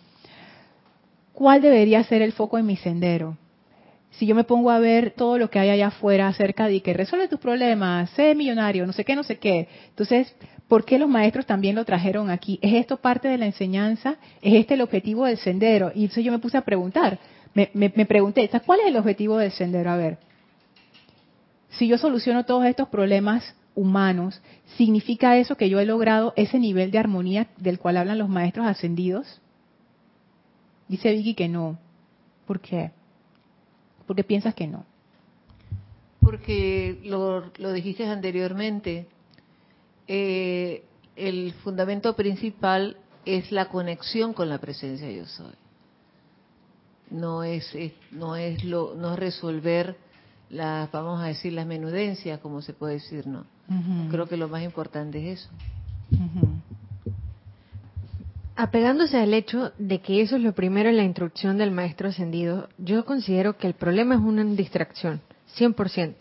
¿Cuál 1.33 1.61
debería 1.61 2.03
ser 2.03 2.21
el 2.21 2.31
foco 2.31 2.57
en 2.57 2.65
mi 2.65 2.75
sendero? 2.75 3.37
Si 4.11 4.27
yo 4.27 4.35
me 4.35 4.43
pongo 4.43 4.69
a 4.69 4.79
ver 4.79 5.11
todo 5.11 5.39
lo 5.39 5.49
que 5.49 5.57
hay 5.57 5.69
allá 5.69 5.87
afuera 5.87 6.27
acerca 6.27 6.67
de 6.67 6.81
que 6.81 6.93
resuelve 6.93 7.27
tus 7.27 7.39
problemas, 7.39 8.11
sé 8.11 8.35
millonario, 8.35 8.85
no 8.85 8.93
sé 8.93 9.03
qué, 9.03 9.15
no 9.15 9.23
sé 9.23 9.39
qué. 9.39 9.67
Entonces, 9.89 10.35
¿por 10.67 10.85
qué 10.85 10.99
los 10.99 11.09
maestros 11.09 11.47
también 11.47 11.75
lo 11.75 11.83
trajeron 11.83 12.29
aquí? 12.29 12.59
¿Es 12.61 12.73
esto 12.73 12.97
parte 12.97 13.27
de 13.27 13.39
la 13.39 13.47
enseñanza? 13.47 14.17
¿Es 14.41 14.53
este 14.53 14.75
el 14.75 14.81
objetivo 14.81 15.25
del 15.25 15.37
sendero? 15.37 15.91
Y 15.95 16.01
entonces 16.01 16.23
yo 16.23 16.31
me 16.31 16.37
puse 16.37 16.57
a 16.57 16.61
preguntar, 16.61 17.17
me, 17.53 18.05
pregunté, 18.05 18.49
¿cuál 18.65 18.79
es 18.81 18.87
el 18.87 18.97
objetivo 18.97 19.37
del 19.37 19.51
sendero? 19.51 19.91
A 19.91 19.97
ver, 19.97 20.17
si 21.69 21.87
yo 21.87 21.97
soluciono 21.97 22.45
todos 22.45 22.65
estos 22.65 22.89
problemas 22.89 23.55
humanos, 23.75 24.41
¿significa 24.77 25.37
eso 25.37 25.55
que 25.55 25.69
yo 25.69 25.79
he 25.79 25.85
logrado 25.85 26.33
ese 26.35 26.59
nivel 26.59 26.91
de 26.91 26.99
armonía 26.99 27.47
del 27.57 27.79
cual 27.79 27.97
hablan 27.97 28.17
los 28.17 28.29
maestros 28.29 28.65
ascendidos? 28.65 29.41
Dice 30.87 31.11
Vicky 31.11 31.35
que 31.35 31.47
no. 31.47 31.77
¿Por 32.47 32.59
qué? 32.59 32.91
¿Por 34.05 34.15
qué 34.15 34.23
piensas 34.23 34.53
que 34.53 34.67
no? 34.67 34.85
Porque 36.19 36.99
lo, 37.03 37.51
dijiste 37.73 38.05
anteriormente, 38.05 39.07
eh, 40.07 40.83
el 41.15 41.53
fundamento 41.63 42.15
principal 42.15 42.97
es 43.25 43.51
la 43.51 43.69
conexión 43.69 44.33
con 44.33 44.49
la 44.49 44.57
presencia 44.57 45.07
de 45.07 45.17
yo 45.17 45.25
soy 45.25 45.62
no 47.13 47.43
es, 47.43 47.73
no 48.11 48.35
es 48.35 48.63
lo 48.63 48.95
no 48.95 49.13
es 49.13 49.19
resolver 49.19 49.95
las 50.49 50.91
vamos 50.91 51.21
a 51.21 51.27
decir 51.27 51.53
las 51.53 51.65
menudencias 51.65 52.39
como 52.39 52.61
se 52.61 52.73
puede 52.73 52.95
decir 52.95 53.25
no 53.27 53.45
creo 54.09 54.27
que 54.27 54.37
lo 54.37 54.49
más 54.49 54.63
importante 54.63 55.31
es 55.31 55.41
eso. 55.41 55.49
Apegándose 58.55 59.17
al 59.17 59.33
hecho 59.33 59.71
de 59.79 59.99
que 60.01 60.21
eso 60.21 60.35
es 60.35 60.41
lo 60.43 60.53
primero 60.53 60.89
en 60.89 60.97
la 60.97 61.03
instrucción 61.03 61.57
del 61.57 61.71
maestro 61.71 62.09
ascendido, 62.09 62.69
yo 62.77 63.03
considero 63.03 63.57
que 63.57 63.65
el 63.65 63.73
problema 63.73 64.13
es 64.13 64.21
una 64.21 64.43
distracción, 64.43 65.21
100%. 65.57 66.15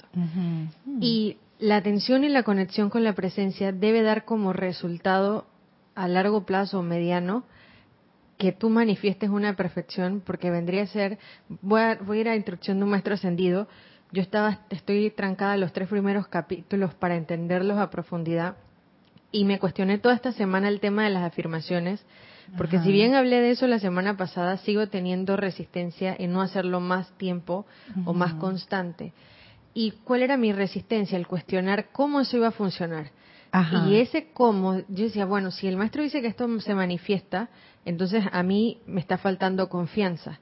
Y 1.01 1.36
la 1.59 1.76
atención 1.76 2.24
y 2.24 2.30
la 2.30 2.43
conexión 2.43 2.88
con 2.88 3.05
la 3.05 3.12
presencia 3.12 3.72
debe 3.72 4.03
dar 4.03 4.24
como 4.24 4.55
resultado 4.55 5.45
a 5.95 6.09
largo 6.09 6.47
plazo 6.47 6.78
o 6.78 6.82
mediano 6.82 7.45
que 8.43 8.51
tú 8.51 8.70
manifiestes 8.70 9.30
una 9.30 9.55
perfección, 9.55 10.20
porque 10.20 10.51
vendría 10.51 10.82
a 10.82 10.86
ser, 10.88 11.16
voy 11.49 11.80
a, 11.80 11.95
voy 11.95 12.18
a 12.18 12.20
ir 12.22 12.28
a 12.28 12.32
la 12.32 12.36
instrucción 12.36 12.78
de 12.78 12.82
un 12.82 12.90
maestro 12.90 13.14
ascendido, 13.14 13.68
yo 14.11 14.20
estaba, 14.20 14.62
estoy 14.68 15.12
trancada 15.12 15.57
los 15.57 15.72
tres 15.72 15.88
primeros 15.88 16.26
capítulos 16.26 16.93
para 16.95 17.14
entenderlos 17.14 17.78
a 17.78 17.88
profundidad. 17.88 18.57
Y 19.30 19.45
me 19.45 19.61
cuestioné 19.61 19.99
toda 19.99 20.16
esta 20.16 20.32
semana 20.32 20.66
el 20.66 20.80
tema 20.80 21.05
de 21.05 21.11
las 21.11 21.22
afirmaciones, 21.22 22.05
porque 22.59 22.80
si 22.80 22.90
bien 22.90 23.14
hablé 23.14 23.40
de 23.40 23.53
eso 23.53 23.68
la 23.68 23.78
semana 23.78 24.16
pasada, 24.16 24.57
sigo 24.57 24.88
teniendo 24.88 25.36
resistencia 25.36 26.12
en 26.18 26.32
no 26.32 26.43
hacerlo 26.43 26.80
más 26.80 27.16
tiempo 27.18 27.64
o 28.05 28.12
más 28.12 28.34
constante. 28.34 29.12
¿Y 29.75 29.93
cuál 30.05 30.23
era 30.23 30.37
mi 30.37 30.53
resistencia? 30.53 31.16
El 31.16 31.27
cuestionar 31.27 31.91
cómo 31.93 32.20
eso 32.20 32.37
iba 32.37 32.49
a 32.49 32.53
funcionar. 32.53 33.11
Y 33.87 33.97
ese 33.97 34.29
cómo, 34.33 34.79
yo 34.89 35.05
decía, 35.05 35.27
bueno, 35.27 35.51
si 35.51 35.68
el 35.68 35.77
maestro 35.77 36.03
dice 36.03 36.23
que 36.23 36.29
esto 36.29 36.49
se 36.61 36.75
manifiesta, 36.75 37.51
entonces 37.85 38.25
a 38.33 38.43
mí 38.43 38.79
me 38.87 39.01
está 39.01 39.18
faltando 39.18 39.68
confianza. 39.68 40.41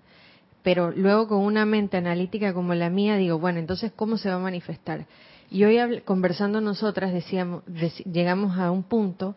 Pero 0.62 0.92
luego 0.92 1.26
con 1.26 1.38
una 1.38 1.64
mente 1.66 1.96
analítica 1.96 2.54
como 2.54 2.72
la 2.74 2.88
mía, 2.88 3.16
digo, 3.16 3.38
bueno, 3.40 3.58
entonces 3.58 3.90
¿cómo 3.96 4.16
se 4.16 4.28
va 4.28 4.36
a 4.36 4.40
manifestar? 4.40 5.06
Y 5.50 5.64
hoy 5.64 6.02
conversando 6.02 6.60
nosotras 6.60 7.12
decíamos, 7.12 7.64
llegamos 8.04 8.56
a 8.56 8.70
un 8.70 8.84
punto 8.84 9.34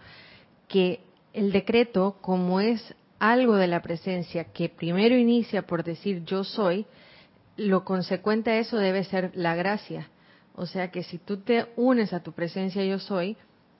que 0.67 0.99
el 1.33 1.51
decreto, 1.51 2.17
como 2.21 2.59
es 2.59 2.93
algo 3.17 3.55
de 3.55 3.67
la 3.67 3.81
presencia 3.81 4.43
que 4.43 4.69
primero 4.69 5.17
inicia 5.17 5.65
por 5.65 5.83
decir 5.83 6.23
yo 6.25 6.43
soy, 6.43 6.85
lo 7.57 7.83
consecuente 7.83 8.51
a 8.51 8.59
eso 8.59 8.77
debe 8.77 9.03
ser 9.03 9.31
la 9.35 9.55
gracia. 9.55 10.09
O 10.55 10.65
sea 10.65 10.91
que 10.91 11.03
si 11.03 11.17
tú 11.17 11.37
te 11.37 11.67
unes 11.75 12.13
a 12.13 12.21
tu 12.21 12.31
presencia 12.31 12.83
yo 12.83 12.99
soy, 12.99 13.37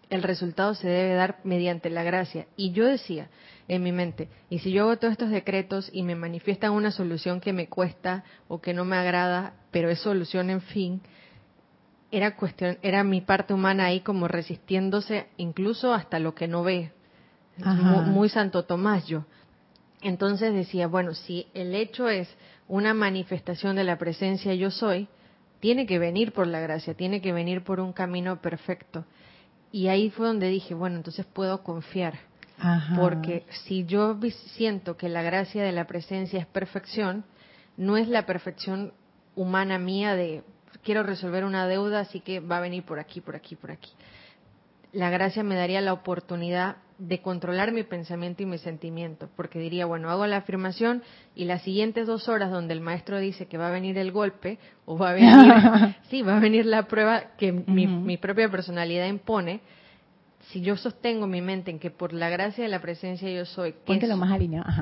el 0.09 0.23
resultado 0.23 0.75
se 0.75 0.87
debe 0.87 1.15
dar 1.15 1.39
mediante 1.43 1.89
la 1.89 2.03
gracia. 2.03 2.47
Y 2.55 2.71
yo 2.71 2.85
decía 2.85 3.29
en 3.67 3.81
mi 3.83 3.91
mente, 3.91 4.29
y 4.49 4.59
si 4.59 4.71
yo 4.71 4.83
hago 4.83 4.97
todos 4.97 5.13
estos 5.13 5.29
decretos 5.29 5.89
y 5.93 6.03
me 6.03 6.15
manifiestan 6.15 6.71
una 6.71 6.91
solución 6.91 7.39
que 7.39 7.53
me 7.53 7.67
cuesta 7.67 8.23
o 8.47 8.61
que 8.61 8.73
no 8.73 8.85
me 8.85 8.97
agrada, 8.97 9.53
pero 9.71 9.89
es 9.89 9.99
solución 9.99 10.49
en 10.49 10.61
fin, 10.61 11.01
era 12.11 12.35
cuestión, 12.35 12.77
era 12.83 13.03
mi 13.03 13.21
parte 13.21 13.53
humana 13.53 13.85
ahí 13.85 14.01
como 14.01 14.27
resistiéndose 14.27 15.27
incluso 15.37 15.93
hasta 15.93 16.19
lo 16.19 16.35
que 16.35 16.47
no 16.47 16.63
ve. 16.63 16.91
Muy, 17.57 18.29
Santo 18.29 18.65
Tomás 18.65 19.07
yo. 19.07 19.25
Entonces 20.01 20.53
decía, 20.53 20.87
bueno, 20.87 21.13
si 21.13 21.47
el 21.53 21.73
hecho 21.73 22.09
es 22.09 22.27
una 22.67 22.93
manifestación 22.93 23.75
de 23.75 23.83
la 23.83 23.97
presencia 23.97 24.53
yo 24.53 24.71
soy, 24.71 25.07
tiene 25.59 25.85
que 25.85 25.99
venir 25.99 26.33
por 26.33 26.47
la 26.47 26.59
gracia, 26.59 26.93
tiene 26.93 27.21
que 27.21 27.31
venir 27.31 27.63
por 27.63 27.79
un 27.79 27.93
camino 27.93 28.41
perfecto. 28.41 29.05
Y 29.71 29.87
ahí 29.87 30.09
fue 30.09 30.27
donde 30.27 30.49
dije, 30.49 30.73
bueno, 30.73 30.97
entonces 30.97 31.25
puedo 31.25 31.63
confiar. 31.63 32.19
Porque 32.95 33.45
si 33.65 33.85
yo 33.85 34.17
siento 34.55 34.95
que 34.95 35.09
la 35.09 35.21
gracia 35.21 35.63
de 35.63 35.71
la 35.71 35.85
presencia 35.85 36.39
es 36.39 36.45
perfección, 36.45 37.25
no 37.75 37.97
es 37.97 38.07
la 38.07 38.25
perfección 38.25 38.93
humana 39.35 39.79
mía 39.79 40.15
de 40.15 40.43
quiero 40.83 41.03
resolver 41.03 41.43
una 41.43 41.67
deuda, 41.67 42.01
así 42.01 42.19
que 42.19 42.39
va 42.39 42.57
a 42.57 42.61
venir 42.61 42.83
por 42.83 42.99
aquí, 42.99 43.21
por 43.21 43.35
aquí, 43.35 43.55
por 43.55 43.71
aquí. 43.71 43.91
La 44.93 45.09
gracia 45.09 45.43
me 45.43 45.55
daría 45.55 45.81
la 45.81 45.91
oportunidad 45.91 46.77
de 46.99 47.21
controlar 47.21 47.71
mi 47.71 47.83
pensamiento 47.83 48.43
y 48.43 48.45
mi 48.45 48.57
sentimiento, 48.57 49.27
porque 49.35 49.59
diría, 49.59 49.85
bueno, 49.85 50.09
hago 50.09 50.25
la 50.25 50.37
afirmación 50.37 51.03
y 51.35 51.45
las 51.45 51.63
siguientes 51.63 52.07
dos 52.07 52.29
horas 52.29 52.51
donde 52.51 52.73
el 52.73 52.79
maestro 52.79 53.19
dice 53.19 53.47
que 53.47 53.57
va 53.57 53.67
a 53.67 53.71
venir 53.71 53.97
el 53.97 54.11
golpe 54.11 54.59
o 54.85 54.97
va 54.97 55.09
a 55.09 55.13
venir, 55.13 55.95
sí, 56.09 56.21
va 56.21 56.37
a 56.37 56.39
venir 56.39 56.65
la 56.65 56.87
prueba 56.87 57.35
que 57.37 57.51
mi, 57.51 57.87
mi 57.87 58.17
propia 58.17 58.49
personalidad 58.49 59.07
impone, 59.07 59.61
si 60.51 60.61
yo 60.61 60.75
sostengo 60.75 61.27
mi 61.27 61.41
mente 61.41 61.71
en 61.71 61.79
que 61.79 61.89
por 61.89 62.13
la 62.13 62.29
gracia 62.29 62.63
de 62.63 62.69
la 62.69 62.81
presencia 62.81 63.29
yo 63.29 63.45
soy, 63.45 63.73
más 64.17 64.31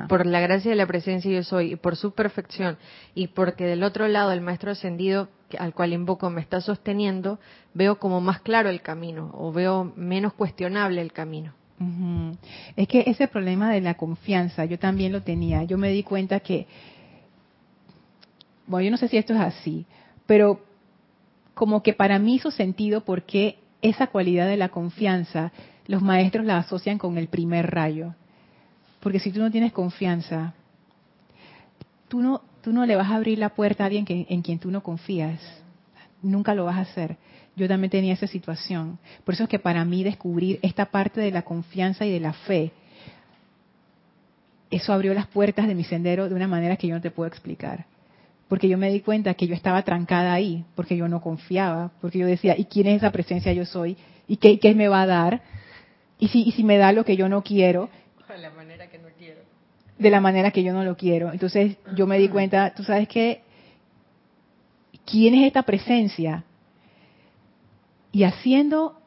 por 0.08 0.26
la 0.26 0.40
gracia 0.40 0.70
de 0.70 0.76
la 0.76 0.86
presencia 0.86 1.30
yo 1.30 1.42
soy 1.42 1.72
y 1.72 1.76
por 1.76 1.96
su 1.96 2.12
perfección 2.12 2.76
y 3.14 3.28
porque 3.28 3.64
del 3.64 3.82
otro 3.82 4.08
lado 4.08 4.32
el 4.32 4.40
maestro 4.40 4.72
ascendido 4.72 5.28
al 5.58 5.74
cual 5.74 5.92
invoco 5.92 6.30
me 6.30 6.40
está 6.40 6.60
sosteniendo, 6.60 7.38
veo 7.74 7.98
como 7.98 8.20
más 8.20 8.40
claro 8.40 8.70
el 8.70 8.80
camino 8.80 9.30
o 9.34 9.52
veo 9.52 9.92
menos 9.96 10.32
cuestionable 10.32 11.00
el 11.00 11.12
camino. 11.12 11.54
Es 12.76 12.86
que 12.86 13.02
ese 13.06 13.26
problema 13.26 13.72
de 13.72 13.80
la 13.80 13.94
confianza 13.94 14.64
yo 14.64 14.78
también 14.78 15.10
lo 15.10 15.22
tenía. 15.22 15.64
Yo 15.64 15.78
me 15.78 15.90
di 15.90 16.04
cuenta 16.04 16.38
que, 16.38 16.68
bueno, 18.66 18.84
yo 18.84 18.90
no 18.92 18.96
sé 18.96 19.08
si 19.08 19.16
esto 19.16 19.34
es 19.34 19.40
así, 19.40 19.84
pero 20.26 20.60
como 21.54 21.82
que 21.82 21.92
para 21.92 22.20
mí 22.20 22.36
hizo 22.36 22.52
sentido 22.52 23.04
porque 23.04 23.58
esa 23.82 24.06
cualidad 24.06 24.46
de 24.46 24.56
la 24.56 24.70
confianza 24.70 25.52
los 25.86 26.02
maestros 26.02 26.46
la 26.46 26.58
asocian 26.58 26.98
con 26.98 27.18
el 27.18 27.28
primer 27.28 27.70
rayo. 27.70 28.14
Porque 29.00 29.18
si 29.18 29.32
tú 29.32 29.40
no 29.40 29.50
tienes 29.50 29.72
confianza, 29.72 30.54
tú 32.08 32.20
no, 32.20 32.42
tú 32.62 32.72
no 32.72 32.86
le 32.86 32.96
vas 32.96 33.10
a 33.10 33.16
abrir 33.16 33.38
la 33.38 33.50
puerta 33.50 33.82
a 33.82 33.86
alguien 33.86 34.06
en 34.08 34.42
quien 34.42 34.58
tú 34.58 34.70
no 34.70 34.82
confías. 34.82 35.40
Nunca 36.22 36.54
lo 36.54 36.64
vas 36.64 36.76
a 36.76 36.82
hacer. 36.82 37.16
Yo 37.56 37.66
también 37.66 37.90
tenía 37.90 38.14
esa 38.14 38.28
situación. 38.28 38.98
Por 39.24 39.34
eso 39.34 39.42
es 39.42 39.48
que 39.48 39.58
para 39.58 39.84
mí 39.84 40.04
descubrir 40.04 40.60
esta 40.62 40.86
parte 40.86 41.20
de 41.20 41.32
la 41.32 41.42
confianza 41.42 42.06
y 42.06 42.12
de 42.12 42.20
la 42.20 42.32
fe, 42.32 42.72
eso 44.70 44.92
abrió 44.92 45.12
las 45.12 45.26
puertas 45.26 45.66
de 45.66 45.74
mi 45.74 45.84
sendero 45.84 46.28
de 46.28 46.34
una 46.34 46.48
manera 46.48 46.76
que 46.76 46.86
yo 46.86 46.94
no 46.94 47.00
te 47.00 47.10
puedo 47.10 47.26
explicar 47.26 47.86
porque 48.52 48.68
yo 48.68 48.76
me 48.76 48.90
di 48.90 49.00
cuenta 49.00 49.32
que 49.32 49.46
yo 49.46 49.54
estaba 49.54 49.80
trancada 49.80 50.34
ahí, 50.34 50.66
porque 50.74 50.94
yo 50.94 51.08
no 51.08 51.22
confiaba, 51.22 51.90
porque 52.02 52.18
yo 52.18 52.26
decía, 52.26 52.54
¿y 52.58 52.66
quién 52.66 52.86
es 52.86 52.98
esa 52.98 53.10
presencia 53.10 53.50
yo 53.54 53.64
soy? 53.64 53.96
¿Y 54.28 54.36
qué, 54.36 54.58
qué 54.58 54.74
me 54.74 54.88
va 54.88 55.00
a 55.00 55.06
dar? 55.06 55.40
¿Y 56.18 56.28
si, 56.28 56.42
y 56.42 56.52
si 56.52 56.62
me 56.62 56.76
da 56.76 56.92
lo 56.92 57.02
que 57.02 57.16
yo 57.16 57.30
no 57.30 57.42
quiero? 57.42 57.88
De 58.28 58.36
la 58.36 58.50
manera 58.50 58.90
que 58.90 58.98
no 58.98 59.08
quiero. 59.16 59.40
De 59.98 60.10
la 60.10 60.20
manera 60.20 60.50
que 60.50 60.62
yo 60.62 60.74
no 60.74 60.84
lo 60.84 60.98
quiero. 60.98 61.32
Entonces 61.32 61.78
yo 61.96 62.06
me 62.06 62.18
di 62.18 62.28
cuenta, 62.28 62.74
tú 62.74 62.84
sabes 62.84 63.08
qué, 63.08 63.40
¿quién 65.06 65.34
es 65.34 65.46
esta 65.46 65.62
presencia? 65.62 66.44
Y 68.12 68.24
haciendo 68.24 68.98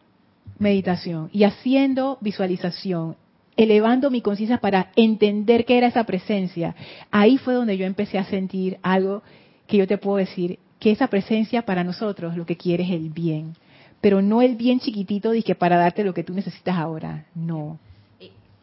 meditación 0.58 1.30
y 1.32 1.44
haciendo 1.44 2.18
visualización 2.20 3.16
elevando 3.58 4.12
mi 4.12 4.22
conciencia 4.22 4.58
para 4.58 4.92
entender 4.96 5.66
qué 5.66 5.78
era 5.78 5.88
esa 5.88 6.04
presencia, 6.04 6.76
ahí 7.12 7.38
fue 7.38 7.54
donde 7.54 7.78
yo 7.78 7.86
empecé 7.86 8.18
a 8.18 8.26
sentir 8.26 8.78
algo 8.82 9.24
que 9.68 9.78
yo 9.78 9.88
te 9.88 9.98
puedo 9.98 10.18
decir, 10.18 10.60
que 10.80 10.92
esa 10.92 11.08
presencia 11.08 11.64
para 11.64 11.84
nosotros 11.84 12.36
lo 12.36 12.46
que 12.46 12.58
quiere 12.58 12.84
es 12.84 12.92
el 12.92 13.10
bien, 13.10 13.56
pero 14.02 14.22
no 14.22 14.42
el 14.42 14.56
bien 14.56 14.80
chiquitito 14.80 15.32
de 15.32 15.42
que 15.42 15.56
para 15.56 15.78
darte 15.78 16.04
lo 16.04 16.14
que 16.14 16.24
tú 16.24 16.34
necesitas 16.34 16.78
ahora, 16.78 17.26
no. 17.34 17.80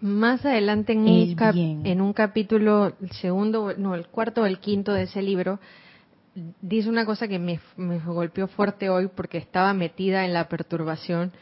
Más 0.01 0.45
adelante 0.45 0.93
en, 0.93 1.01
un, 1.01 1.87
en 1.87 2.01
un 2.01 2.13
capítulo, 2.13 2.93
el 3.01 3.13
segundo, 3.13 3.73
no, 3.79 3.95
el 3.95 4.09
cuarto 4.09 4.43
o 4.43 4.47
el 4.47 4.59
quinto 4.59 4.93
de 4.93 5.05
ese 5.05 5.23
libro, 5.23 5.61
dice 6.35 6.89
una 6.89 7.05
cosa 7.05 7.29
que 7.29 7.39
me, 7.39 7.61
golpeó 8.07 8.49
fuerte 8.49 8.89
hoy 8.89 9.09
porque 9.15 9.39
estaba 9.39 9.75
metida 9.75 10.25
en 10.25 10.33
la 10.33 10.49
perturbación, 10.49 11.33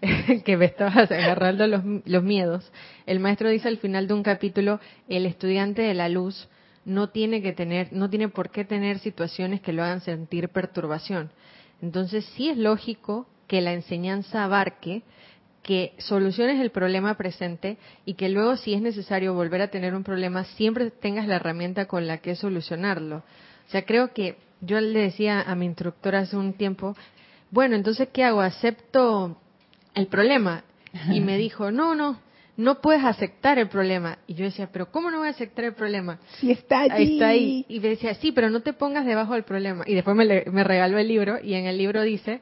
que 0.44 0.56
me 0.56 0.66
estaba 0.66 1.02
agarrando 1.02 1.66
los, 1.66 1.82
los 2.04 2.22
miedos. 2.22 2.70
El 3.06 3.20
maestro 3.20 3.48
dice 3.48 3.68
al 3.68 3.78
final 3.78 4.08
de 4.08 4.14
un 4.14 4.22
capítulo, 4.22 4.80
el 5.08 5.26
estudiante 5.26 5.82
de 5.82 5.94
la 5.94 6.08
luz 6.08 6.48
no 6.84 7.10
tiene 7.10 7.42
que 7.42 7.52
tener, 7.52 7.92
no 7.92 8.08
tiene 8.08 8.28
por 8.28 8.50
qué 8.50 8.64
tener 8.64 8.98
situaciones 8.98 9.60
que 9.60 9.72
lo 9.72 9.82
hagan 9.82 10.00
sentir 10.00 10.48
perturbación. 10.48 11.30
Entonces 11.82 12.24
sí 12.34 12.48
es 12.48 12.56
lógico 12.56 13.26
que 13.46 13.60
la 13.60 13.72
enseñanza 13.72 14.44
abarque 14.44 15.02
que 15.62 15.92
soluciones 15.98 16.60
el 16.60 16.70
problema 16.70 17.18
presente 17.18 17.76
y 18.06 18.14
que 18.14 18.30
luego 18.30 18.56
si 18.56 18.72
es 18.72 18.80
necesario 18.80 19.34
volver 19.34 19.60
a 19.60 19.68
tener 19.68 19.94
un 19.94 20.02
problema, 20.02 20.44
siempre 20.44 20.90
tengas 20.90 21.26
la 21.26 21.36
herramienta 21.36 21.86
con 21.86 22.06
la 22.06 22.18
que 22.18 22.36
solucionarlo. 22.36 23.22
O 23.68 23.70
sea, 23.70 23.84
creo 23.84 24.12
que 24.12 24.36
yo 24.60 24.80
le 24.80 25.00
decía 25.00 25.42
a 25.42 25.54
mi 25.54 25.66
instructora 25.66 26.20
hace 26.20 26.36
un 26.36 26.54
tiempo, 26.54 26.96
bueno, 27.50 27.76
entonces, 27.76 28.08
¿qué 28.12 28.24
hago? 28.24 28.40
¿Acepto 28.40 29.36
el 29.94 30.06
problema? 30.06 30.64
Y 31.12 31.20
me 31.20 31.36
dijo, 31.36 31.70
no, 31.70 31.94
no, 31.94 32.18
no 32.56 32.80
puedes 32.80 33.04
aceptar 33.04 33.58
el 33.58 33.68
problema. 33.68 34.18
Y 34.26 34.34
yo 34.34 34.46
decía, 34.46 34.70
pero 34.72 34.90
¿cómo 34.90 35.10
no 35.10 35.18
voy 35.18 35.28
a 35.28 35.32
aceptar 35.32 35.66
el 35.66 35.74
problema? 35.74 36.18
Si 36.40 36.50
está 36.50 36.80
allí. 36.80 37.14
Está 37.14 37.28
ahí. 37.28 37.66
Y 37.68 37.78
me 37.80 37.88
decía, 37.88 38.14
sí, 38.14 38.32
pero 38.32 38.48
no 38.48 38.62
te 38.62 38.72
pongas 38.72 39.04
debajo 39.04 39.34
del 39.34 39.44
problema. 39.44 39.84
Y 39.86 39.94
después 39.94 40.16
me, 40.16 40.44
me 40.50 40.64
regaló 40.64 40.98
el 40.98 41.06
libro 41.06 41.38
y 41.42 41.54
en 41.54 41.66
el 41.66 41.76
libro 41.76 42.02
dice, 42.02 42.40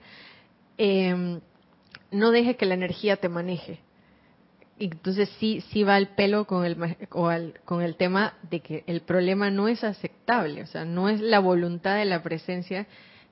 eh, 0.79 1.41
no 2.13 2.31
dejes 2.31 2.57
que 2.57 2.67
la 2.67 2.75
energía 2.75 3.17
te 3.17 3.29
maneje 3.29 3.81
entonces 4.79 5.29
sí, 5.39 5.63
sí 5.73 5.83
va 5.83 5.97
al 5.97 6.09
pelo 6.09 6.47
con 6.47 6.65
el, 6.65 6.77
con 7.09 7.83
el 7.83 7.97
tema 7.97 8.35
de 8.51 8.61
que 8.61 8.85
el 8.87 9.01
problema 9.01 9.51
no 9.51 9.69
es 9.69 9.83
aceptable, 9.85 10.63
o 10.63 10.67
sea, 10.67 10.85
no 10.85 11.09
es 11.09 11.21
la 11.21 11.39
voluntad 11.39 11.97
de 11.97 12.05
la 12.05 12.23
presencia 12.23 12.87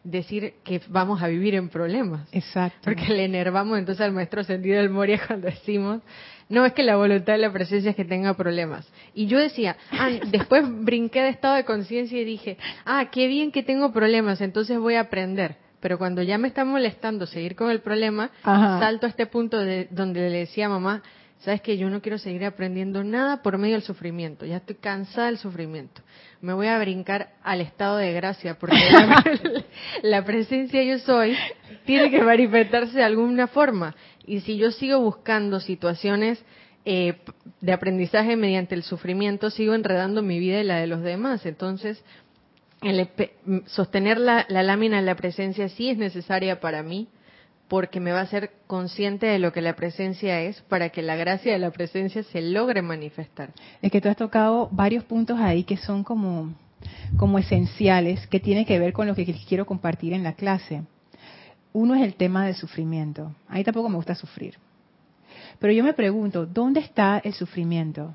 decir 0.04 0.54
que 0.64 0.82
vamos 0.88 1.22
a 1.22 1.28
vivir 1.28 1.54
en 1.54 1.70
problemas. 1.70 2.28
Exacto. 2.32 2.78
Porque 2.84 3.08
le 3.08 3.24
enervamos 3.24 3.78
entonces 3.78 4.04
al 4.04 4.12
maestro 4.12 4.44
sentido 4.44 4.76
del 4.76 4.90
Moria 4.90 5.20
cuando 5.26 5.48
decimos, 5.48 6.02
No 6.48 6.64
es 6.64 6.74
que 6.74 6.82
la 6.82 6.96
voluntad 6.96 7.32
de 7.32 7.38
la 7.38 7.52
presencia 7.52 7.90
es 7.90 7.96
que 7.96 8.04
tenga 8.04 8.34
problemas. 8.34 8.86
Y 9.14 9.26
yo 9.26 9.38
decía, 9.38 9.76
ah, 9.92 10.10
después 10.30 10.64
brinqué 10.66 11.22
de 11.22 11.30
estado 11.30 11.54
de 11.54 11.64
conciencia 11.64 12.20
y 12.20 12.24
dije, 12.24 12.58
ah, 12.84 13.06
qué 13.10 13.26
bien 13.26 13.50
que 13.50 13.62
tengo 13.62 13.92
problemas, 13.92 14.40
entonces 14.40 14.78
voy 14.78 14.94
a 14.94 15.00
aprender. 15.00 15.56
Pero 15.80 15.98
cuando 15.98 16.22
ya 16.22 16.38
me 16.38 16.48
está 16.48 16.64
molestando 16.64 17.26
seguir 17.26 17.56
con 17.56 17.70
el 17.70 17.80
problema, 17.80 18.30
salto 18.42 19.04
a 19.04 19.10
este 19.10 19.26
punto 19.26 19.58
de 19.58 19.86
donde 19.90 20.30
le 20.30 20.38
decía 20.38 20.64
a 20.64 20.70
mamá, 20.70 21.02
sabes 21.44 21.60
que 21.60 21.76
yo 21.76 21.90
no 21.90 22.00
quiero 22.00 22.18
seguir 22.18 22.44
aprendiendo 22.44 23.04
nada 23.04 23.42
por 23.42 23.58
medio 23.58 23.74
del 23.74 23.82
sufrimiento, 23.82 24.46
ya 24.46 24.56
estoy 24.56 24.76
cansada 24.76 25.26
del 25.26 25.38
sufrimiento. 25.38 26.00
Me 26.40 26.54
voy 26.54 26.66
a 26.66 26.78
brincar 26.78 27.34
al 27.42 27.60
estado 27.60 27.98
de 27.98 28.12
gracia, 28.12 28.58
porque 28.58 28.76
la, 30.02 30.24
presencia 30.24 30.82
yo 30.82 30.98
soy 30.98 31.36
tiene 31.84 32.10
que 32.10 32.22
manifestarse 32.22 32.98
de 32.98 33.04
alguna 33.04 33.46
forma. 33.46 33.94
Y 34.26 34.40
si 34.40 34.56
yo 34.56 34.70
sigo 34.70 35.00
buscando 35.00 35.60
situaciones 35.60 36.42
eh, 36.86 37.18
de 37.60 37.72
aprendizaje 37.72 38.36
mediante 38.36 38.74
el 38.74 38.82
sufrimiento, 38.82 39.50
sigo 39.50 39.74
enredando 39.74 40.22
mi 40.22 40.38
vida 40.38 40.60
y 40.60 40.64
la 40.64 40.76
de 40.76 40.86
los 40.86 41.02
demás. 41.02 41.44
Entonces, 41.44 42.02
sostener 43.66 44.18
la, 44.18 44.46
la 44.48 44.62
lámina 44.62 44.96
de 44.96 45.02
la 45.02 45.14
presencia 45.14 45.68
sí 45.68 45.90
es 45.90 45.98
necesaria 45.98 46.60
para 46.60 46.82
mí, 46.82 47.08
porque 47.68 48.00
me 48.00 48.12
va 48.12 48.20
a 48.20 48.24
hacer 48.24 48.50
consciente 48.66 49.26
de 49.26 49.38
lo 49.38 49.52
que 49.52 49.62
la 49.62 49.74
presencia 49.74 50.40
es 50.42 50.60
para 50.62 50.90
que 50.90 51.02
la 51.02 51.16
gracia 51.16 51.52
de 51.52 51.58
la 51.58 51.70
presencia 51.70 52.22
se 52.22 52.42
logre 52.42 52.82
manifestar. 52.82 53.52
Es 53.80 53.90
que 53.90 54.00
tú 54.00 54.08
has 54.08 54.16
tocado 54.16 54.68
varios 54.70 55.04
puntos 55.04 55.38
ahí 55.40 55.64
que 55.64 55.76
son 55.76 56.04
como, 56.04 56.54
como 57.16 57.38
esenciales, 57.38 58.26
que 58.26 58.40
tienen 58.40 58.64
que 58.64 58.78
ver 58.78 58.92
con 58.92 59.06
lo 59.06 59.14
que 59.14 59.24
quiero 59.48 59.66
compartir 59.66 60.12
en 60.12 60.22
la 60.22 60.34
clase. 60.34 60.82
Uno 61.72 61.94
es 61.94 62.02
el 62.02 62.14
tema 62.14 62.46
del 62.46 62.54
sufrimiento. 62.54 63.34
Ahí 63.48 63.64
tampoco 63.64 63.88
me 63.88 63.96
gusta 63.96 64.14
sufrir. 64.14 64.56
Pero 65.58 65.72
yo 65.72 65.82
me 65.82 65.94
pregunto, 65.94 66.46
¿dónde 66.46 66.80
está 66.80 67.18
el 67.24 67.32
sufrimiento? 67.32 68.14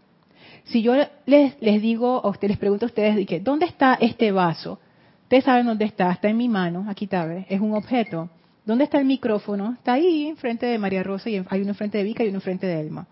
Si 0.65 0.81
yo 0.81 0.93
les, 1.25 1.61
les 1.61 1.81
digo, 1.81 2.21
a 2.23 2.29
ustedes, 2.29 2.51
les 2.51 2.59
pregunto 2.59 2.85
a 2.85 2.87
ustedes, 2.87 3.43
¿dónde 3.43 3.65
está 3.65 3.97
este 3.99 4.31
vaso? 4.31 4.79
Ustedes 5.23 5.43
saben 5.43 5.65
dónde 5.65 5.85
está, 5.85 6.11
está 6.11 6.29
en 6.29 6.37
mi 6.37 6.47
mano, 6.49 6.85
aquí 6.87 7.05
está, 7.05 7.31
es 7.49 7.59
un 7.59 7.73
objeto. 7.73 8.29
¿Dónde 8.65 8.83
está 8.83 8.99
el 8.99 9.05
micrófono? 9.05 9.73
Está 9.73 9.93
ahí, 9.93 10.27
enfrente 10.27 10.65
de 10.65 10.77
María 10.77 11.03
Rosa, 11.03 11.29
y 11.29 11.43
hay 11.49 11.61
uno 11.61 11.71
enfrente 11.71 11.97
de 11.97 12.03
Vika 12.03 12.23
y 12.23 12.27
uno 12.27 12.37
enfrente 12.37 12.67
de 12.67 12.79
Elma. 12.79 13.07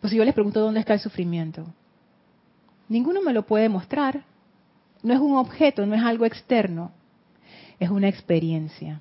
Pues 0.00 0.12
yo 0.12 0.24
les 0.24 0.34
pregunto 0.34 0.60
dónde 0.60 0.80
está 0.80 0.94
el 0.94 1.00
sufrimiento, 1.00 1.66
ninguno 2.88 3.20
me 3.20 3.32
lo 3.32 3.44
puede 3.46 3.68
mostrar. 3.68 4.24
No 5.02 5.14
es 5.14 5.20
un 5.20 5.36
objeto, 5.36 5.86
no 5.86 5.94
es 5.94 6.02
algo 6.02 6.24
externo, 6.24 6.92
es 7.78 7.90
una 7.90 8.08
experiencia. 8.08 9.00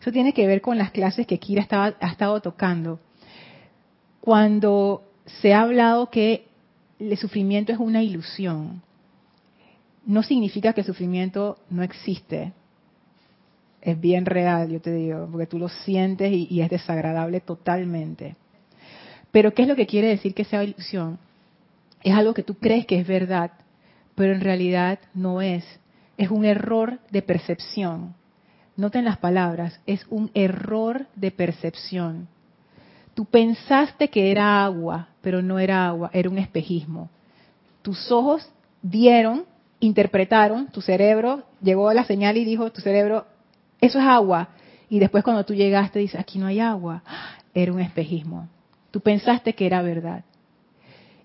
Eso 0.00 0.12
tiene 0.12 0.32
que 0.32 0.46
ver 0.46 0.60
con 0.60 0.78
las 0.78 0.90
clases 0.90 1.26
que 1.26 1.38
Kira 1.38 1.66
ha 1.70 2.08
estado 2.08 2.40
tocando. 2.40 3.00
Cuando 4.20 5.04
se 5.40 5.54
ha 5.54 5.62
hablado 5.62 6.10
que 6.10 6.46
el 6.98 7.16
sufrimiento 7.16 7.72
es 7.72 7.78
una 7.78 8.02
ilusión, 8.02 8.82
no 10.06 10.22
significa 10.22 10.72
que 10.72 10.82
el 10.82 10.86
sufrimiento 10.86 11.58
no 11.68 11.82
existe 11.82 12.52
es 13.82 14.00
bien 14.00 14.26
real, 14.26 14.70
yo 14.70 14.80
te 14.80 14.92
digo, 14.92 15.28
porque 15.30 15.46
tú 15.46 15.58
lo 15.58 15.68
sientes 15.68 16.32
y, 16.32 16.60
es 16.60 16.68
desagradable 16.68 17.40
totalmente. 17.40 18.36
Pero 19.32 19.54
¿qué 19.54 19.62
es 19.62 19.68
lo 19.68 19.76
que 19.76 19.86
quiere 19.86 20.08
decir 20.08 20.34
que 20.34 20.44
sea 20.44 20.64
ilusión? 20.64 21.18
Es 22.02 22.14
algo 22.14 22.34
que 22.34 22.42
tú 22.42 22.54
crees 22.54 22.86
que 22.86 22.98
es 22.98 23.06
verdad, 23.06 23.52
pero 24.14 24.32
en 24.32 24.40
realidad 24.40 24.98
no 25.14 25.40
es. 25.40 25.64
Es 26.18 26.30
un 26.30 26.44
error 26.44 26.98
de 27.10 27.22
percepción. 27.22 28.14
Noten 28.76 29.04
las 29.04 29.18
palabras, 29.18 29.80
es 29.86 30.06
un 30.10 30.30
error 30.34 31.06
de 31.14 31.30
percepción. 31.30 32.28
Tú 33.14 33.24
pensaste 33.24 34.08
que 34.08 34.30
era 34.30 34.64
agua, 34.64 35.08
pero 35.20 35.42
no 35.42 35.58
era 35.58 35.86
agua, 35.86 36.10
era 36.12 36.28
un 36.28 36.38
espejismo. 36.38 37.10
Tus 37.82 38.10
ojos 38.10 38.48
dieron, 38.82 39.44
interpretaron, 39.80 40.68
tu 40.68 40.80
cerebro 40.80 41.44
llegó 41.62 41.88
a 41.88 41.94
la 41.94 42.04
señal 42.04 42.36
y 42.36 42.44
dijo, 42.44 42.70
tu 42.70 42.80
cerebro, 42.80 43.26
eso 43.80 43.98
es 43.98 44.04
agua. 44.04 44.48
Y 44.88 44.98
después 44.98 45.24
cuando 45.24 45.44
tú 45.44 45.54
llegaste 45.54 45.98
dices, 45.98 46.20
aquí 46.20 46.38
no 46.38 46.46
hay 46.46 46.60
agua. 46.60 47.02
Era 47.54 47.72
un 47.72 47.80
espejismo. 47.80 48.48
Tú 48.90 49.00
pensaste 49.00 49.54
que 49.54 49.66
era 49.66 49.82
verdad. 49.82 50.24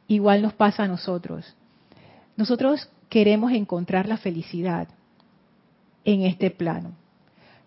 Igual 0.08 0.42
nos 0.42 0.54
pasa 0.54 0.84
a 0.84 0.88
nosotros. 0.88 1.56
Nosotros 2.38 2.90
queremos 3.10 3.52
encontrar 3.52 4.08
la 4.08 4.18
felicidad 4.18 4.88
en 6.04 6.22
este 6.22 6.52
plano. 6.52 6.92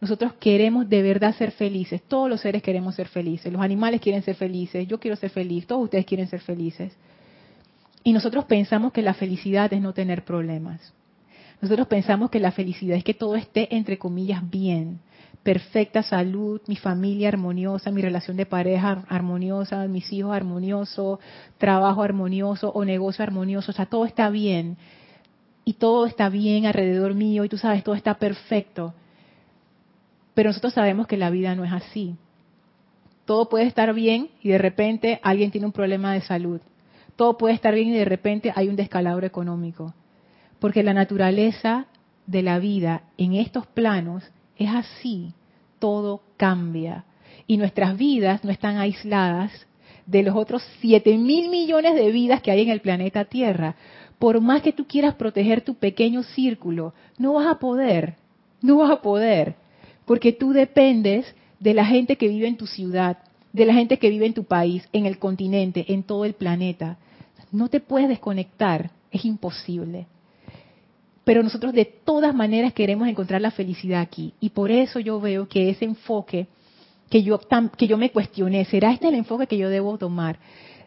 Nosotros 0.00 0.34
queremos 0.34 0.88
de 0.88 1.02
verdad 1.02 1.34
ser 1.34 1.50
felices. 1.50 2.00
Todos 2.06 2.30
los 2.30 2.40
seres 2.40 2.62
queremos 2.62 2.94
ser 2.94 3.08
felices. 3.08 3.52
Los 3.52 3.62
animales 3.62 4.00
quieren 4.00 4.22
ser 4.22 4.36
felices. 4.36 4.86
Yo 4.86 5.00
quiero 5.00 5.16
ser 5.16 5.30
feliz. 5.30 5.66
Todos 5.66 5.84
ustedes 5.84 6.06
quieren 6.06 6.28
ser 6.28 6.40
felices. 6.40 6.92
Y 8.04 8.12
nosotros 8.12 8.44
pensamos 8.44 8.92
que 8.92 9.02
la 9.02 9.14
felicidad 9.14 9.72
es 9.72 9.80
no 9.80 9.92
tener 9.92 10.24
problemas. 10.24 10.92
Nosotros 11.60 11.88
pensamos 11.88 12.30
que 12.30 12.38
la 12.38 12.52
felicidad 12.52 12.96
es 12.96 13.04
que 13.04 13.14
todo 13.14 13.34
esté, 13.34 13.74
entre 13.74 13.98
comillas, 13.98 14.48
bien. 14.48 15.00
Perfecta 15.42 16.02
salud, 16.02 16.60
mi 16.66 16.76
familia 16.76 17.28
armoniosa, 17.28 17.90
mi 17.90 18.02
relación 18.02 18.36
de 18.36 18.46
pareja 18.46 19.04
armoniosa, 19.08 19.86
mis 19.88 20.12
hijos 20.12 20.34
armoniosos, 20.34 21.18
trabajo 21.58 22.02
armonioso 22.02 22.70
o 22.70 22.84
negocio 22.84 23.22
armonioso. 23.22 23.72
O 23.72 23.74
sea, 23.74 23.86
todo 23.86 24.04
está 24.04 24.30
bien. 24.30 24.76
Y 25.64 25.74
todo 25.74 26.06
está 26.06 26.28
bien 26.28 26.66
alrededor 26.66 27.14
mío 27.14 27.44
y 27.44 27.48
tú 27.48 27.58
sabes, 27.58 27.82
todo 27.82 27.94
está 27.94 28.14
perfecto. 28.14 28.94
Pero 30.34 30.50
nosotros 30.50 30.74
sabemos 30.74 31.06
que 31.06 31.16
la 31.16 31.30
vida 31.30 31.54
no 31.54 31.64
es 31.64 31.72
así. 31.72 32.14
Todo 33.24 33.48
puede 33.48 33.66
estar 33.66 33.92
bien 33.92 34.30
y 34.42 34.50
de 34.50 34.58
repente 34.58 35.20
alguien 35.22 35.50
tiene 35.50 35.66
un 35.66 35.72
problema 35.72 36.14
de 36.14 36.20
salud. 36.20 36.60
Todo 37.16 37.36
puede 37.36 37.54
estar 37.54 37.74
bien 37.74 37.88
y 37.88 37.98
de 37.98 38.04
repente 38.04 38.52
hay 38.54 38.68
un 38.68 38.76
descalabro 38.76 39.26
económico. 39.26 39.92
Porque 40.60 40.82
la 40.82 40.94
naturaleza 40.94 41.86
de 42.26 42.42
la 42.42 42.58
vida 42.58 43.02
en 43.16 43.34
estos 43.34 43.66
planos 43.66 44.24
es 44.56 44.68
así, 44.70 45.32
todo 45.78 46.22
cambia. 46.36 47.04
Y 47.46 47.56
nuestras 47.56 47.96
vidas 47.96 48.44
no 48.44 48.50
están 48.50 48.76
aisladas 48.76 49.66
de 50.06 50.22
los 50.22 50.34
otros 50.36 50.62
7 50.80 51.16
mil 51.16 51.48
millones 51.48 51.94
de 51.94 52.10
vidas 52.10 52.42
que 52.42 52.50
hay 52.50 52.62
en 52.62 52.70
el 52.70 52.80
planeta 52.80 53.24
Tierra. 53.24 53.76
Por 54.18 54.40
más 54.40 54.62
que 54.62 54.72
tú 54.72 54.86
quieras 54.86 55.14
proteger 55.14 55.60
tu 55.60 55.74
pequeño 55.74 56.22
círculo, 56.22 56.92
no 57.18 57.34
vas 57.34 57.46
a 57.46 57.58
poder, 57.58 58.16
no 58.60 58.78
vas 58.78 58.90
a 58.90 59.00
poder, 59.00 59.54
porque 60.04 60.32
tú 60.32 60.52
dependes 60.52 61.34
de 61.60 61.72
la 61.72 61.84
gente 61.84 62.16
que 62.16 62.28
vive 62.28 62.48
en 62.48 62.56
tu 62.56 62.66
ciudad, 62.66 63.18
de 63.52 63.64
la 63.64 63.74
gente 63.74 63.98
que 63.98 64.10
vive 64.10 64.26
en 64.26 64.34
tu 64.34 64.44
país, 64.44 64.88
en 64.92 65.06
el 65.06 65.18
continente, 65.18 65.84
en 65.88 66.02
todo 66.02 66.24
el 66.24 66.34
planeta. 66.34 66.98
No 67.52 67.68
te 67.68 67.80
puedes 67.80 68.08
desconectar, 68.08 68.90
es 69.12 69.24
imposible 69.24 70.06
pero 71.28 71.42
nosotros 71.42 71.74
de 71.74 71.84
todas 71.84 72.34
maneras 72.34 72.72
queremos 72.72 73.06
encontrar 73.06 73.42
la 73.42 73.50
felicidad 73.50 74.00
aquí. 74.00 74.32
Y 74.40 74.48
por 74.48 74.70
eso 74.70 74.98
yo 74.98 75.20
veo 75.20 75.46
que 75.46 75.68
ese 75.68 75.84
enfoque 75.84 76.46
que 77.10 77.22
yo, 77.22 77.38
que 77.76 77.86
yo 77.86 77.98
me 77.98 78.10
cuestioné, 78.10 78.64
¿será 78.64 78.92
este 78.92 79.08
el 79.08 79.14
enfoque 79.14 79.46
que 79.46 79.58
yo 79.58 79.68
debo 79.68 79.98
tomar? 79.98 80.38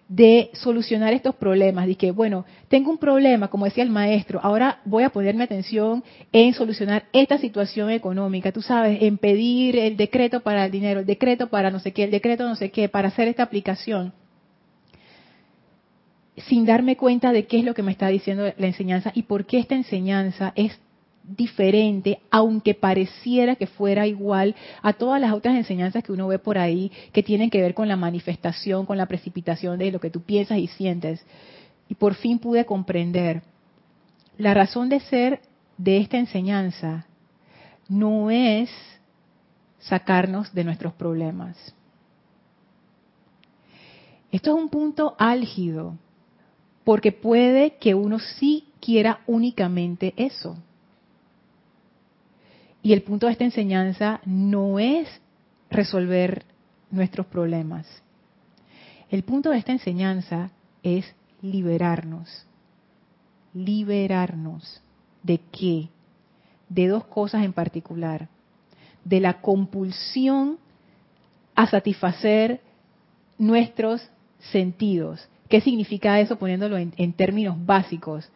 de 0.07 0.49
solucionar 0.53 1.13
estos 1.13 1.35
problemas, 1.35 1.87
de 1.87 1.95
que, 1.95 2.11
bueno, 2.11 2.43
tengo 2.67 2.91
un 2.91 2.97
problema, 2.97 3.47
como 3.47 3.63
decía 3.63 3.83
el 3.83 3.89
maestro, 3.91 4.41
ahora 4.43 4.81
voy 4.83 5.03
a 5.03 5.09
ponerme 5.09 5.45
atención 5.45 6.03
en 6.33 6.53
solucionar 6.53 7.05
esta 7.13 7.37
situación 7.37 7.89
económica, 7.91 8.51
tú 8.51 8.61
sabes, 8.61 9.01
en 9.03 9.17
pedir 9.17 9.77
el 9.77 9.95
decreto 9.95 10.41
para 10.41 10.65
el 10.65 10.71
dinero, 10.71 10.99
el 10.99 11.05
decreto 11.05 11.47
para 11.47 11.71
no 11.71 11.79
sé 11.79 11.93
qué, 11.93 12.03
el 12.03 12.11
decreto 12.11 12.45
no 12.45 12.57
sé 12.57 12.71
qué, 12.71 12.89
para 12.89 13.07
hacer 13.07 13.29
esta 13.29 13.43
aplicación 13.43 14.11
sin 16.37 16.65
darme 16.65 16.97
cuenta 16.97 17.31
de 17.31 17.45
qué 17.45 17.59
es 17.59 17.65
lo 17.65 17.73
que 17.73 17.83
me 17.83 17.91
está 17.91 18.07
diciendo 18.07 18.51
la 18.57 18.67
enseñanza 18.67 19.11
y 19.13 19.23
por 19.23 19.45
qué 19.45 19.59
esta 19.59 19.75
enseñanza 19.75 20.53
es 20.55 20.79
diferente, 21.23 22.19
aunque 22.31 22.73
pareciera 22.73 23.55
que 23.55 23.67
fuera 23.67 24.07
igual 24.07 24.55
a 24.81 24.93
todas 24.93 25.21
las 25.21 25.33
otras 25.33 25.55
enseñanzas 25.55 26.03
que 26.03 26.11
uno 26.11 26.27
ve 26.27 26.39
por 26.39 26.57
ahí, 26.57 26.91
que 27.11 27.23
tienen 27.23 27.49
que 27.49 27.61
ver 27.61 27.73
con 27.73 27.87
la 27.87 27.95
manifestación, 27.95 28.85
con 28.85 28.97
la 28.97 29.05
precipitación 29.05 29.77
de 29.77 29.91
lo 29.91 29.99
que 29.99 30.09
tú 30.09 30.21
piensas 30.21 30.57
y 30.57 30.67
sientes. 30.67 31.23
Y 31.89 31.95
por 31.95 32.15
fin 32.15 32.39
pude 32.39 32.65
comprender 32.65 33.43
la 34.37 34.53
razón 34.53 34.89
de 34.89 34.99
ser 35.01 35.41
de 35.77 35.97
esta 35.97 36.17
enseñanza 36.17 37.05
no 37.87 38.31
es 38.31 38.69
sacarnos 39.79 40.53
de 40.53 40.63
nuestros 40.63 40.93
problemas. 40.93 41.75
Esto 44.31 44.51
es 44.51 44.63
un 44.63 44.69
punto 44.69 45.15
álgido 45.19 45.97
porque 46.83 47.11
puede 47.11 47.75
que 47.77 47.93
uno 47.93 48.19
sí 48.19 48.65
quiera 48.79 49.21
únicamente 49.27 50.13
eso. 50.17 50.57
Y 52.83 52.93
el 52.93 53.03
punto 53.03 53.27
de 53.27 53.33
esta 53.33 53.43
enseñanza 53.43 54.21
no 54.25 54.79
es 54.79 55.07
resolver 55.69 56.45
nuestros 56.89 57.27
problemas. 57.27 57.87
El 59.09 59.23
punto 59.23 59.51
de 59.51 59.57
esta 59.57 59.71
enseñanza 59.71 60.51
es 60.83 61.05
liberarnos. 61.41 62.45
Liberarnos. 63.53 64.81
¿De 65.21 65.39
qué? 65.51 65.89
De 66.69 66.87
dos 66.87 67.05
cosas 67.05 67.43
en 67.43 67.53
particular. 67.53 68.29
De 69.03 69.19
la 69.19 69.41
compulsión 69.41 70.57
a 71.55 71.67
satisfacer 71.67 72.61
nuestros 73.37 74.01
sentidos. 74.39 75.27
¿Qué 75.51 75.59
significa 75.59 76.17
eso 76.21 76.37
poniéndolo 76.37 76.77
en, 76.77 77.11
términos 77.11 77.57
básicos? 77.65 78.31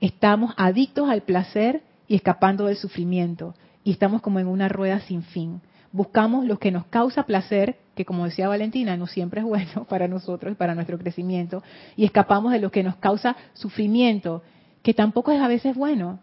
Estamos 0.00 0.54
adictos 0.56 1.10
al 1.10 1.20
placer 1.20 1.82
y 2.08 2.14
escapando 2.14 2.64
del 2.64 2.78
sufrimiento. 2.78 3.54
Y 3.84 3.90
estamos 3.90 4.22
como 4.22 4.40
en 4.40 4.46
una 4.46 4.70
rueda 4.70 5.00
sin 5.00 5.24
fin. 5.24 5.60
Buscamos 5.92 6.46
lo 6.46 6.58
que 6.58 6.70
nos 6.70 6.86
causa 6.86 7.24
placer, 7.24 7.76
que 7.94 8.06
como 8.06 8.24
decía 8.24 8.48
Valentina, 8.48 8.96
no 8.96 9.06
siempre 9.06 9.42
es 9.42 9.46
bueno 9.46 9.84
para 9.90 10.08
nosotros 10.08 10.52
y 10.52 10.54
para 10.54 10.74
nuestro 10.74 10.96
crecimiento, 10.96 11.62
y 11.96 12.06
escapamos 12.06 12.50
de 12.50 12.60
lo 12.60 12.70
que 12.70 12.82
nos 12.82 12.96
causa 12.96 13.36
sufrimiento, 13.52 14.42
que 14.82 14.94
tampoco 14.94 15.32
es 15.32 15.42
a 15.42 15.48
veces 15.48 15.76
bueno, 15.76 16.18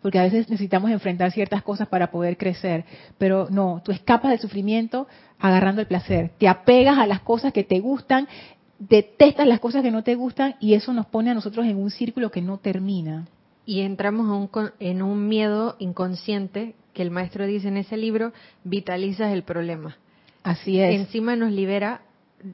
porque 0.00 0.20
a 0.20 0.22
veces 0.22 0.48
necesitamos 0.48 0.92
enfrentar 0.92 1.32
ciertas 1.32 1.64
cosas 1.64 1.88
para 1.88 2.12
poder 2.12 2.36
crecer, 2.36 2.84
pero 3.18 3.48
no, 3.50 3.82
tú 3.84 3.90
escapas 3.90 4.30
del 4.30 4.38
sufrimiento 4.38 5.08
agarrando 5.40 5.80
el 5.80 5.88
placer, 5.88 6.30
te 6.38 6.46
apegas 6.46 6.98
a 6.98 7.06
las 7.06 7.20
cosas 7.20 7.52
que 7.52 7.64
te 7.64 7.80
gustan, 7.80 8.28
detestas 8.88 9.46
las 9.46 9.60
cosas 9.60 9.82
que 9.82 9.90
no 9.90 10.02
te 10.02 10.14
gustan 10.14 10.56
y 10.60 10.74
eso 10.74 10.92
nos 10.92 11.06
pone 11.06 11.30
a 11.30 11.34
nosotros 11.34 11.66
en 11.66 11.76
un 11.76 11.90
círculo 11.90 12.30
que 12.30 12.42
no 12.42 12.58
termina. 12.58 13.26
Y 13.66 13.80
entramos 13.80 14.50
en 14.78 15.02
un 15.02 15.28
miedo 15.28 15.76
inconsciente 15.78 16.74
que 16.92 17.02
el 17.02 17.10
maestro 17.10 17.46
dice 17.46 17.68
en 17.68 17.78
ese 17.78 17.96
libro, 17.96 18.32
vitalizas 18.62 19.32
el 19.32 19.42
problema. 19.42 19.96
Así 20.42 20.80
es. 20.80 21.00
Encima 21.00 21.34
nos 21.34 21.50
libera 21.50 22.02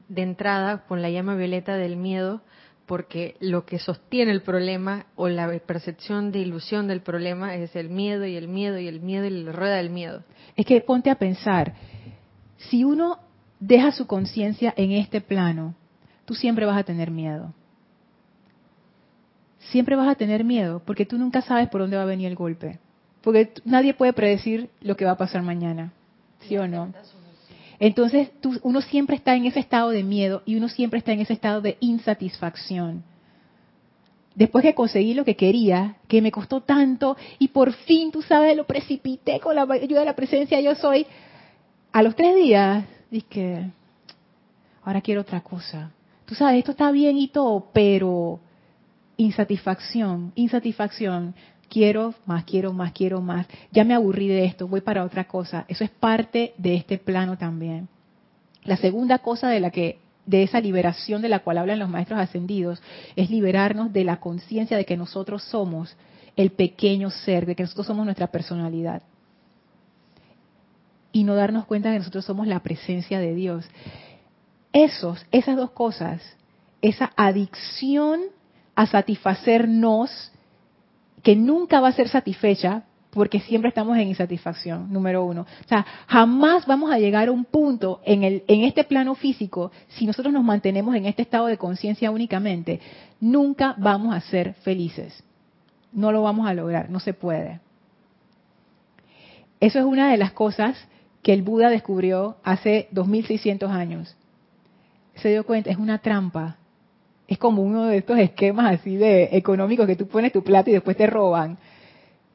de 0.07 0.21
entrada 0.21 0.85
con 0.87 1.01
la 1.01 1.09
llama 1.09 1.35
violeta 1.35 1.75
del 1.75 1.97
miedo, 1.97 2.41
porque 2.85 3.35
lo 3.41 3.65
que 3.65 3.77
sostiene 3.77 4.31
el 4.31 4.41
problema 4.41 5.05
o 5.15 5.27
la 5.27 5.47
percepción 5.59 6.31
de 6.31 6.39
ilusión 6.39 6.87
del 6.87 7.01
problema 7.01 7.55
es 7.55 7.75
el 7.75 7.89
miedo 7.89 8.25
y 8.25 8.37
el 8.37 8.47
miedo 8.47 8.79
y 8.79 8.87
el 8.87 9.01
miedo 9.01 9.25
y 9.25 9.29
la 9.29 9.51
rueda 9.51 9.75
del 9.75 9.89
miedo. 9.89 10.23
Es 10.55 10.65
que 10.65 10.79
ponte 10.81 11.09
a 11.09 11.15
pensar, 11.15 11.75
si 12.57 12.85
uno 12.85 13.19
deja 13.59 13.91
su 13.91 14.07
conciencia 14.07 14.73
en 14.77 14.93
este 14.93 15.19
plano, 15.19 15.75
tú 16.31 16.35
siempre 16.35 16.65
vas 16.65 16.77
a 16.77 16.83
tener 16.83 17.11
miedo 17.11 17.53
siempre 19.71 19.95
vas 19.95 20.09
a 20.09 20.15
tener 20.15 20.43
miedo, 20.43 20.81
porque 20.85 21.05
tú 21.05 21.17
nunca 21.17 21.41
sabes 21.41 21.69
por 21.69 21.81
dónde 21.81 21.97
va 21.97 22.03
a 22.03 22.05
venir 22.05 22.27
el 22.27 22.35
golpe. 22.35 22.79
Porque 23.21 23.53
nadie 23.65 23.93
puede 23.93 24.13
predecir 24.13 24.69
lo 24.81 24.97
que 24.97 25.05
va 25.05 25.11
a 25.11 25.17
pasar 25.17 25.43
mañana, 25.43 25.93
¿sí 26.41 26.57
o 26.57 26.67
no? 26.67 26.93
Entonces, 27.79 28.29
uno 28.63 28.81
siempre 28.81 29.15
está 29.15 29.35
en 29.35 29.45
ese 29.45 29.59
estado 29.59 29.89
de 29.89 30.03
miedo 30.03 30.43
y 30.45 30.55
uno 30.55 30.69
siempre 30.69 30.99
está 30.99 31.13
en 31.13 31.21
ese 31.21 31.33
estado 31.33 31.61
de 31.61 31.77
insatisfacción. 31.79 33.03
Después 34.35 34.63
que 34.63 34.75
conseguí 34.75 35.13
lo 35.13 35.25
que 35.25 35.35
quería, 35.35 35.97
que 36.07 36.21
me 36.21 36.31
costó 36.31 36.61
tanto 36.61 37.17
y 37.37 37.49
por 37.49 37.73
fin, 37.73 38.11
tú 38.11 38.21
sabes, 38.21 38.55
lo 38.55 38.65
precipité 38.65 39.39
con 39.39 39.55
la 39.55 39.63
ayuda 39.63 39.99
de 39.99 40.05
la 40.05 40.15
presencia 40.15 40.59
yo 40.61 40.75
soy, 40.75 41.05
a 41.91 42.01
los 42.01 42.15
tres 42.15 42.35
días 42.35 42.85
dije, 43.09 43.71
ahora 44.83 45.01
quiero 45.01 45.21
otra 45.21 45.41
cosa. 45.41 45.91
Tú 46.31 46.35
sabes, 46.35 46.59
esto 46.59 46.71
está 46.71 46.91
bien 46.91 47.17
y 47.17 47.27
todo, 47.27 47.71
pero 47.73 48.39
insatisfacción, 49.17 50.31
insatisfacción, 50.35 51.35
quiero 51.67 52.13
más, 52.25 52.45
quiero 52.45 52.71
más, 52.71 52.93
quiero 52.93 53.19
más, 53.19 53.47
ya 53.69 53.83
me 53.83 53.93
aburrí 53.93 54.29
de 54.29 54.45
esto, 54.45 54.65
voy 54.65 54.79
para 54.79 55.03
otra 55.03 55.25
cosa. 55.25 55.65
Eso 55.67 55.83
es 55.83 55.89
parte 55.89 56.53
de 56.57 56.75
este 56.75 56.97
plano 56.97 57.37
también. 57.37 57.89
La 58.63 58.77
segunda 58.77 59.19
cosa 59.19 59.49
de 59.49 59.59
la 59.59 59.71
que 59.71 59.99
de 60.25 60.43
esa 60.43 60.61
liberación 60.61 61.21
de 61.21 61.27
la 61.27 61.39
cual 61.39 61.57
hablan 61.57 61.79
los 61.79 61.89
maestros 61.89 62.21
ascendidos 62.21 62.81
es 63.17 63.29
liberarnos 63.29 63.91
de 63.91 64.05
la 64.05 64.21
conciencia 64.21 64.77
de 64.77 64.85
que 64.85 64.95
nosotros 64.95 65.43
somos 65.43 65.97
el 66.37 66.51
pequeño 66.51 67.09
ser, 67.09 67.45
de 67.45 67.57
que 67.57 67.63
nosotros 67.63 67.87
somos 67.87 68.05
nuestra 68.05 68.27
personalidad. 68.27 69.01
Y 71.11 71.25
no 71.25 71.35
darnos 71.35 71.65
cuenta 71.65 71.89
de 71.89 71.95
que 71.95 71.99
nosotros 71.99 72.23
somos 72.23 72.47
la 72.47 72.61
presencia 72.61 73.19
de 73.19 73.35
Dios. 73.35 73.69
Esos, 74.73 75.25
esas 75.31 75.55
dos 75.57 75.71
cosas, 75.71 76.21
esa 76.81 77.11
adicción 77.15 78.21
a 78.75 78.87
satisfacernos, 78.87 80.31
que 81.23 81.35
nunca 81.35 81.79
va 81.79 81.89
a 81.89 81.93
ser 81.93 82.07
satisfecha 82.07 82.83
porque 83.11 83.41
siempre 83.41 83.69
estamos 83.69 83.97
en 83.97 84.07
insatisfacción, 84.07 84.91
número 84.91 85.25
uno. 85.25 85.41
O 85.41 85.67
sea, 85.67 85.85
jamás 86.07 86.65
vamos 86.65 86.91
a 86.91 86.97
llegar 86.97 87.27
a 87.27 87.31
un 87.31 87.43
punto 87.43 87.99
en, 88.05 88.23
el, 88.23 88.43
en 88.47 88.63
este 88.63 88.85
plano 88.85 89.15
físico, 89.15 89.71
si 89.89 90.05
nosotros 90.05 90.33
nos 90.33 90.43
mantenemos 90.43 90.95
en 90.95 91.05
este 91.05 91.21
estado 91.21 91.47
de 91.47 91.57
conciencia 91.57 92.09
únicamente, 92.09 92.79
nunca 93.19 93.75
vamos 93.77 94.15
a 94.15 94.21
ser 94.21 94.53
felices. 94.55 95.23
No 95.91 96.13
lo 96.13 96.23
vamos 96.23 96.47
a 96.47 96.53
lograr, 96.53 96.89
no 96.89 97.01
se 97.01 97.13
puede. 97.13 97.59
Eso 99.59 99.79
es 99.79 99.85
una 99.85 100.09
de 100.09 100.17
las 100.17 100.31
cosas 100.31 100.77
que 101.21 101.33
el 101.33 101.43
Buda 101.43 101.69
descubrió 101.69 102.37
hace 102.43 102.87
2600 102.91 103.69
años. 103.69 104.15
Se 105.15 105.29
dio 105.29 105.45
cuenta, 105.45 105.69
es 105.69 105.77
una 105.77 105.99
trampa 105.99 106.57
es 107.31 107.37
como 107.37 107.61
uno 107.61 107.85
de 107.85 107.99
estos 107.99 108.19
esquemas 108.19 108.77
así 108.77 108.97
de 108.97 109.29
económicos 109.31 109.87
que 109.87 109.95
tú 109.95 110.05
pones 110.05 110.33
tu 110.33 110.43
plato 110.43 110.69
y 110.69 110.73
después 110.73 110.97
te 110.97 111.07
roban. 111.07 111.57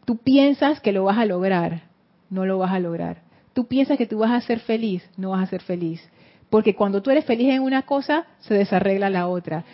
Tú 0.06 0.16
piensas 0.16 0.80
que 0.80 0.90
lo 0.90 1.04
vas 1.04 1.18
a 1.18 1.26
lograr, 1.26 1.82
no 2.30 2.46
lo 2.46 2.56
vas 2.56 2.72
a 2.72 2.80
lograr. 2.80 3.18
Tú 3.52 3.66
piensas 3.66 3.98
que 3.98 4.06
tú 4.06 4.20
vas 4.20 4.30
a 4.30 4.40
ser 4.40 4.60
feliz, 4.60 5.06
no 5.18 5.32
vas 5.32 5.42
a 5.42 5.50
ser 5.50 5.60
feliz. 5.60 6.00
Porque 6.48 6.74
cuando 6.74 7.02
tú 7.02 7.10
eres 7.10 7.26
feliz 7.26 7.50
en 7.50 7.60
una 7.60 7.82
cosa, 7.82 8.24
se 8.38 8.54
desarregla 8.54 9.10
la 9.10 9.28
otra. 9.28 9.66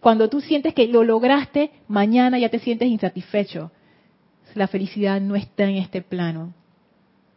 cuando 0.00 0.28
tú 0.28 0.40
sientes 0.40 0.74
que 0.74 0.88
lo 0.88 1.04
lograste, 1.04 1.70
mañana 1.86 2.40
ya 2.40 2.48
te 2.48 2.58
sientes 2.58 2.88
insatisfecho. 2.88 3.70
La 4.56 4.66
felicidad 4.66 5.20
no 5.20 5.36
está 5.36 5.62
en 5.62 5.76
este 5.76 6.02
plano. 6.02 6.54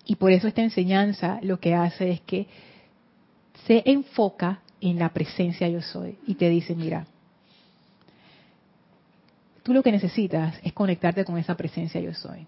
Y 0.03 0.15
por 0.15 0.31
eso 0.31 0.47
esta 0.47 0.63
enseñanza 0.63 1.37
lo 1.43 1.59
que 1.59 1.75
hace 1.75 2.09
es 2.09 2.21
que 2.21 2.47
se 3.65 3.83
enfoca 3.85 4.61
en 4.79 4.97
la 4.97 5.09
presencia 5.09 5.67
yo 5.69 5.81
soy 5.81 6.17
y 6.25 6.35
te 6.35 6.49
dice, 6.49 6.75
mira, 6.75 7.05
tú 9.63 9.73
lo 9.73 9.83
que 9.83 9.91
necesitas 9.91 10.55
es 10.63 10.73
conectarte 10.73 11.25
con 11.25 11.37
esa 11.37 11.55
presencia 11.55 12.01
yo 12.01 12.13
soy. 12.13 12.47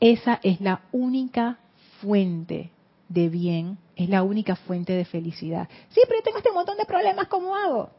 Esa 0.00 0.40
es 0.42 0.60
la 0.60 0.82
única 0.92 1.58
fuente 2.00 2.70
de 3.08 3.28
bien, 3.28 3.76
es 3.96 4.08
la 4.08 4.22
única 4.22 4.56
fuente 4.56 4.94
de 4.94 5.04
felicidad. 5.04 5.68
Sí, 5.90 6.00
pero 6.06 6.20
yo 6.20 6.22
tengo 6.22 6.38
este 6.38 6.52
montón 6.52 6.78
de 6.78 6.86
problemas, 6.86 7.26
¿cómo 7.28 7.54
hago? 7.54 7.90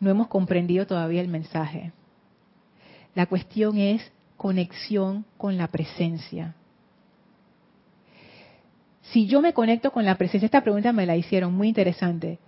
No 0.00 0.10
hemos 0.10 0.26
comprendido 0.26 0.86
todavía 0.86 1.20
el 1.20 1.28
mensaje. 1.28 1.92
La 3.14 3.26
cuestión 3.26 3.78
es 3.78 4.10
conexión 4.36 5.24
con 5.36 5.56
la 5.56 5.68
presencia 5.68 6.56
si 9.12 9.26
yo 9.26 9.42
me 9.42 9.52
conecto 9.52 9.92
con 9.92 10.06
la 10.06 10.16
presencia, 10.16 10.46
esta 10.46 10.62
pregunta 10.62 10.90
me 10.92 11.04
la 11.04 11.16
hicieron 11.16 11.52
muy 11.52 11.68
interesante. 11.68 12.38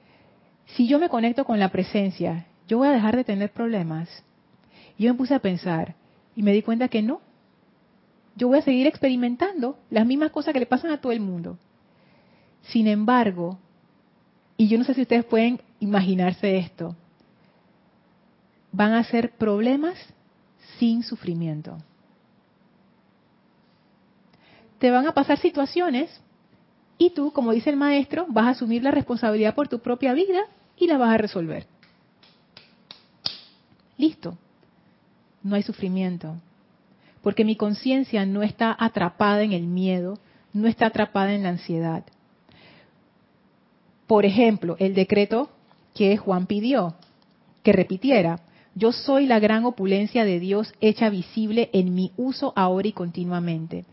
Si 0.64 0.88
yo 0.88 0.98
me 0.98 1.10
conecto 1.10 1.44
con 1.44 1.60
la 1.60 1.68
presencia, 1.68 2.46
yo 2.66 2.78
voy 2.78 2.88
a 2.88 2.92
dejar 2.92 3.16
de 3.16 3.24
tener 3.24 3.52
problemas. 3.52 4.08
Yo 4.98 5.12
me 5.12 5.18
puse 5.18 5.34
a 5.34 5.40
pensar 5.40 5.94
y 6.34 6.42
me 6.42 6.52
di 6.52 6.62
cuenta 6.62 6.88
que 6.88 7.02
no. 7.02 7.20
Yo 8.34 8.48
voy 8.48 8.58
a 8.58 8.62
seguir 8.62 8.86
experimentando 8.86 9.78
las 9.90 10.06
mismas 10.06 10.30
cosas 10.30 10.54
que 10.54 10.60
le 10.60 10.66
pasan 10.66 10.90
a 10.90 11.02
todo 11.02 11.12
el 11.12 11.20
mundo. 11.20 11.58
Sin 12.62 12.88
embargo, 12.88 13.58
y 14.56 14.68
yo 14.68 14.78
no 14.78 14.84
sé 14.84 14.94
si 14.94 15.02
ustedes 15.02 15.26
pueden 15.26 15.60
imaginarse 15.80 16.56
esto, 16.56 16.96
van 18.72 18.94
a 18.94 19.04
ser 19.04 19.32
problemas 19.32 19.98
sin 20.78 21.02
sufrimiento. 21.02 21.76
Te 24.78 24.90
van 24.90 25.06
a 25.06 25.12
pasar 25.12 25.38
situaciones 25.38 26.23
y 26.98 27.10
tú, 27.10 27.32
como 27.32 27.52
dice 27.52 27.70
el 27.70 27.76
maestro, 27.76 28.26
vas 28.28 28.46
a 28.46 28.50
asumir 28.50 28.82
la 28.82 28.90
responsabilidad 28.90 29.54
por 29.54 29.68
tu 29.68 29.80
propia 29.80 30.12
vida 30.12 30.40
y 30.76 30.86
la 30.86 30.98
vas 30.98 31.14
a 31.14 31.18
resolver. 31.18 31.66
Listo. 33.96 34.36
No 35.42 35.56
hay 35.56 35.62
sufrimiento. 35.62 36.36
Porque 37.22 37.44
mi 37.44 37.56
conciencia 37.56 38.24
no 38.26 38.42
está 38.42 38.76
atrapada 38.78 39.42
en 39.42 39.52
el 39.52 39.66
miedo, 39.66 40.18
no 40.52 40.68
está 40.68 40.86
atrapada 40.86 41.34
en 41.34 41.42
la 41.42 41.50
ansiedad. 41.50 42.04
Por 44.06 44.24
ejemplo, 44.24 44.76
el 44.78 44.94
decreto 44.94 45.50
que 45.94 46.16
Juan 46.16 46.46
pidió, 46.46 46.94
que 47.62 47.72
repitiera, 47.72 48.40
yo 48.74 48.92
soy 48.92 49.26
la 49.26 49.38
gran 49.38 49.64
opulencia 49.64 50.24
de 50.24 50.40
Dios 50.40 50.72
hecha 50.80 51.08
visible 51.08 51.70
en 51.72 51.94
mi 51.94 52.12
uso 52.16 52.52
ahora 52.56 52.88
y 52.88 52.92
continuamente 52.92 53.84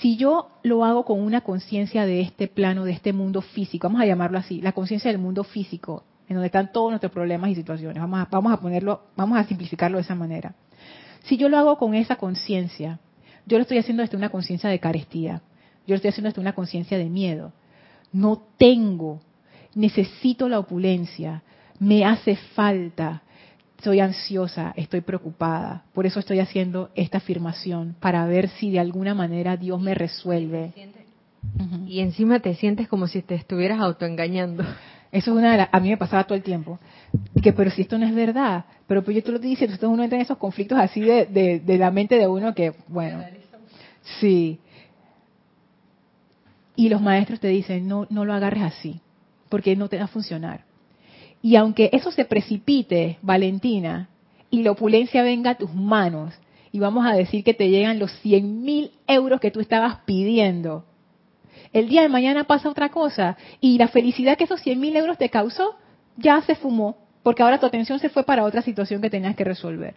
si 0.00 0.16
yo 0.16 0.50
lo 0.62 0.84
hago 0.84 1.04
con 1.04 1.20
una 1.20 1.40
conciencia 1.40 2.06
de 2.06 2.20
este 2.20 2.48
plano, 2.48 2.84
de 2.84 2.92
este 2.92 3.12
mundo 3.12 3.40
físico, 3.42 3.88
vamos 3.88 4.02
a 4.02 4.06
llamarlo 4.06 4.38
así, 4.38 4.60
la 4.60 4.72
conciencia 4.72 5.10
del 5.10 5.20
mundo 5.20 5.44
físico, 5.44 6.04
en 6.28 6.36
donde 6.36 6.46
están 6.46 6.72
todos 6.72 6.90
nuestros 6.90 7.12
problemas 7.12 7.50
y 7.50 7.54
situaciones, 7.54 8.00
vamos 8.00 8.20
a, 8.20 8.28
vamos 8.30 8.52
a 8.52 8.60
ponerlo, 8.60 9.02
vamos 9.16 9.38
a 9.38 9.44
simplificarlo 9.44 9.98
de 9.98 10.02
esa 10.02 10.14
manera. 10.14 10.54
Si 11.24 11.36
yo 11.36 11.48
lo 11.48 11.58
hago 11.58 11.78
con 11.78 11.94
esa 11.94 12.16
conciencia, 12.16 13.00
yo 13.46 13.58
lo 13.58 13.62
estoy 13.62 13.78
haciendo 13.78 14.02
desde 14.02 14.16
una 14.16 14.28
conciencia 14.28 14.70
de 14.70 14.78
carestía, 14.78 15.42
yo 15.86 15.94
lo 15.94 15.96
estoy 15.96 16.10
haciendo 16.10 16.28
desde 16.28 16.40
una 16.40 16.54
conciencia 16.54 16.98
de 16.98 17.08
miedo. 17.08 17.52
No 18.12 18.42
tengo, 18.58 19.20
necesito 19.74 20.48
la 20.48 20.58
opulencia, 20.58 21.42
me 21.78 22.04
hace 22.04 22.36
falta, 22.36 23.22
soy 23.82 24.00
ansiosa, 24.00 24.72
estoy 24.76 25.00
preocupada. 25.00 25.84
Por 25.92 26.06
eso 26.06 26.20
estoy 26.20 26.40
haciendo 26.40 26.90
esta 26.94 27.18
afirmación, 27.18 27.94
para 28.00 28.26
ver 28.26 28.48
si 28.48 28.70
de 28.70 28.80
alguna 28.80 29.14
manera 29.14 29.56
Dios 29.56 29.80
me 29.80 29.94
resuelve. 29.94 30.72
y 31.86 32.00
encima 32.00 32.40
te 32.40 32.54
sientes 32.54 32.88
como 32.88 33.06
si 33.06 33.22
te 33.22 33.34
estuvieras 33.34 33.80
autoengañando. 33.80 34.64
Eso 35.10 35.30
es 35.30 35.38
una 35.38 35.52
de 35.52 35.58
las, 35.58 35.68
a 35.72 35.80
mí 35.80 35.88
me 35.88 35.96
pasaba 35.96 36.24
todo 36.24 36.36
el 36.36 36.42
tiempo. 36.42 36.78
Que, 37.42 37.52
pero 37.52 37.70
si 37.70 37.82
esto 37.82 37.96
no 37.96 38.06
es 38.06 38.14
verdad, 38.14 38.64
pero 38.86 39.02
pues 39.02 39.16
yo 39.16 39.22
te 39.22 39.30
lo 39.30 39.36
estoy 39.36 39.50
diciendo, 39.50 39.74
entonces 39.74 39.94
uno 39.94 40.02
entra 40.02 40.18
en 40.18 40.22
esos 40.22 40.36
conflictos 40.36 40.78
así 40.78 41.00
de, 41.00 41.24
de, 41.26 41.60
de 41.60 41.78
la 41.78 41.90
mente 41.90 42.18
de 42.18 42.26
uno 42.26 42.54
que, 42.54 42.74
bueno, 42.88 43.24
sí. 44.20 44.60
Y 46.76 46.88
los 46.90 47.00
maestros 47.00 47.40
te 47.40 47.48
dicen, 47.48 47.88
no, 47.88 48.06
no 48.10 48.24
lo 48.24 48.34
agarres 48.34 48.64
así, 48.64 49.00
porque 49.48 49.76
no 49.76 49.88
te 49.88 49.96
va 49.96 50.04
a 50.04 50.08
funcionar. 50.08 50.67
Y 51.42 51.56
aunque 51.56 51.90
eso 51.92 52.10
se 52.10 52.24
precipite, 52.24 53.18
Valentina, 53.22 54.08
y 54.50 54.62
la 54.62 54.72
opulencia 54.72 55.22
venga 55.22 55.50
a 55.50 55.58
tus 55.58 55.72
manos, 55.72 56.34
y 56.72 56.80
vamos 56.80 57.06
a 57.06 57.14
decir 57.14 57.44
que 57.44 57.54
te 57.54 57.70
llegan 57.70 57.98
los 57.98 58.12
100 58.20 58.62
mil 58.62 58.90
euros 59.06 59.40
que 59.40 59.50
tú 59.50 59.60
estabas 59.60 60.00
pidiendo, 60.04 60.84
el 61.72 61.88
día 61.88 62.02
de 62.02 62.08
mañana 62.08 62.44
pasa 62.44 62.70
otra 62.70 62.88
cosa, 62.88 63.36
y 63.60 63.78
la 63.78 63.88
felicidad 63.88 64.36
que 64.36 64.44
esos 64.44 64.60
100 64.60 64.80
mil 64.80 64.96
euros 64.96 65.18
te 65.18 65.28
causó, 65.28 65.76
ya 66.16 66.40
se 66.42 66.54
fumó, 66.54 66.96
porque 67.22 67.42
ahora 67.42 67.58
tu 67.58 67.66
atención 67.66 67.98
se 67.98 68.08
fue 68.08 68.24
para 68.24 68.44
otra 68.44 68.62
situación 68.62 69.02
que 69.02 69.10
tenías 69.10 69.36
que 69.36 69.44
resolver. 69.44 69.94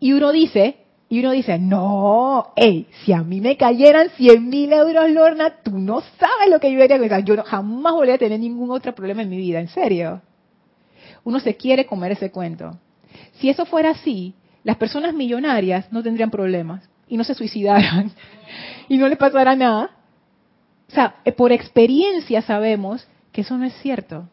Y 0.00 0.12
uno 0.12 0.32
dice, 0.32 0.76
y 1.10 1.20
uno 1.20 1.32
dice, 1.32 1.58
no, 1.58 2.52
hey, 2.54 2.86
si 3.02 3.14
a 3.14 3.22
mí 3.22 3.40
me 3.40 3.56
cayeran 3.56 4.10
100 4.10 4.48
mil 4.48 4.72
euros, 4.72 5.10
Lorna, 5.10 5.56
tú 5.62 5.78
no 5.78 6.02
sabes 6.18 6.50
lo 6.50 6.60
que 6.60 6.70
yo 6.70 6.82
haría 6.82 7.20
Yo 7.20 7.42
jamás 7.42 7.94
volvería 7.94 8.16
a 8.16 8.18
tener 8.18 8.38
ningún 8.38 8.70
otro 8.70 8.94
problema 8.94 9.22
en 9.22 9.30
mi 9.30 9.38
vida, 9.38 9.58
en 9.58 9.68
serio. 9.68 10.20
Uno 11.24 11.40
se 11.40 11.56
quiere 11.56 11.86
comer 11.86 12.12
ese 12.12 12.30
cuento. 12.30 12.78
Si 13.40 13.48
eso 13.48 13.64
fuera 13.64 13.90
así, 13.90 14.34
las 14.64 14.76
personas 14.76 15.14
millonarias 15.14 15.90
no 15.90 16.02
tendrían 16.02 16.30
problemas 16.30 16.86
y 17.08 17.16
no 17.16 17.24
se 17.24 17.34
suicidaran 17.34 18.12
y 18.88 18.98
no 18.98 19.08
les 19.08 19.16
pasara 19.16 19.56
nada. 19.56 19.90
O 20.88 20.92
sea, 20.92 21.16
eh, 21.24 21.32
por 21.32 21.52
experiencia 21.52 22.42
sabemos 22.42 23.08
que 23.32 23.40
eso 23.40 23.56
no 23.56 23.64
es 23.64 23.74
cierto. 23.80 24.28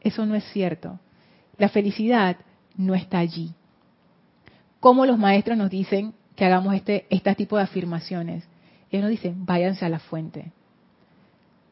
Eso 0.00 0.26
no 0.26 0.34
es 0.34 0.44
cierto. 0.52 0.98
La 1.56 1.68
felicidad 1.68 2.36
no 2.76 2.96
está 2.96 3.18
allí 3.18 3.54
cómo 4.80 5.06
los 5.06 5.18
maestros 5.18 5.56
nos 5.56 5.70
dicen 5.70 6.14
que 6.36 6.44
hagamos 6.44 6.74
este, 6.74 7.06
este 7.10 7.34
tipo 7.34 7.56
de 7.56 7.64
afirmaciones. 7.64 8.46
Ellos 8.90 9.02
nos 9.02 9.10
dicen, 9.10 9.44
váyanse 9.44 9.84
a 9.84 9.88
la 9.88 9.98
fuente. 9.98 10.52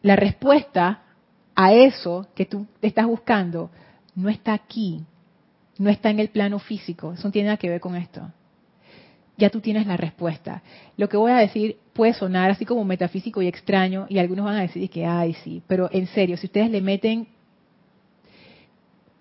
La 0.03 0.17
respuesta 0.17 1.03
a 1.55 1.73
eso 1.73 2.29
que 2.35 2.45
tú 2.45 2.67
estás 2.83 3.07
buscando 3.07 3.71
no 4.15 4.29
está 4.29 4.53
aquí, 4.53 5.05
no 5.79 5.91
está 5.91 6.11
en 6.11 6.21
el 6.21 6.29
plano 6.29 6.59
físico, 6.59 7.13
eso 7.13 7.29
no 7.29 7.33
tiene 7.33 7.47
nada 7.47 7.57
que 7.57 7.69
ver 7.69 7.81
con 7.81 7.97
esto. 7.97 8.31
Ya 9.39 9.51
tú 9.51 9.61
tienes 9.61 9.87
la 9.87 9.97
respuesta. 9.97 10.63
Lo 10.97 11.09
que 11.09 11.17
voy 11.17 11.33
a 11.33 11.37
decir 11.37 11.79
puede 11.93 12.15
sonar 12.15 12.51
así 12.51 12.65
como 12.65 12.85
metafísico 12.85 13.43
y 13.43 13.49
extraño 13.49 14.07
y 14.09 14.19
algunos 14.19 14.47
van 14.47 14.57
a 14.57 14.63
decir 14.63 14.89
que, 14.89 15.05
ay, 15.05 15.35
sí, 15.45 15.63
pero 15.67 15.89
en 15.93 16.07
serio, 16.07 16.37
si 16.37 16.47
ustedes 16.47 16.71
le 16.71 16.81
meten, 16.81 17.29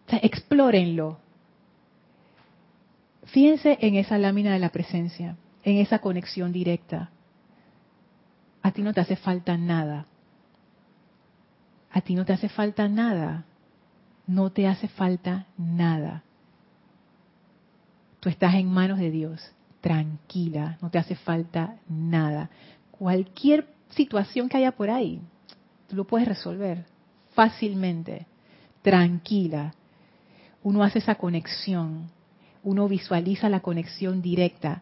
explórenlo, 0.08 1.20
Fíjense 3.36 3.78
en 3.82 3.96
esa 3.96 4.18
lámina 4.18 4.54
de 4.54 4.60
la 4.60 4.70
presencia, 4.70 5.36
en 5.66 5.76
esa 5.80 6.00
conexión 6.00 6.54
directa. 6.54 7.10
A 8.62 8.72
ti 8.72 8.82
no 8.82 8.94
te 8.94 9.02
hace 9.02 9.18
falta 9.18 9.58
nada. 9.58 10.06
A 11.92 12.00
ti 12.00 12.16
no 12.16 12.24
te 12.24 12.32
hace 12.32 12.48
falta 12.48 12.88
nada. 12.88 13.44
No 14.26 14.54
te 14.54 14.70
hace 14.70 14.88
falta 14.88 15.48
nada. 15.58 16.24
Tú 18.22 18.30
estás 18.30 18.54
en 18.54 18.70
manos 18.70 19.00
de 19.00 19.12
Dios, 19.12 19.52
tranquila, 19.82 20.78
no 20.82 20.90
te 20.90 20.98
hace 20.98 21.16
falta 21.16 21.76
nada. 21.90 22.50
Cualquier 22.90 23.68
situación 23.90 24.48
que 24.48 24.60
haya 24.60 24.72
por 24.72 24.90
ahí, 24.90 25.20
tú 25.90 25.98
lo 25.98 26.08
puedes 26.08 26.30
resolver 26.30 26.86
fácilmente, 27.34 28.28
tranquila. 28.82 29.74
Uno 30.64 30.86
hace 30.86 31.00
esa 31.00 31.16
conexión 31.16 32.15
uno 32.66 32.90
visualiza 32.90 33.48
la 33.48 33.62
conexión 33.62 34.22
directa, 34.22 34.82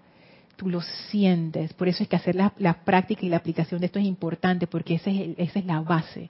tú 0.55 0.69
lo 0.69 0.81
sientes. 0.81 1.73
Por 1.73 1.87
eso 1.87 2.01
es 2.01 2.09
que 2.09 2.15
hacer 2.15 2.35
la, 2.35 2.73
práctica 2.85 3.25
y 3.25 3.29
la 3.29 3.37
aplicación 3.37 3.79
de 3.79 3.87
esto 3.87 3.99
es 3.99 4.05
importante, 4.05 4.65
porque 4.65 4.95
esa 4.95 5.11
es 5.11 5.65
la 5.65 5.81
base. 5.81 6.29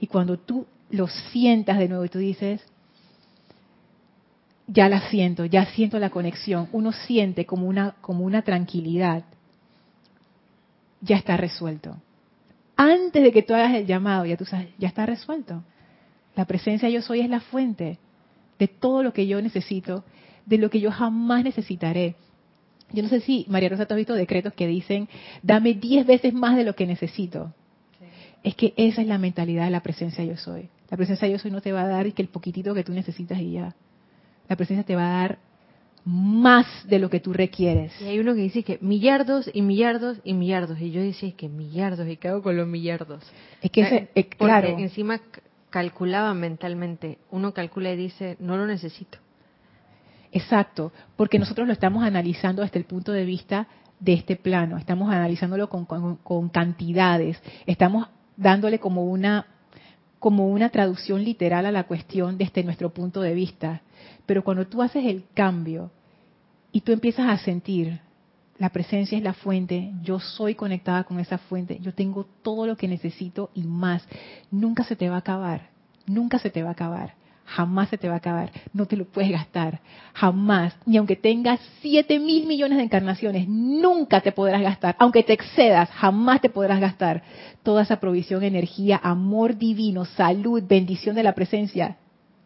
Y 0.00 0.08
cuando 0.08 0.38
tú 0.38 0.66
lo 0.90 1.06
sientas 1.06 1.78
de 1.78 1.88
nuevo 1.88 2.04
y 2.04 2.08
tú 2.08 2.18
dices, 2.18 2.60
ya 4.66 4.88
la 4.88 5.08
siento, 5.08 5.44
ya 5.44 5.66
siento 5.66 5.98
la 5.98 6.10
conexión, 6.10 6.68
uno 6.72 6.92
siente 6.92 7.46
como 7.46 7.66
una, 7.66 7.92
como 8.00 8.24
una 8.24 8.42
tranquilidad, 8.42 9.24
ya 11.00 11.16
está 11.16 11.36
resuelto. 11.36 11.96
Antes 12.76 13.22
de 13.22 13.32
que 13.32 13.42
tú 13.42 13.54
hagas 13.54 13.74
el 13.74 13.86
llamado, 13.86 14.26
ya 14.26 14.36
tú 14.36 14.44
sabes, 14.44 14.68
ya 14.78 14.88
está 14.88 15.06
resuelto. 15.06 15.62
La 16.34 16.44
presencia 16.44 16.88
yo 16.88 17.02
soy 17.02 17.20
es 17.20 17.30
la 17.30 17.40
fuente 17.40 17.98
de 18.58 18.68
todo 18.68 19.02
lo 19.02 19.12
que 19.12 19.26
yo 19.26 19.40
necesito 19.40 20.04
de 20.48 20.58
lo 20.58 20.70
que 20.70 20.80
yo 20.80 20.90
jamás 20.90 21.44
necesitaré. 21.44 22.16
Yo 22.92 23.02
no 23.02 23.08
sé 23.08 23.20
si, 23.20 23.44
María 23.48 23.68
Rosa, 23.68 23.86
tú 23.86 23.94
has 23.94 23.98
visto 23.98 24.14
decretos 24.14 24.54
que 24.54 24.66
dicen, 24.66 25.08
dame 25.42 25.74
diez 25.74 26.06
veces 26.06 26.32
más 26.32 26.56
de 26.56 26.64
lo 26.64 26.74
que 26.74 26.86
necesito. 26.86 27.52
Es 28.42 28.54
que 28.54 28.72
esa 28.76 29.02
es 29.02 29.06
la 29.06 29.18
mentalidad 29.18 29.64
de 29.64 29.70
la 29.70 29.82
presencia 29.82 30.24
yo 30.24 30.36
soy. 30.36 30.68
La 30.90 30.96
presencia 30.96 31.28
yo 31.28 31.38
soy 31.38 31.50
no 31.50 31.60
te 31.60 31.72
va 31.72 31.82
a 31.82 31.88
dar 31.88 32.10
que 32.14 32.22
el 32.22 32.28
poquitito 32.28 32.72
que 32.72 32.84
tú 32.84 32.92
necesitas 32.92 33.38
y 33.40 33.52
ya. 33.52 33.74
La 34.48 34.56
presencia 34.56 34.84
te 34.84 34.96
va 34.96 35.06
a 35.06 35.20
dar 35.20 35.38
más 36.04 36.66
de 36.88 36.98
lo 36.98 37.10
que 37.10 37.20
tú 37.20 37.34
requieres. 37.34 37.92
Y 38.00 38.04
hay 38.06 38.18
uno 38.18 38.34
que 38.34 38.40
dice 38.40 38.62
que 38.62 38.78
millardos 38.80 39.50
y 39.52 39.60
millardos 39.60 40.18
y 40.24 40.32
millardos. 40.32 40.80
Y 40.80 40.90
yo 40.90 41.02
decía 41.02 41.32
que 41.32 41.50
millardos, 41.50 42.08
¿y 42.08 42.16
qué 42.16 42.28
hago 42.28 42.42
con 42.42 42.56
los 42.56 42.66
millardos? 42.66 43.22
Es 43.60 43.70
que, 43.70 43.82
ese, 43.82 44.08
eh, 44.14 44.24
claro. 44.24 44.78
encima 44.78 45.20
calculaba 45.68 46.32
mentalmente. 46.32 47.18
Uno 47.30 47.52
calcula 47.52 47.92
y 47.92 47.96
dice, 47.96 48.36
no 48.40 48.56
lo 48.56 48.66
necesito. 48.66 49.18
Exacto, 50.32 50.92
porque 51.16 51.38
nosotros 51.38 51.66
lo 51.66 51.72
estamos 51.72 52.04
analizando 52.04 52.62
desde 52.62 52.78
el 52.78 52.84
punto 52.84 53.12
de 53.12 53.24
vista 53.24 53.66
de 53.98 54.12
este 54.12 54.36
plano, 54.36 54.76
estamos 54.76 55.10
analizándolo 55.10 55.68
con, 55.68 56.48
cantidades, 56.50 57.40
estamos 57.66 58.08
dándole 58.36 58.78
como 58.78 59.04
una 59.04 59.46
como 60.20 60.48
una 60.48 60.70
traducción 60.70 61.22
literal 61.22 61.64
a 61.64 61.70
la 61.70 61.84
cuestión 61.84 62.38
desde 62.38 62.64
nuestro 62.64 62.92
punto 62.92 63.20
de 63.20 63.34
vista. 63.34 63.82
Pero 64.26 64.42
cuando 64.42 64.66
tú 64.66 64.82
haces 64.82 65.04
el 65.04 65.26
cambio 65.32 65.92
y 66.72 66.80
tú 66.80 66.90
empiezas 66.90 67.28
a 67.28 67.38
sentir 67.38 68.00
la 68.58 68.70
presencia 68.70 69.16
es 69.16 69.22
la 69.22 69.32
fuente, 69.32 69.92
yo 70.02 70.18
soy 70.18 70.56
conectada 70.56 71.04
con 71.04 71.20
esa 71.20 71.38
fuente, 71.38 71.78
yo 71.80 71.94
tengo 71.94 72.26
todo 72.42 72.66
lo 72.66 72.76
que 72.76 72.88
necesito 72.88 73.50
y 73.54 73.62
más, 73.62 74.04
nunca 74.50 74.82
se 74.82 74.96
te 74.96 75.08
va 75.08 75.14
a 75.14 75.20
acabar, 75.20 75.70
nunca 76.06 76.40
se 76.40 76.50
te 76.50 76.64
va 76.64 76.70
a 76.70 76.72
acabar 76.72 77.17
jamás 77.48 77.88
se 77.88 77.96
te 77.96 78.08
va 78.08 78.14
a 78.14 78.18
acabar, 78.18 78.50
no 78.74 78.86
te 78.86 78.96
lo 78.96 79.06
puedes 79.06 79.30
gastar, 79.30 79.80
jamás, 80.12 80.76
ni 80.84 80.98
aunque 80.98 81.16
tengas 81.16 81.58
7 81.80 82.18
mil 82.18 82.46
millones 82.46 82.76
de 82.76 82.84
encarnaciones, 82.84 83.48
nunca 83.48 84.20
te 84.20 84.32
podrás 84.32 84.60
gastar, 84.60 84.96
aunque 84.98 85.22
te 85.22 85.32
excedas, 85.32 85.88
jamás 85.90 86.40
te 86.42 86.50
podrás 86.50 86.78
gastar 86.78 87.22
toda 87.62 87.82
esa 87.82 88.00
provisión, 88.00 88.42
energía, 88.42 89.00
amor 89.02 89.56
divino, 89.56 90.04
salud, 90.04 90.62
bendición 90.68 91.16
de 91.16 91.22
la 91.22 91.34
presencia, 91.34 91.96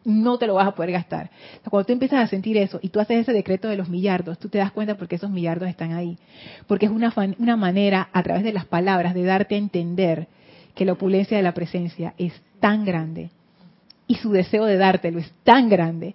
no 0.05 0.39
te 0.39 0.47
lo 0.47 0.55
vas 0.55 0.67
a 0.67 0.75
poder 0.75 0.93
gastar. 0.93 1.31
Cuando 1.69 1.87
tú 1.87 1.93
empiezas 1.93 2.25
a 2.25 2.27
sentir 2.27 2.57
eso 2.57 2.81
y 2.83 2.89
tú 2.89 2.99
haces 2.99 3.19
ese 3.19 3.33
decreto 3.33 3.69
de 3.69 3.77
los 3.77 3.89
millardos, 3.89 4.39
tú 4.39 4.49
te 4.49 4.59
das 4.59 4.73
cuenta 4.73 4.97
porque 4.97 5.17
esos 5.17 5.31
millardos 5.31 5.69
están 5.69 5.93
ahí. 5.93 6.19
Porque 6.67 6.87
es 6.87 6.93
una, 6.93 7.13
una 7.39 7.57
manera, 7.57 8.09
a 8.13 8.23
través 8.25 8.43
de 8.43 8.53
las 8.53 8.65
palabras, 8.65 9.15
de 9.15 9.23
darte 9.23 9.55
a 9.55 9.59
entender 9.59 10.27
que 10.75 10.85
la 10.85 10.95
opulencia 10.95 11.37
de 11.37 11.45
la 11.45 11.55
presencia 11.55 12.15
es 12.19 12.33
tan 12.59 12.85
grande 12.85 13.31
y 14.13 14.17
su 14.17 14.31
deseo 14.31 14.67
de 14.67 14.77
dártelo 14.77 15.19
es 15.19 15.33
tan 15.43 15.71
grande. 15.71 16.15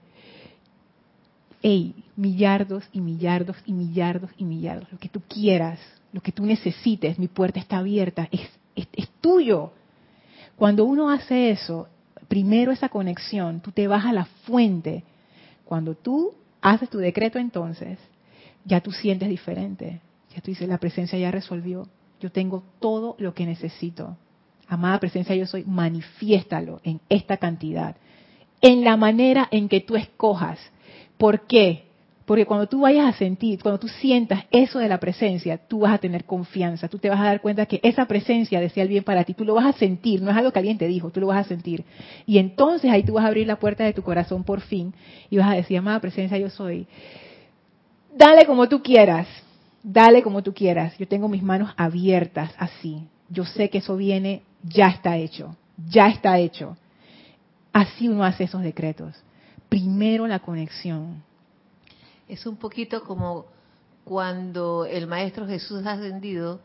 Ey, 1.63 1.95
millardos 2.15 2.87
y 2.91 3.01
millardos 3.01 3.57
y 3.65 3.73
millardos 3.73 4.29
y 4.37 4.45
millardos, 4.45 4.91
lo 4.91 4.99
que 4.99 5.09
tú 5.09 5.19
quieras, 5.27 5.79
lo 6.13 6.21
que 6.21 6.31
tú 6.31 6.45
necesites, 6.45 7.17
mi 7.17 7.27
puerta 7.27 7.59
está 7.59 7.79
abierta, 7.79 8.29
es, 8.31 8.47
es, 8.75 9.09
tuyo. 9.19 9.71
Cuando 10.55 10.85
uno 10.85 11.09
hace 11.09 11.49
eso, 11.49 11.87
primero 12.27 12.71
esa 12.71 12.89
conexión, 12.89 13.61
tú 13.61 13.71
te 13.71 13.87
vas 13.87 14.05
a 14.05 14.13
la 14.13 14.25
fuente. 14.45 15.03
Cuando 15.65 15.95
tú 15.95 16.35
haces 16.61 16.91
tu 16.91 16.99
decreto 16.99 17.39
entonces, 17.39 17.97
ya 18.63 18.79
tú 18.79 18.91
sientes 18.91 19.27
diferente. 19.27 20.01
Ya 20.35 20.41
tú 20.41 20.51
dices, 20.51 20.69
la 20.69 20.77
presencia 20.77 21.17
ya 21.17 21.31
resolvió. 21.31 21.87
Yo 22.19 22.31
tengo 22.31 22.63
todo 22.79 23.15
lo 23.17 23.33
que 23.33 23.47
necesito. 23.47 24.17
Amada 24.67 24.99
presencia, 24.99 25.35
yo 25.35 25.45
soy, 25.45 25.63
manifiéstalo 25.65 26.81
en 26.83 26.99
esta 27.09 27.37
cantidad, 27.37 27.95
en 28.61 28.83
la 28.83 28.97
manera 28.97 29.47
en 29.51 29.69
que 29.69 29.81
tú 29.81 29.95
escojas. 29.95 30.59
¿Por 31.17 31.47
qué? 31.47 31.87
Porque 32.27 32.45
cuando 32.45 32.67
tú 32.67 32.81
vayas 32.81 33.07
a 33.07 33.17
sentir, 33.17 33.61
cuando 33.61 33.79
tú 33.79 33.87
sientas 33.87 34.43
eso 34.51 34.79
de 34.79 34.89
la 34.89 34.99
presencia, 34.99 35.57
tú 35.57 35.79
vas 35.79 35.93
a 35.93 35.97
tener 35.97 36.25
confianza, 36.25 36.89
tú 36.89 36.99
te 36.99 37.09
vas 37.09 37.21
a 37.21 37.23
dar 37.23 37.39
cuenta 37.39 37.65
que 37.65 37.79
esa 37.81 38.05
presencia 38.05 38.59
desea 38.59 38.83
el 38.83 38.89
bien 38.89 39.05
para 39.05 39.23
ti, 39.23 39.33
tú 39.33 39.45
lo 39.45 39.53
vas 39.53 39.65
a 39.65 39.79
sentir, 39.79 40.21
no 40.21 40.29
es 40.29 40.35
algo 40.35 40.51
que 40.51 40.59
alguien 40.59 40.77
te 40.77 40.87
dijo, 40.87 41.09
tú 41.09 41.21
lo 41.21 41.27
vas 41.27 41.45
a 41.45 41.47
sentir. 41.47 41.85
Y 42.25 42.37
entonces 42.37 42.91
ahí 42.91 43.03
tú 43.03 43.13
vas 43.13 43.23
a 43.23 43.29
abrir 43.29 43.47
la 43.47 43.59
puerta 43.59 43.85
de 43.85 43.93
tu 43.93 44.01
corazón 44.01 44.43
por 44.43 44.59
fin 44.59 44.93
y 45.29 45.37
vas 45.37 45.49
a 45.49 45.55
decir, 45.55 45.77
amada 45.77 46.01
presencia, 46.01 46.37
yo 46.37 46.49
soy, 46.49 46.85
dale 48.13 48.45
como 48.45 48.67
tú 48.67 48.83
quieras, 48.83 49.25
dale 49.81 50.21
como 50.21 50.43
tú 50.43 50.53
quieras, 50.53 50.97
yo 50.97 51.07
tengo 51.07 51.29
mis 51.29 51.43
manos 51.43 51.73
abiertas 51.77 52.53
así, 52.57 53.03
yo 53.29 53.45
sé 53.45 53.69
que 53.69 53.79
eso 53.79 53.95
viene, 53.95 54.43
ya 54.63 54.87
está 54.87 55.17
hecho, 55.17 55.55
ya 55.89 56.07
está 56.07 56.39
hecho. 56.39 56.77
Así 57.73 58.07
uno 58.07 58.23
hace 58.23 58.45
esos 58.45 58.63
decretos. 58.63 59.15
Primero 59.69 60.27
la 60.27 60.39
conexión. 60.39 61.23
Es 62.27 62.45
un 62.45 62.57
poquito 62.57 63.03
como 63.03 63.45
cuando 64.03 64.85
el 64.85 65.07
Maestro 65.07 65.47
Jesús 65.47 65.85
ascendido 65.85 66.61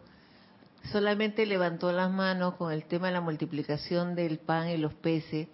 solamente 0.91 1.47
levantó 1.47 1.93
las 1.93 2.11
manos 2.11 2.55
con 2.55 2.73
el 2.73 2.85
tema 2.85 3.09
de 3.09 3.15
la 3.15 3.21
multiplicación 3.21 4.15
del 4.15 4.39
pan 4.39 4.69
y 4.69 4.77
los 4.77 4.95
peces. 4.95 5.49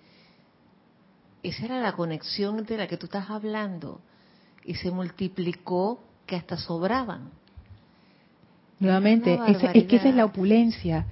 Esa 1.42 1.64
era 1.64 1.80
la 1.80 1.92
conexión 1.92 2.64
de 2.64 2.76
la 2.76 2.86
que 2.86 2.96
tú 2.96 3.06
estás 3.06 3.30
hablando. 3.30 4.00
Y 4.64 4.74
se 4.74 4.90
multiplicó 4.90 6.02
que 6.26 6.36
hasta 6.36 6.56
sobraban. 6.56 7.30
Nuevamente, 8.80 9.38
es, 9.48 9.62
es 9.74 9.84
que 9.84 9.96
esa 9.96 10.08
es 10.08 10.14
la 10.14 10.24
opulencia. 10.24 11.06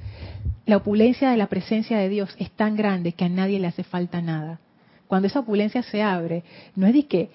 La 0.67 0.77
opulencia 0.79 1.31
de 1.31 1.37
la 1.37 1.47
presencia 1.47 1.99
de 1.99 2.09
Dios 2.09 2.35
es 2.39 2.51
tan 2.51 2.77
grande 2.77 3.13
que 3.13 3.25
a 3.25 3.29
nadie 3.29 3.59
le 3.59 3.67
hace 3.67 3.85
falta 3.85 4.21
nada. 4.21 4.61
Cuando 5.07 5.29
esa 5.29 5.41
opulencia 5.41 5.83
se 5.83 6.03
abre, 6.03 6.43
no 6.75 6.87
es 6.87 6.95
de 6.95 7.07
que 7.07 7.31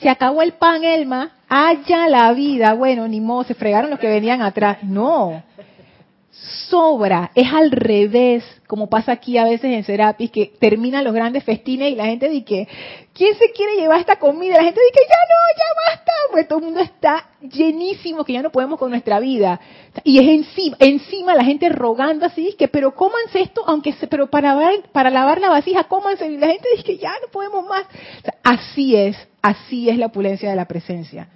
se 0.00 0.08
acabó 0.08 0.42
el 0.42 0.52
pan, 0.52 0.84
Elma, 0.84 1.32
haya 1.48 2.08
la 2.08 2.32
vida, 2.32 2.74
bueno, 2.74 3.08
ni 3.08 3.20
modo, 3.20 3.44
se 3.44 3.54
fregaron 3.54 3.90
los 3.90 3.98
que 3.98 4.08
venían 4.08 4.42
atrás. 4.42 4.78
No, 4.82 5.42
sobra, 6.30 7.30
es 7.34 7.52
al 7.52 7.70
revés, 7.70 8.44
como 8.66 8.88
pasa 8.88 9.12
aquí 9.12 9.38
a 9.38 9.44
veces 9.44 9.72
en 9.72 9.84
Serapis, 9.84 10.30
que 10.30 10.52
terminan 10.58 11.04
los 11.04 11.14
grandes 11.14 11.42
festines 11.42 11.90
y 11.90 11.94
la 11.94 12.06
gente 12.06 12.28
dice, 12.28 12.68
¿quién 13.14 13.34
se 13.36 13.50
quiere 13.52 13.76
llevar 13.76 14.00
esta 14.00 14.16
comida? 14.16 14.56
La 14.56 14.64
gente 14.64 14.80
dice, 14.80 15.06
ya 15.08 15.16
no, 15.16 15.56
ya 15.56 15.96
basta, 15.96 16.12
pues 16.30 16.48
todo 16.48 16.58
el 16.58 16.64
mundo 16.66 16.80
está 16.80 17.30
llenísimo, 17.40 18.24
que 18.24 18.34
ya 18.34 18.42
no 18.42 18.50
podemos 18.50 18.78
con 18.78 18.90
nuestra 18.90 19.18
vida. 19.20 19.60
Y 20.04 20.18
es 20.18 20.28
encima, 20.28 20.76
encima 20.80 21.34
la 21.34 21.44
gente 21.44 21.68
rogando 21.70 22.26
así, 22.26 22.54
que 22.58 22.68
pero 22.68 22.94
cómanse 22.94 23.40
esto, 23.40 23.64
aunque 23.66 23.94
se, 23.94 24.06
pero 24.06 24.28
para, 24.28 24.56
para 24.92 25.10
lavar 25.10 25.40
la 25.40 25.48
vasija, 25.48 25.84
cómanse, 25.84 26.26
y 26.26 26.36
la 26.36 26.48
gente 26.48 26.68
dice 26.76 26.98
ya 26.98 27.12
no 27.22 27.28
podemos 27.32 27.66
más. 27.66 27.84
así 28.44 28.94
es, 28.94 29.16
así 29.42 29.88
es 29.88 29.96
la 29.96 30.06
opulencia 30.06 30.50
de 30.50 30.56
la 30.56 30.68
presencia. 30.68 31.28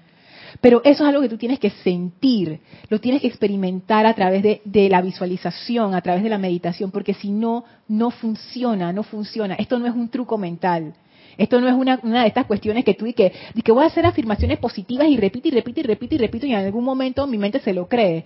Pero 0.62 0.80
eso 0.84 1.02
es 1.02 1.08
algo 1.08 1.20
que 1.22 1.28
tú 1.28 1.38
tienes 1.38 1.58
que 1.58 1.70
sentir, 1.70 2.60
lo 2.88 3.00
tienes 3.00 3.20
que 3.20 3.26
experimentar 3.26 4.06
a 4.06 4.14
través 4.14 4.44
de, 4.44 4.88
la 4.88 5.02
visualización, 5.02 5.92
a 5.92 6.00
través 6.02 6.22
de 6.22 6.28
la 6.28 6.38
meditación, 6.38 6.92
porque 6.92 7.14
si 7.14 7.32
no, 7.32 7.64
no 7.88 8.12
funciona, 8.12 8.92
no 8.92 9.02
funciona. 9.02 9.56
Esto 9.56 9.80
no 9.80 9.88
es 9.88 9.92
un 9.92 10.08
truco 10.08 10.38
mental. 10.38 10.94
Esto 11.36 11.60
no 11.60 11.66
es 11.66 11.74
una, 11.74 11.96
de 11.96 12.28
estas 12.28 12.46
cuestiones 12.46 12.84
que 12.84 12.94
tú 12.94 13.06
y 13.06 13.12
que, 13.12 13.32
que 13.64 13.72
voy 13.72 13.82
a 13.82 13.88
hacer 13.88 14.06
afirmaciones 14.06 14.60
positivas 14.60 15.08
y 15.08 15.16
repito 15.16 15.48
y 15.48 15.50
repito 15.50 15.80
y 15.80 15.82
repito 15.82 16.14
y 16.14 16.18
repito 16.18 16.46
y 16.46 16.52
en 16.52 16.60
algún 16.60 16.84
momento 16.84 17.26
mi 17.26 17.38
mente 17.38 17.58
se 17.58 17.72
lo 17.72 17.88
cree. 17.88 18.24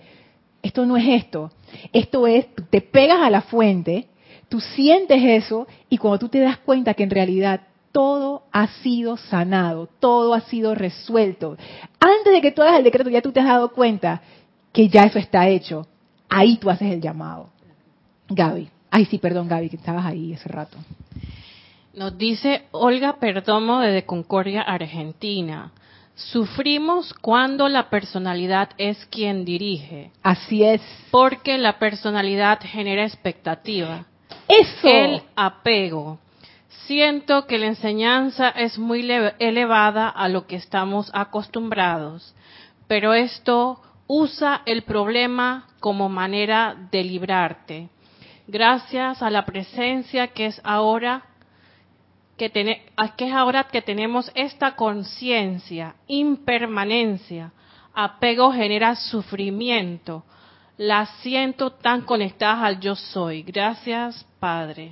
Esto 0.61 0.85
no 0.85 0.95
es 0.95 1.07
esto. 1.07 1.49
Esto 1.91 2.27
es, 2.27 2.45
te 2.69 2.81
pegas 2.81 3.19
a 3.19 3.31
la 3.31 3.41
fuente, 3.41 4.09
tú 4.47 4.59
sientes 4.59 5.23
eso 5.23 5.65
y 5.89 5.97
cuando 5.97 6.19
tú 6.19 6.29
te 6.29 6.39
das 6.39 6.59
cuenta 6.59 6.93
que 6.93 7.01
en 7.01 7.09
realidad 7.09 7.61
todo 7.91 8.43
ha 8.51 8.67
sido 8.67 9.17
sanado, 9.17 9.89
todo 9.99 10.33
ha 10.33 10.41
sido 10.41 10.75
resuelto. 10.75 11.57
Antes 11.99 12.33
de 12.33 12.41
que 12.41 12.51
tú 12.51 12.61
hagas 12.61 12.77
el 12.77 12.83
decreto, 12.83 13.09
ya 13.09 13.21
tú 13.21 13.31
te 13.31 13.39
has 13.39 13.47
dado 13.47 13.69
cuenta 13.69 14.21
que 14.71 14.89
ya 14.89 15.03
eso 15.03 15.19
está 15.19 15.47
hecho. 15.47 15.87
Ahí 16.29 16.57
tú 16.57 16.69
haces 16.69 16.91
el 16.91 17.01
llamado. 17.01 17.49
Gaby. 18.29 18.69
Ay, 18.91 19.05
sí, 19.05 19.17
perdón, 19.17 19.47
Gaby, 19.47 19.69
que 19.69 19.77
estabas 19.77 20.05
ahí 20.05 20.33
ese 20.33 20.49
rato. 20.49 20.77
Nos 21.93 22.17
dice 22.17 22.65
Olga 22.71 23.17
Perdomo 23.19 23.79
desde 23.79 24.05
Concordia, 24.05 24.61
Argentina. 24.61 25.71
Sufrimos 26.13 27.13
cuando 27.21 27.67
la 27.69 27.89
personalidad 27.89 28.69
es 28.77 29.05
quien 29.07 29.45
dirige. 29.45 30.11
Así 30.23 30.63
es. 30.63 30.81
Porque 31.11 31.57
la 31.57 31.79
personalidad 31.79 32.59
genera 32.61 33.03
expectativa. 33.03 34.05
Eso. 34.47 34.87
El 34.87 35.21
apego. 35.35 36.19
Siento 36.69 37.47
que 37.47 37.57
la 37.57 37.67
enseñanza 37.67 38.49
es 38.49 38.77
muy 38.77 39.09
elevada 39.39 40.09
a 40.09 40.27
lo 40.27 40.47
que 40.47 40.57
estamos 40.57 41.09
acostumbrados, 41.13 42.35
pero 42.87 43.13
esto 43.13 43.81
usa 44.07 44.61
el 44.65 44.83
problema 44.83 45.67
como 45.79 46.09
manera 46.09 46.75
de 46.91 47.03
librarte. 47.03 47.89
Gracias 48.47 49.21
a 49.21 49.29
la 49.29 49.45
presencia 49.45 50.27
que 50.27 50.47
es 50.47 50.61
ahora 50.63 51.23
que, 52.37 52.49
que 52.49 53.25
es 53.25 53.33
ahora 53.33 53.65
que 53.65 53.81
tenemos 53.81 54.31
esta 54.35 54.75
conciencia, 54.75 55.95
impermanencia, 56.07 57.51
apego 57.93 58.51
genera 58.51 58.95
sufrimiento. 58.95 60.23
La 60.77 61.07
siento 61.21 61.71
tan 61.71 62.01
conectada 62.01 62.63
al 62.65 62.79
yo 62.79 62.95
soy. 62.95 63.41
Gracias, 63.41 64.23
Padre. 64.39 64.91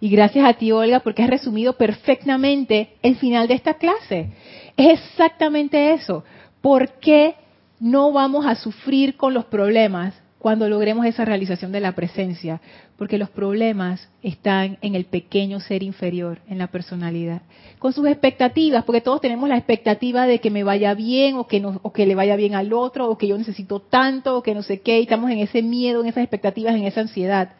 Y 0.00 0.10
gracias 0.10 0.46
a 0.46 0.54
ti, 0.54 0.72
Olga, 0.72 1.00
porque 1.00 1.22
has 1.22 1.30
resumido 1.30 1.74
perfectamente 1.74 2.90
el 3.02 3.16
final 3.16 3.48
de 3.48 3.54
esta 3.54 3.74
clase. 3.74 4.30
Es 4.76 5.00
exactamente 5.00 5.94
eso. 5.94 6.24
¿Por 6.60 6.98
qué 6.98 7.34
no 7.80 8.12
vamos 8.12 8.46
a 8.46 8.54
sufrir 8.56 9.16
con 9.16 9.32
los 9.32 9.46
problemas 9.46 10.14
cuando 10.38 10.68
logremos 10.68 11.06
esa 11.06 11.24
realización 11.24 11.72
de 11.72 11.80
la 11.80 11.92
presencia? 11.92 12.60
Porque 12.98 13.16
los 13.16 13.30
problemas 13.30 14.08
están 14.22 14.76
en 14.82 14.94
el 14.94 15.06
pequeño 15.06 15.60
ser 15.60 15.82
inferior, 15.82 16.40
en 16.46 16.58
la 16.58 16.66
personalidad, 16.66 17.42
con 17.78 17.94
sus 17.94 18.06
expectativas, 18.06 18.84
porque 18.84 19.00
todos 19.00 19.22
tenemos 19.22 19.48
la 19.48 19.56
expectativa 19.56 20.26
de 20.26 20.40
que 20.40 20.50
me 20.50 20.64
vaya 20.64 20.92
bien 20.92 21.36
o 21.36 21.46
que, 21.46 21.60
no, 21.60 21.80
o 21.82 21.92
que 21.92 22.06
le 22.06 22.14
vaya 22.14 22.36
bien 22.36 22.54
al 22.54 22.72
otro 22.74 23.08
o 23.08 23.16
que 23.16 23.28
yo 23.28 23.38
necesito 23.38 23.80
tanto 23.80 24.36
o 24.36 24.42
que 24.42 24.54
no 24.54 24.62
sé 24.62 24.80
qué, 24.80 24.98
y 24.98 25.04
estamos 25.04 25.30
en 25.30 25.38
ese 25.38 25.62
miedo, 25.62 26.02
en 26.02 26.08
esas 26.08 26.22
expectativas, 26.22 26.74
en 26.74 26.84
esa 26.84 27.00
ansiedad 27.00 27.52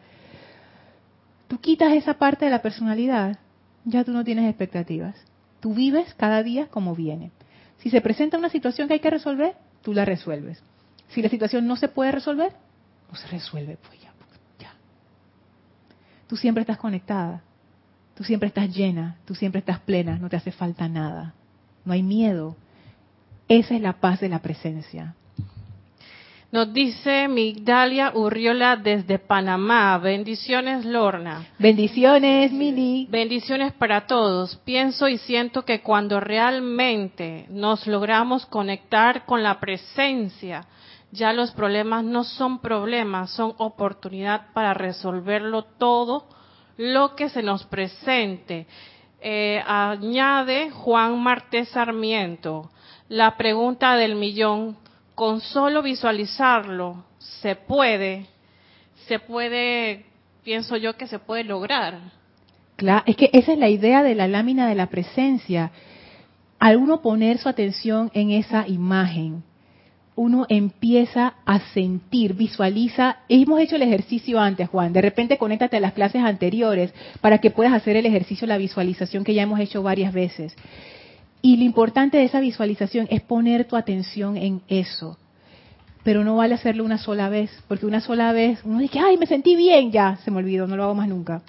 tú 1.49 1.59
quitas 1.59 1.93
esa 1.93 2.15
parte 2.15 2.45
de 2.45 2.51
la 2.51 2.63
personalidad, 2.63 3.39
ya 3.85 4.05
tú 4.05 4.13
no 4.13 4.25
tienes 4.25 4.49
expectativas. 4.49 5.15
Tú 5.61 5.75
vives 5.75 6.15
cada 6.15 6.43
día 6.43 6.67
como 6.69 6.95
viene. 6.95 7.31
Si 7.79 7.91
se 7.91 8.01
presenta 8.01 8.39
una 8.39 8.49
situación 8.49 8.89
que 8.89 8.95
hay 8.95 9.01
que 9.01 9.11
resolver, 9.11 9.55
tú 9.83 9.95
la 9.95 10.05
resuelves. 10.05 10.63
Si 11.09 11.23
la 11.23 11.29
situación 11.29 11.67
no 11.67 11.77
se 11.77 11.89
puede 11.89 12.13
resolver, 12.13 12.53
no 13.11 13.17
se 13.17 13.29
resuelve, 13.29 13.77
pues 13.77 14.01
ya, 14.01 14.13
ya. 14.59 14.75
Tú 16.27 16.37
siempre 16.37 16.63
estás 16.63 16.79
conectada, 16.79 17.43
tú 18.15 18.25
siempre 18.25 18.49
estás 18.49 18.75
llena, 18.75 19.17
tú 19.25 19.35
siempre 19.35 19.61
estás 19.61 19.79
plena, 19.81 20.19
no 20.19 20.29
te 20.29 20.37
hace 20.37 20.51
falta 20.51 20.89
nada. 20.89 21.35
No 21.85 21.93
hay 21.93 22.03
miedo. 22.03 22.57
Esa 23.49 23.77
es 23.77 23.81
la 23.81 23.95
paz 23.95 24.21
de 24.21 24.29
la 24.29 24.41
presencia. 24.41 25.15
Nos 26.57 26.73
dice 26.73 27.29
Migdalia 27.29 28.13
Urriola 28.15 28.77
desde 28.77 29.19
Panamá. 29.19 29.99
Bendiciones, 29.99 30.87
Lorna. 30.87 31.49
Bendiciones, 31.59 32.51
Mili. 32.51 33.07
Bendiciones 33.11 33.75
para 33.75 34.07
todos. 34.07 34.57
Pienso 34.65 35.07
y 35.07 35.19
siento 35.19 35.67
que 35.67 35.83
cuando 35.83 36.19
realmente 36.19 37.45
nos 37.51 37.87
logramos 37.87 38.47
conectar 38.47 39.27
con 39.27 39.43
la 39.43 39.61
presencia, 39.61 40.65
ya 41.13 41.35
los 41.35 41.51
problemas 41.51 42.05
no 42.05 42.25
son 42.25 42.61
problemas, 42.61 43.33
son 43.33 43.53
oportunidad 43.59 44.47
para 44.55 44.73
resolverlo 44.73 45.63
todo 45.63 46.27
lo 46.79 47.17
que 47.17 47.29
se 47.29 47.43
nos 47.43 47.65
presente. 47.65 48.67
Eh, 49.21 49.63
añade 49.67 50.71
Juan 50.71 51.23
Martés 51.23 51.69
Sarmiento. 51.69 52.71
La 53.11 53.37
pregunta 53.37 53.95
del 53.97 54.15
millón, 54.15 54.79
con 55.17 55.41
solo 55.41 55.83
visualizarlo 55.83 57.03
se 57.19 57.57
puede, 57.57 58.27
se 59.09 59.19
puede, 59.19 60.05
pienso 60.45 60.77
yo 60.77 60.97
que 60.97 61.07
se 61.07 61.19
puede 61.19 61.43
lograr. 61.43 61.99
Claro, 62.77 63.03
es 63.07 63.17
que 63.17 63.31
esa 63.33 63.55
es 63.55 63.59
la 63.59 63.71
idea 63.71 64.03
de 64.03 64.15
la 64.15 64.29
lámina 64.29 64.69
de 64.69 64.75
la 64.75 64.89
presencia. 64.89 65.73
Al 66.59 66.77
uno 66.77 67.01
poner 67.01 67.39
su 67.39 67.49
atención 67.49 68.11
en 68.13 68.31
esa 68.31 68.69
imagen, 68.69 69.43
uno 70.17 70.45
empieza 70.51 71.37
a 71.47 71.61
sentir, 71.73 72.35
visualiza. 72.35 73.21
Hemos 73.31 73.61
hecho 73.61 73.77
el 73.77 73.83
ejercicio 73.83 74.39
antes, 74.39 74.69
Juan. 74.69 74.93
De 74.93 75.01
repente 75.01 75.39
conéctate 75.39 75.79
a 75.79 75.81
las 75.81 75.95
clases 75.95 76.23
anteriores 76.23 76.93
para 77.23 77.39
que 77.39 77.51
puedas 77.51 77.73
hacer 77.73 77.97
el 77.97 78.05
ejercicio, 78.05 78.47
la 78.47 78.59
visualización 78.59 79.25
que 79.25 79.33
ya 79.33 79.43
hemos 79.43 79.61
hecho 79.61 79.83
varias 79.83 80.13
veces. 80.13 80.55
Y 81.43 81.57
lo 81.57 81.65
importante 81.65 82.19
de 82.19 82.25
esa 82.25 82.41
visualización 82.41 83.07
es 83.11 83.23
poner 83.23 83.67
tu 83.67 83.77
atención 83.77 84.37
en 84.37 84.63
eso. 84.69 85.19
Pero 86.03 86.25
no 86.25 86.37
vale 86.37 86.55
hacerlo 86.55 86.85
una 86.85 86.99
sola 86.99 87.29
vez, 87.29 87.51
porque 87.69 87.87
una 87.87 88.01
sola 88.01 88.33
vez 88.33 88.61
uno 88.65 88.79
dice, 88.79 88.99
ay, 88.99 89.17
me 89.17 89.27
sentí 89.27 89.57
bien, 89.57 89.91
ya, 89.91 90.19
se 90.25 90.31
me 90.31 90.39
olvidó, 90.39 90.67
no 90.67 90.77
lo 90.77 90.85
hago 90.85 90.95
más 90.95 91.09
nunca. 91.09 91.43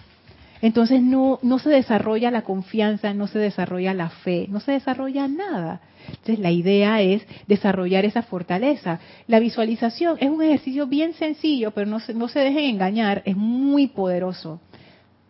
Entonces 0.62 1.02
no, 1.02 1.40
no 1.44 1.60
se 1.60 1.70
desarrolla 1.70 2.32
la 2.32 2.42
confianza, 2.42 3.14
no 3.14 3.28
se 3.28 3.38
desarrolla 3.38 3.94
la 3.94 4.10
fe, 4.10 4.48
no 4.50 4.60
se 4.60 4.72
desarrolla 4.72 5.28
nada. 5.28 5.82
Entonces 6.10 6.40
la 6.40 6.52
idea 6.52 7.02
es 7.02 7.26
desarrollar 7.48 8.06
esa 8.06 8.24
fortaleza. 8.24 9.00
La 9.28 9.40
visualización 9.40 10.18
es 10.20 10.30
un 10.30 10.42
ejercicio 10.42 10.88
bien 10.88 11.14
sencillo, 11.14 11.72
pero 11.72 11.86
no 11.86 12.00
se, 12.00 12.14
no 12.14 12.28
se 12.28 12.40
dejen 12.40 12.64
engañar, 12.66 13.22
es 13.26 13.38
muy 13.38 13.88
poderoso, 13.88 14.60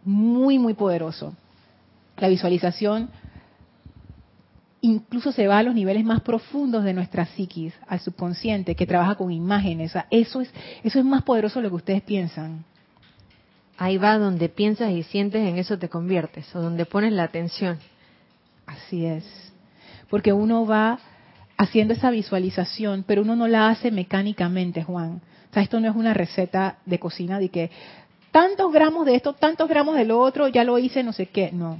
muy, 0.05 0.59
muy 0.59 0.73
poderoso. 0.73 1.35
La 2.17 2.29
visualización 2.29 3.09
incluso 4.87 5.31
se 5.31 5.47
va 5.47 5.59
a 5.59 5.63
los 5.63 5.75
niveles 5.75 6.03
más 6.03 6.21
profundos 6.21 6.83
de 6.83 6.93
nuestra 6.93 7.25
psiquis, 7.25 7.73
al 7.87 7.99
subconsciente, 7.99 8.75
que 8.75 8.87
trabaja 8.87 9.15
con 9.15 9.31
imágenes. 9.31 9.93
eso 10.09 10.41
es, 10.41 10.51
eso 10.83 10.99
es 10.99 11.05
más 11.05 11.23
poderoso 11.23 11.59
de 11.59 11.63
lo 11.63 11.69
que 11.69 11.75
ustedes 11.75 12.01
piensan. 12.01 12.63
Ahí 13.77 13.97
va 13.97 14.17
donde 14.17 14.49
piensas 14.49 14.91
y 14.91 15.03
sientes, 15.03 15.47
en 15.47 15.57
eso 15.57 15.77
te 15.77 15.89
conviertes, 15.89 16.55
o 16.55 16.61
donde 16.61 16.85
pones 16.85 17.13
la 17.13 17.23
atención. 17.23 17.77
Así 18.65 19.05
es. 19.05 19.23
Porque 20.09 20.33
uno 20.33 20.65
va 20.65 20.99
haciendo 21.57 21.93
esa 21.93 22.09
visualización, 22.09 23.03
pero 23.05 23.21
uno 23.21 23.35
no 23.35 23.47
la 23.47 23.69
hace 23.69 23.91
mecánicamente, 23.91 24.83
Juan. 24.83 25.21
O 25.49 25.53
sea, 25.53 25.63
esto 25.63 25.79
no 25.79 25.89
es 25.89 25.95
una 25.95 26.13
receta 26.13 26.77
de 26.85 26.99
cocina 26.99 27.39
de 27.39 27.49
que 27.49 27.71
tantos 28.31 28.71
gramos 28.71 29.05
de 29.05 29.15
esto, 29.15 29.33
tantos 29.33 29.67
gramos 29.69 29.95
de 29.95 30.05
lo 30.05 30.19
otro, 30.19 30.47
ya 30.47 30.63
lo 30.63 30.77
hice, 30.77 31.03
no 31.03 31.13
sé 31.13 31.27
qué. 31.27 31.51
No. 31.51 31.77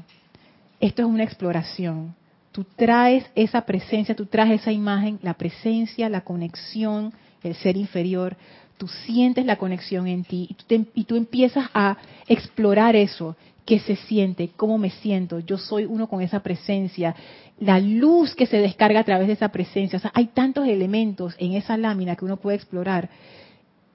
Esto 0.80 1.02
es 1.02 1.08
una 1.08 1.24
exploración. 1.24 2.16
Tú 2.58 2.66
traes 2.76 3.24
esa 3.36 3.62
presencia, 3.68 4.16
tú 4.16 4.26
traes 4.26 4.62
esa 4.62 4.72
imagen, 4.72 5.20
la 5.22 5.36
presencia, 5.36 6.10
la 6.10 6.22
conexión, 6.22 7.14
el 7.44 7.54
ser 7.54 7.78
inferior, 7.78 8.36
tú 8.78 8.88
sientes 8.88 9.46
la 9.46 9.58
conexión 9.58 10.08
en 10.08 10.24
ti 10.24 10.48
y 10.50 10.56
tú, 10.56 10.88
y 10.96 11.04
tú 11.04 11.18
empiezas 11.18 11.70
a 11.76 11.98
explorar 12.28 12.96
eso, 12.96 13.36
qué 13.64 13.78
se 13.78 13.96
siente, 13.96 14.50
cómo 14.58 14.80
me 14.80 14.90
siento, 14.90 15.38
yo 15.38 15.60
soy 15.60 15.86
uno 15.86 16.08
con 16.08 16.24
esa 16.24 16.40
presencia, 16.40 17.16
la 17.60 17.80
luz 17.80 18.34
que 18.34 18.48
se 18.48 18.58
descarga 18.58 19.02
a 19.02 19.04
través 19.04 19.28
de 19.28 19.34
esa 19.34 19.50
presencia. 19.50 20.02
Hay 20.16 20.26
tantos 20.26 20.68
elementos 20.68 21.36
en 21.38 21.54
esa 21.54 21.78
lámina 21.78 22.16
que 22.16 22.26
uno 22.26 22.38
puede 22.38 22.58
explorar. 22.58 23.08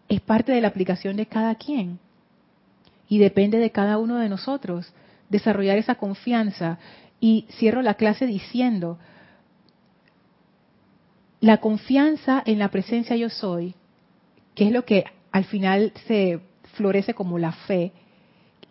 Es 0.08 0.20
parte 0.20 0.52
de 0.52 0.60
la 0.60 0.68
aplicación 0.68 1.16
de 1.16 1.26
cada 1.26 1.56
quien. 1.56 1.98
Y 3.08 3.18
depende 3.18 3.58
de 3.58 3.72
cada 3.72 3.98
uno 3.98 4.18
de 4.18 4.28
nosotros 4.28 4.94
desarrollar 5.28 5.78
esa 5.78 5.96
confianza. 5.96 6.78
Y 7.22 7.46
cierro 7.56 7.82
la 7.82 7.94
clase 7.94 8.26
diciendo, 8.26 8.98
la 11.38 11.58
confianza 11.58 12.42
en 12.44 12.58
la 12.58 12.72
presencia 12.72 13.14
yo 13.14 13.30
soy, 13.30 13.76
que 14.56 14.66
es 14.66 14.72
lo 14.72 14.84
que 14.84 15.04
al 15.30 15.44
final 15.44 15.92
se 16.08 16.40
florece 16.74 17.14
como 17.14 17.38
la 17.38 17.52
fe, 17.52 17.92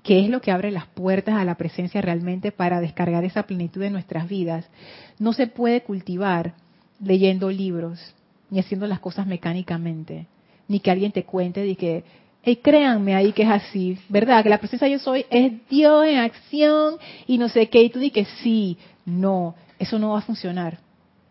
que 0.04 0.20
es 0.20 0.30
lo 0.30 0.42
que 0.42 0.52
abre 0.52 0.70
las 0.70 0.86
puertas 0.88 1.36
a 1.36 1.46
la 1.46 1.56
presencia 1.56 2.02
realmente 2.02 2.52
para 2.52 2.82
descargar 2.82 3.24
esa 3.24 3.44
plenitud 3.44 3.80
de 3.80 3.90
nuestras 3.90 4.28
vidas, 4.28 4.70
no 5.18 5.32
se 5.32 5.48
puede 5.48 5.84
cultivar 5.84 6.56
leyendo 7.00 7.52
libros, 7.52 8.14
ni 8.50 8.60
haciendo 8.60 8.86
las 8.86 9.00
cosas 9.00 9.28
mecánicamente, 9.28 10.28
ni 10.68 10.82
que 10.82 10.92
alguien 10.92 11.14
te 11.14 11.24
cuente 11.24 11.64
de 11.64 11.78
que, 11.78 12.04
hey, 12.44 12.58
créanme 12.58 13.16
ahí 13.16 13.34
que 13.34 13.44
es 13.44 13.50
así, 13.50 14.00
¿verdad? 14.10 14.44
Que 14.44 14.50
la 14.50 14.58
presencia 14.58 14.88
yo 14.88 15.00
soy 15.00 15.26
es 15.30 15.54
Dios 15.70 16.06
en 16.06 16.20
acción 16.20 16.96
y 17.28 17.38
no 17.38 17.50
sé 17.50 17.70
qué, 17.70 17.84
y 17.84 17.90
tú 17.90 18.00
dices 18.00 18.14
que 18.14 18.26
sí, 18.42 18.78
no, 19.06 19.56
eso 19.80 20.00
no 20.00 20.12
va 20.12 20.20
a 20.20 20.24
funcionar, 20.24 20.80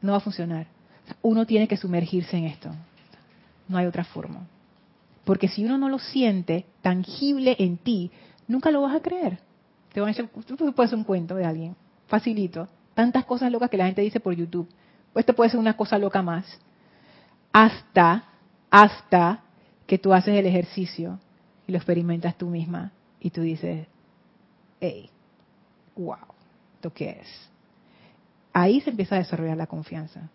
no 0.01 0.13
va 0.13 0.19
a 0.19 0.21
funcionar. 0.21 0.67
Uno 1.23 1.47
tiene 1.47 1.67
que 1.67 1.77
sumergirse 1.77 2.37
en 2.37 2.45
esto, 2.45 2.71
no 3.69 3.79
hay 3.79 3.87
otra 3.87 4.05
forma. 4.05 4.47
Porque 5.25 5.49
si 5.49 5.65
uno 5.65 5.79
no 5.79 5.89
lo 5.89 5.99
siente 5.99 6.67
tangible 6.83 7.57
en 7.59 7.77
ti, 7.77 8.11
nunca 8.49 8.71
lo 8.71 8.83
vas 8.83 8.97
a 8.97 9.01
creer. 9.01 9.39
Te 9.93 10.01
van 10.01 10.11
a 10.11 10.13
decir, 10.13 10.29
tú 10.29 10.57
puedes 10.57 10.89
hacer 10.89 10.99
un 10.99 11.05
cuento 11.05 11.35
de 11.35 11.45
alguien, 11.45 11.77
facilito. 12.07 12.69
Tantas 12.95 13.25
cosas 13.25 13.51
locas 13.51 13.71
que 13.71 13.77
la 13.77 13.87
gente 13.87 14.03
dice 14.03 14.21
por 14.21 14.35
YouTube. 14.35 14.69
Esto 15.15 15.35
puede 15.35 15.51
ser 15.51 15.61
una 15.61 15.77
cosa 15.77 15.99
loca 15.99 16.23
más. 16.23 16.59
Hasta, 17.53 18.25
hasta 18.71 19.43
que 19.91 19.99
tú 19.99 20.15
haces 20.15 20.39
el 20.39 20.47
ejercicio 20.47 21.19
y 21.67 21.73
lo 21.73 21.79
experimentas 21.79 22.39
tú 22.39 22.47
misma 22.47 22.93
y 23.19 23.31
tú 23.31 23.41
dices, 23.41 23.89
hey, 24.81 25.11
wow, 25.97 26.15
¿esto 26.77 26.93
qué 26.93 27.19
es? 27.21 27.51
Ahí 28.53 28.81
se 28.83 28.91
empieza 28.91 29.17
a 29.17 29.19
desarrollar 29.19 29.57
la 29.57 29.67
confianza. 29.67 30.31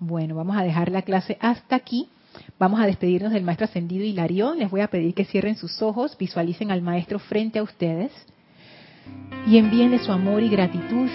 Bueno, 0.00 0.34
vamos 0.34 0.56
a 0.56 0.62
dejar 0.62 0.90
la 0.90 1.02
clase 1.02 1.36
hasta 1.38 1.76
aquí. 1.76 2.08
Vamos 2.58 2.80
a 2.80 2.86
despedirnos 2.86 3.32
del 3.32 3.44
maestro 3.44 3.66
ascendido 3.66 4.06
Hilarión. 4.06 4.58
Les 4.58 4.70
voy 4.70 4.80
a 4.80 4.88
pedir 4.88 5.12
que 5.12 5.26
cierren 5.26 5.56
sus 5.56 5.82
ojos, 5.82 6.16
visualicen 6.16 6.70
al 6.70 6.80
maestro 6.80 7.18
frente 7.18 7.58
a 7.58 7.62
ustedes 7.62 8.10
y 9.46 9.58
envíenle 9.58 9.98
su 9.98 10.12
amor 10.12 10.42
y 10.42 10.48
gratitud. 10.48 11.10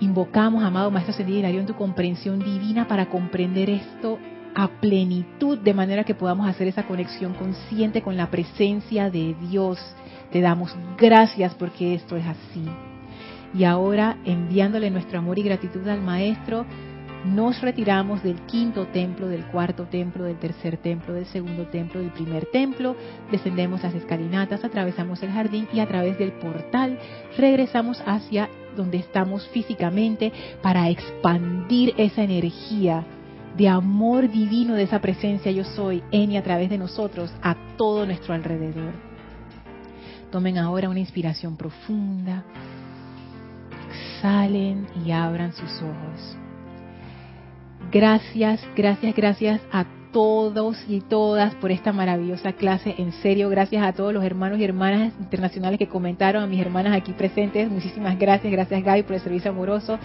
Invocamos, 0.00 0.62
amado 0.62 0.90
maestro 0.90 1.12
ascendido 1.12 1.40
Hilarión, 1.40 1.66
tu 1.66 1.74
comprensión 1.74 2.38
divina 2.38 2.86
para 2.86 3.06
comprender 3.06 3.68
esto 3.68 4.18
a 4.54 4.68
plenitud, 4.80 5.58
de 5.58 5.74
manera 5.74 6.04
que 6.04 6.14
podamos 6.14 6.48
hacer 6.48 6.68
esa 6.68 6.84
conexión 6.84 7.34
consciente 7.34 8.02
con 8.02 8.16
la 8.16 8.30
presencia 8.30 9.10
de 9.10 9.34
Dios. 9.48 9.78
Te 10.30 10.40
damos 10.40 10.76
gracias 10.96 11.54
porque 11.54 11.94
esto 11.94 12.16
es 12.16 12.26
así. 12.26 12.64
Y 13.54 13.64
ahora, 13.64 14.18
enviándole 14.24 14.90
nuestro 14.90 15.18
amor 15.18 15.38
y 15.38 15.42
gratitud 15.42 15.86
al 15.88 16.02
Maestro, 16.02 16.64
nos 17.24 17.60
retiramos 17.60 18.22
del 18.22 18.40
quinto 18.42 18.86
templo, 18.86 19.26
del 19.26 19.46
cuarto 19.46 19.84
templo, 19.84 20.24
del 20.24 20.38
tercer 20.38 20.76
templo, 20.76 21.14
del 21.14 21.26
segundo 21.26 21.66
templo, 21.66 22.00
del 22.00 22.10
primer 22.10 22.46
templo, 22.46 22.94
descendemos 23.30 23.82
las 23.82 23.94
escalinatas, 23.94 24.64
atravesamos 24.64 25.22
el 25.22 25.32
jardín 25.32 25.66
y 25.72 25.80
a 25.80 25.88
través 25.88 26.18
del 26.18 26.32
portal 26.32 26.98
regresamos 27.36 28.02
hacia 28.06 28.48
donde 28.78 28.98
estamos 28.98 29.46
físicamente 29.48 30.32
para 30.62 30.88
expandir 30.88 31.92
esa 31.98 32.22
energía 32.22 33.04
de 33.56 33.68
amor 33.68 34.30
divino 34.30 34.74
de 34.74 34.84
esa 34.84 35.00
presencia 35.00 35.50
yo 35.50 35.64
soy 35.64 36.02
en 36.12 36.30
y 36.30 36.36
a 36.36 36.42
través 36.44 36.70
de 36.70 36.78
nosotros 36.78 37.30
a 37.42 37.56
todo 37.76 38.06
nuestro 38.06 38.32
alrededor. 38.32 38.94
Tomen 40.30 40.58
ahora 40.58 40.88
una 40.88 41.00
inspiración 41.00 41.56
profunda, 41.56 42.44
exhalen 43.90 44.86
y 45.04 45.10
abran 45.10 45.52
sus 45.52 45.82
ojos. 45.82 46.36
Gracias, 47.90 48.60
gracias, 48.76 49.16
gracias 49.16 49.60
a 49.72 49.97
todos 50.12 50.76
y 50.88 51.00
todas 51.00 51.54
por 51.56 51.70
esta 51.70 51.92
maravillosa 51.92 52.52
clase. 52.52 52.94
En 52.98 53.12
serio, 53.12 53.48
gracias 53.48 53.84
a 53.84 53.92
todos 53.92 54.12
los 54.12 54.24
hermanos 54.24 54.58
y 54.58 54.64
hermanas 54.64 55.12
internacionales 55.20 55.78
que 55.78 55.88
comentaron, 55.88 56.42
a 56.42 56.46
mis 56.46 56.60
hermanas 56.60 56.96
aquí 56.96 57.12
presentes. 57.12 57.70
Muchísimas 57.70 58.18
gracias, 58.18 58.52
gracias 58.52 58.82
Gaby 58.82 59.02
por 59.02 59.14
el 59.14 59.20
servicio 59.20 59.50
amoroso. 59.50 59.98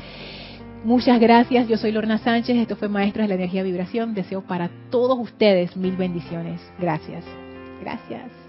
Muchas 0.83 1.19
gracias, 1.19 1.67
yo 1.69 1.77
soy 1.77 1.93
Lorna 1.93 2.17
Sánchez, 2.17 2.57
esto 2.57 2.75
fue 2.75 2.89
Maestros 2.89 3.23
de 3.23 3.29
la 3.29 3.35
Energía 3.35 3.63
Vibración. 3.63 4.13
Deseo 4.13 4.41
para 4.41 4.69
todos 4.89 5.17
ustedes 5.17 5.77
mil 5.77 5.95
bendiciones. 5.95 6.59
Gracias, 6.77 7.23
gracias. 7.81 8.42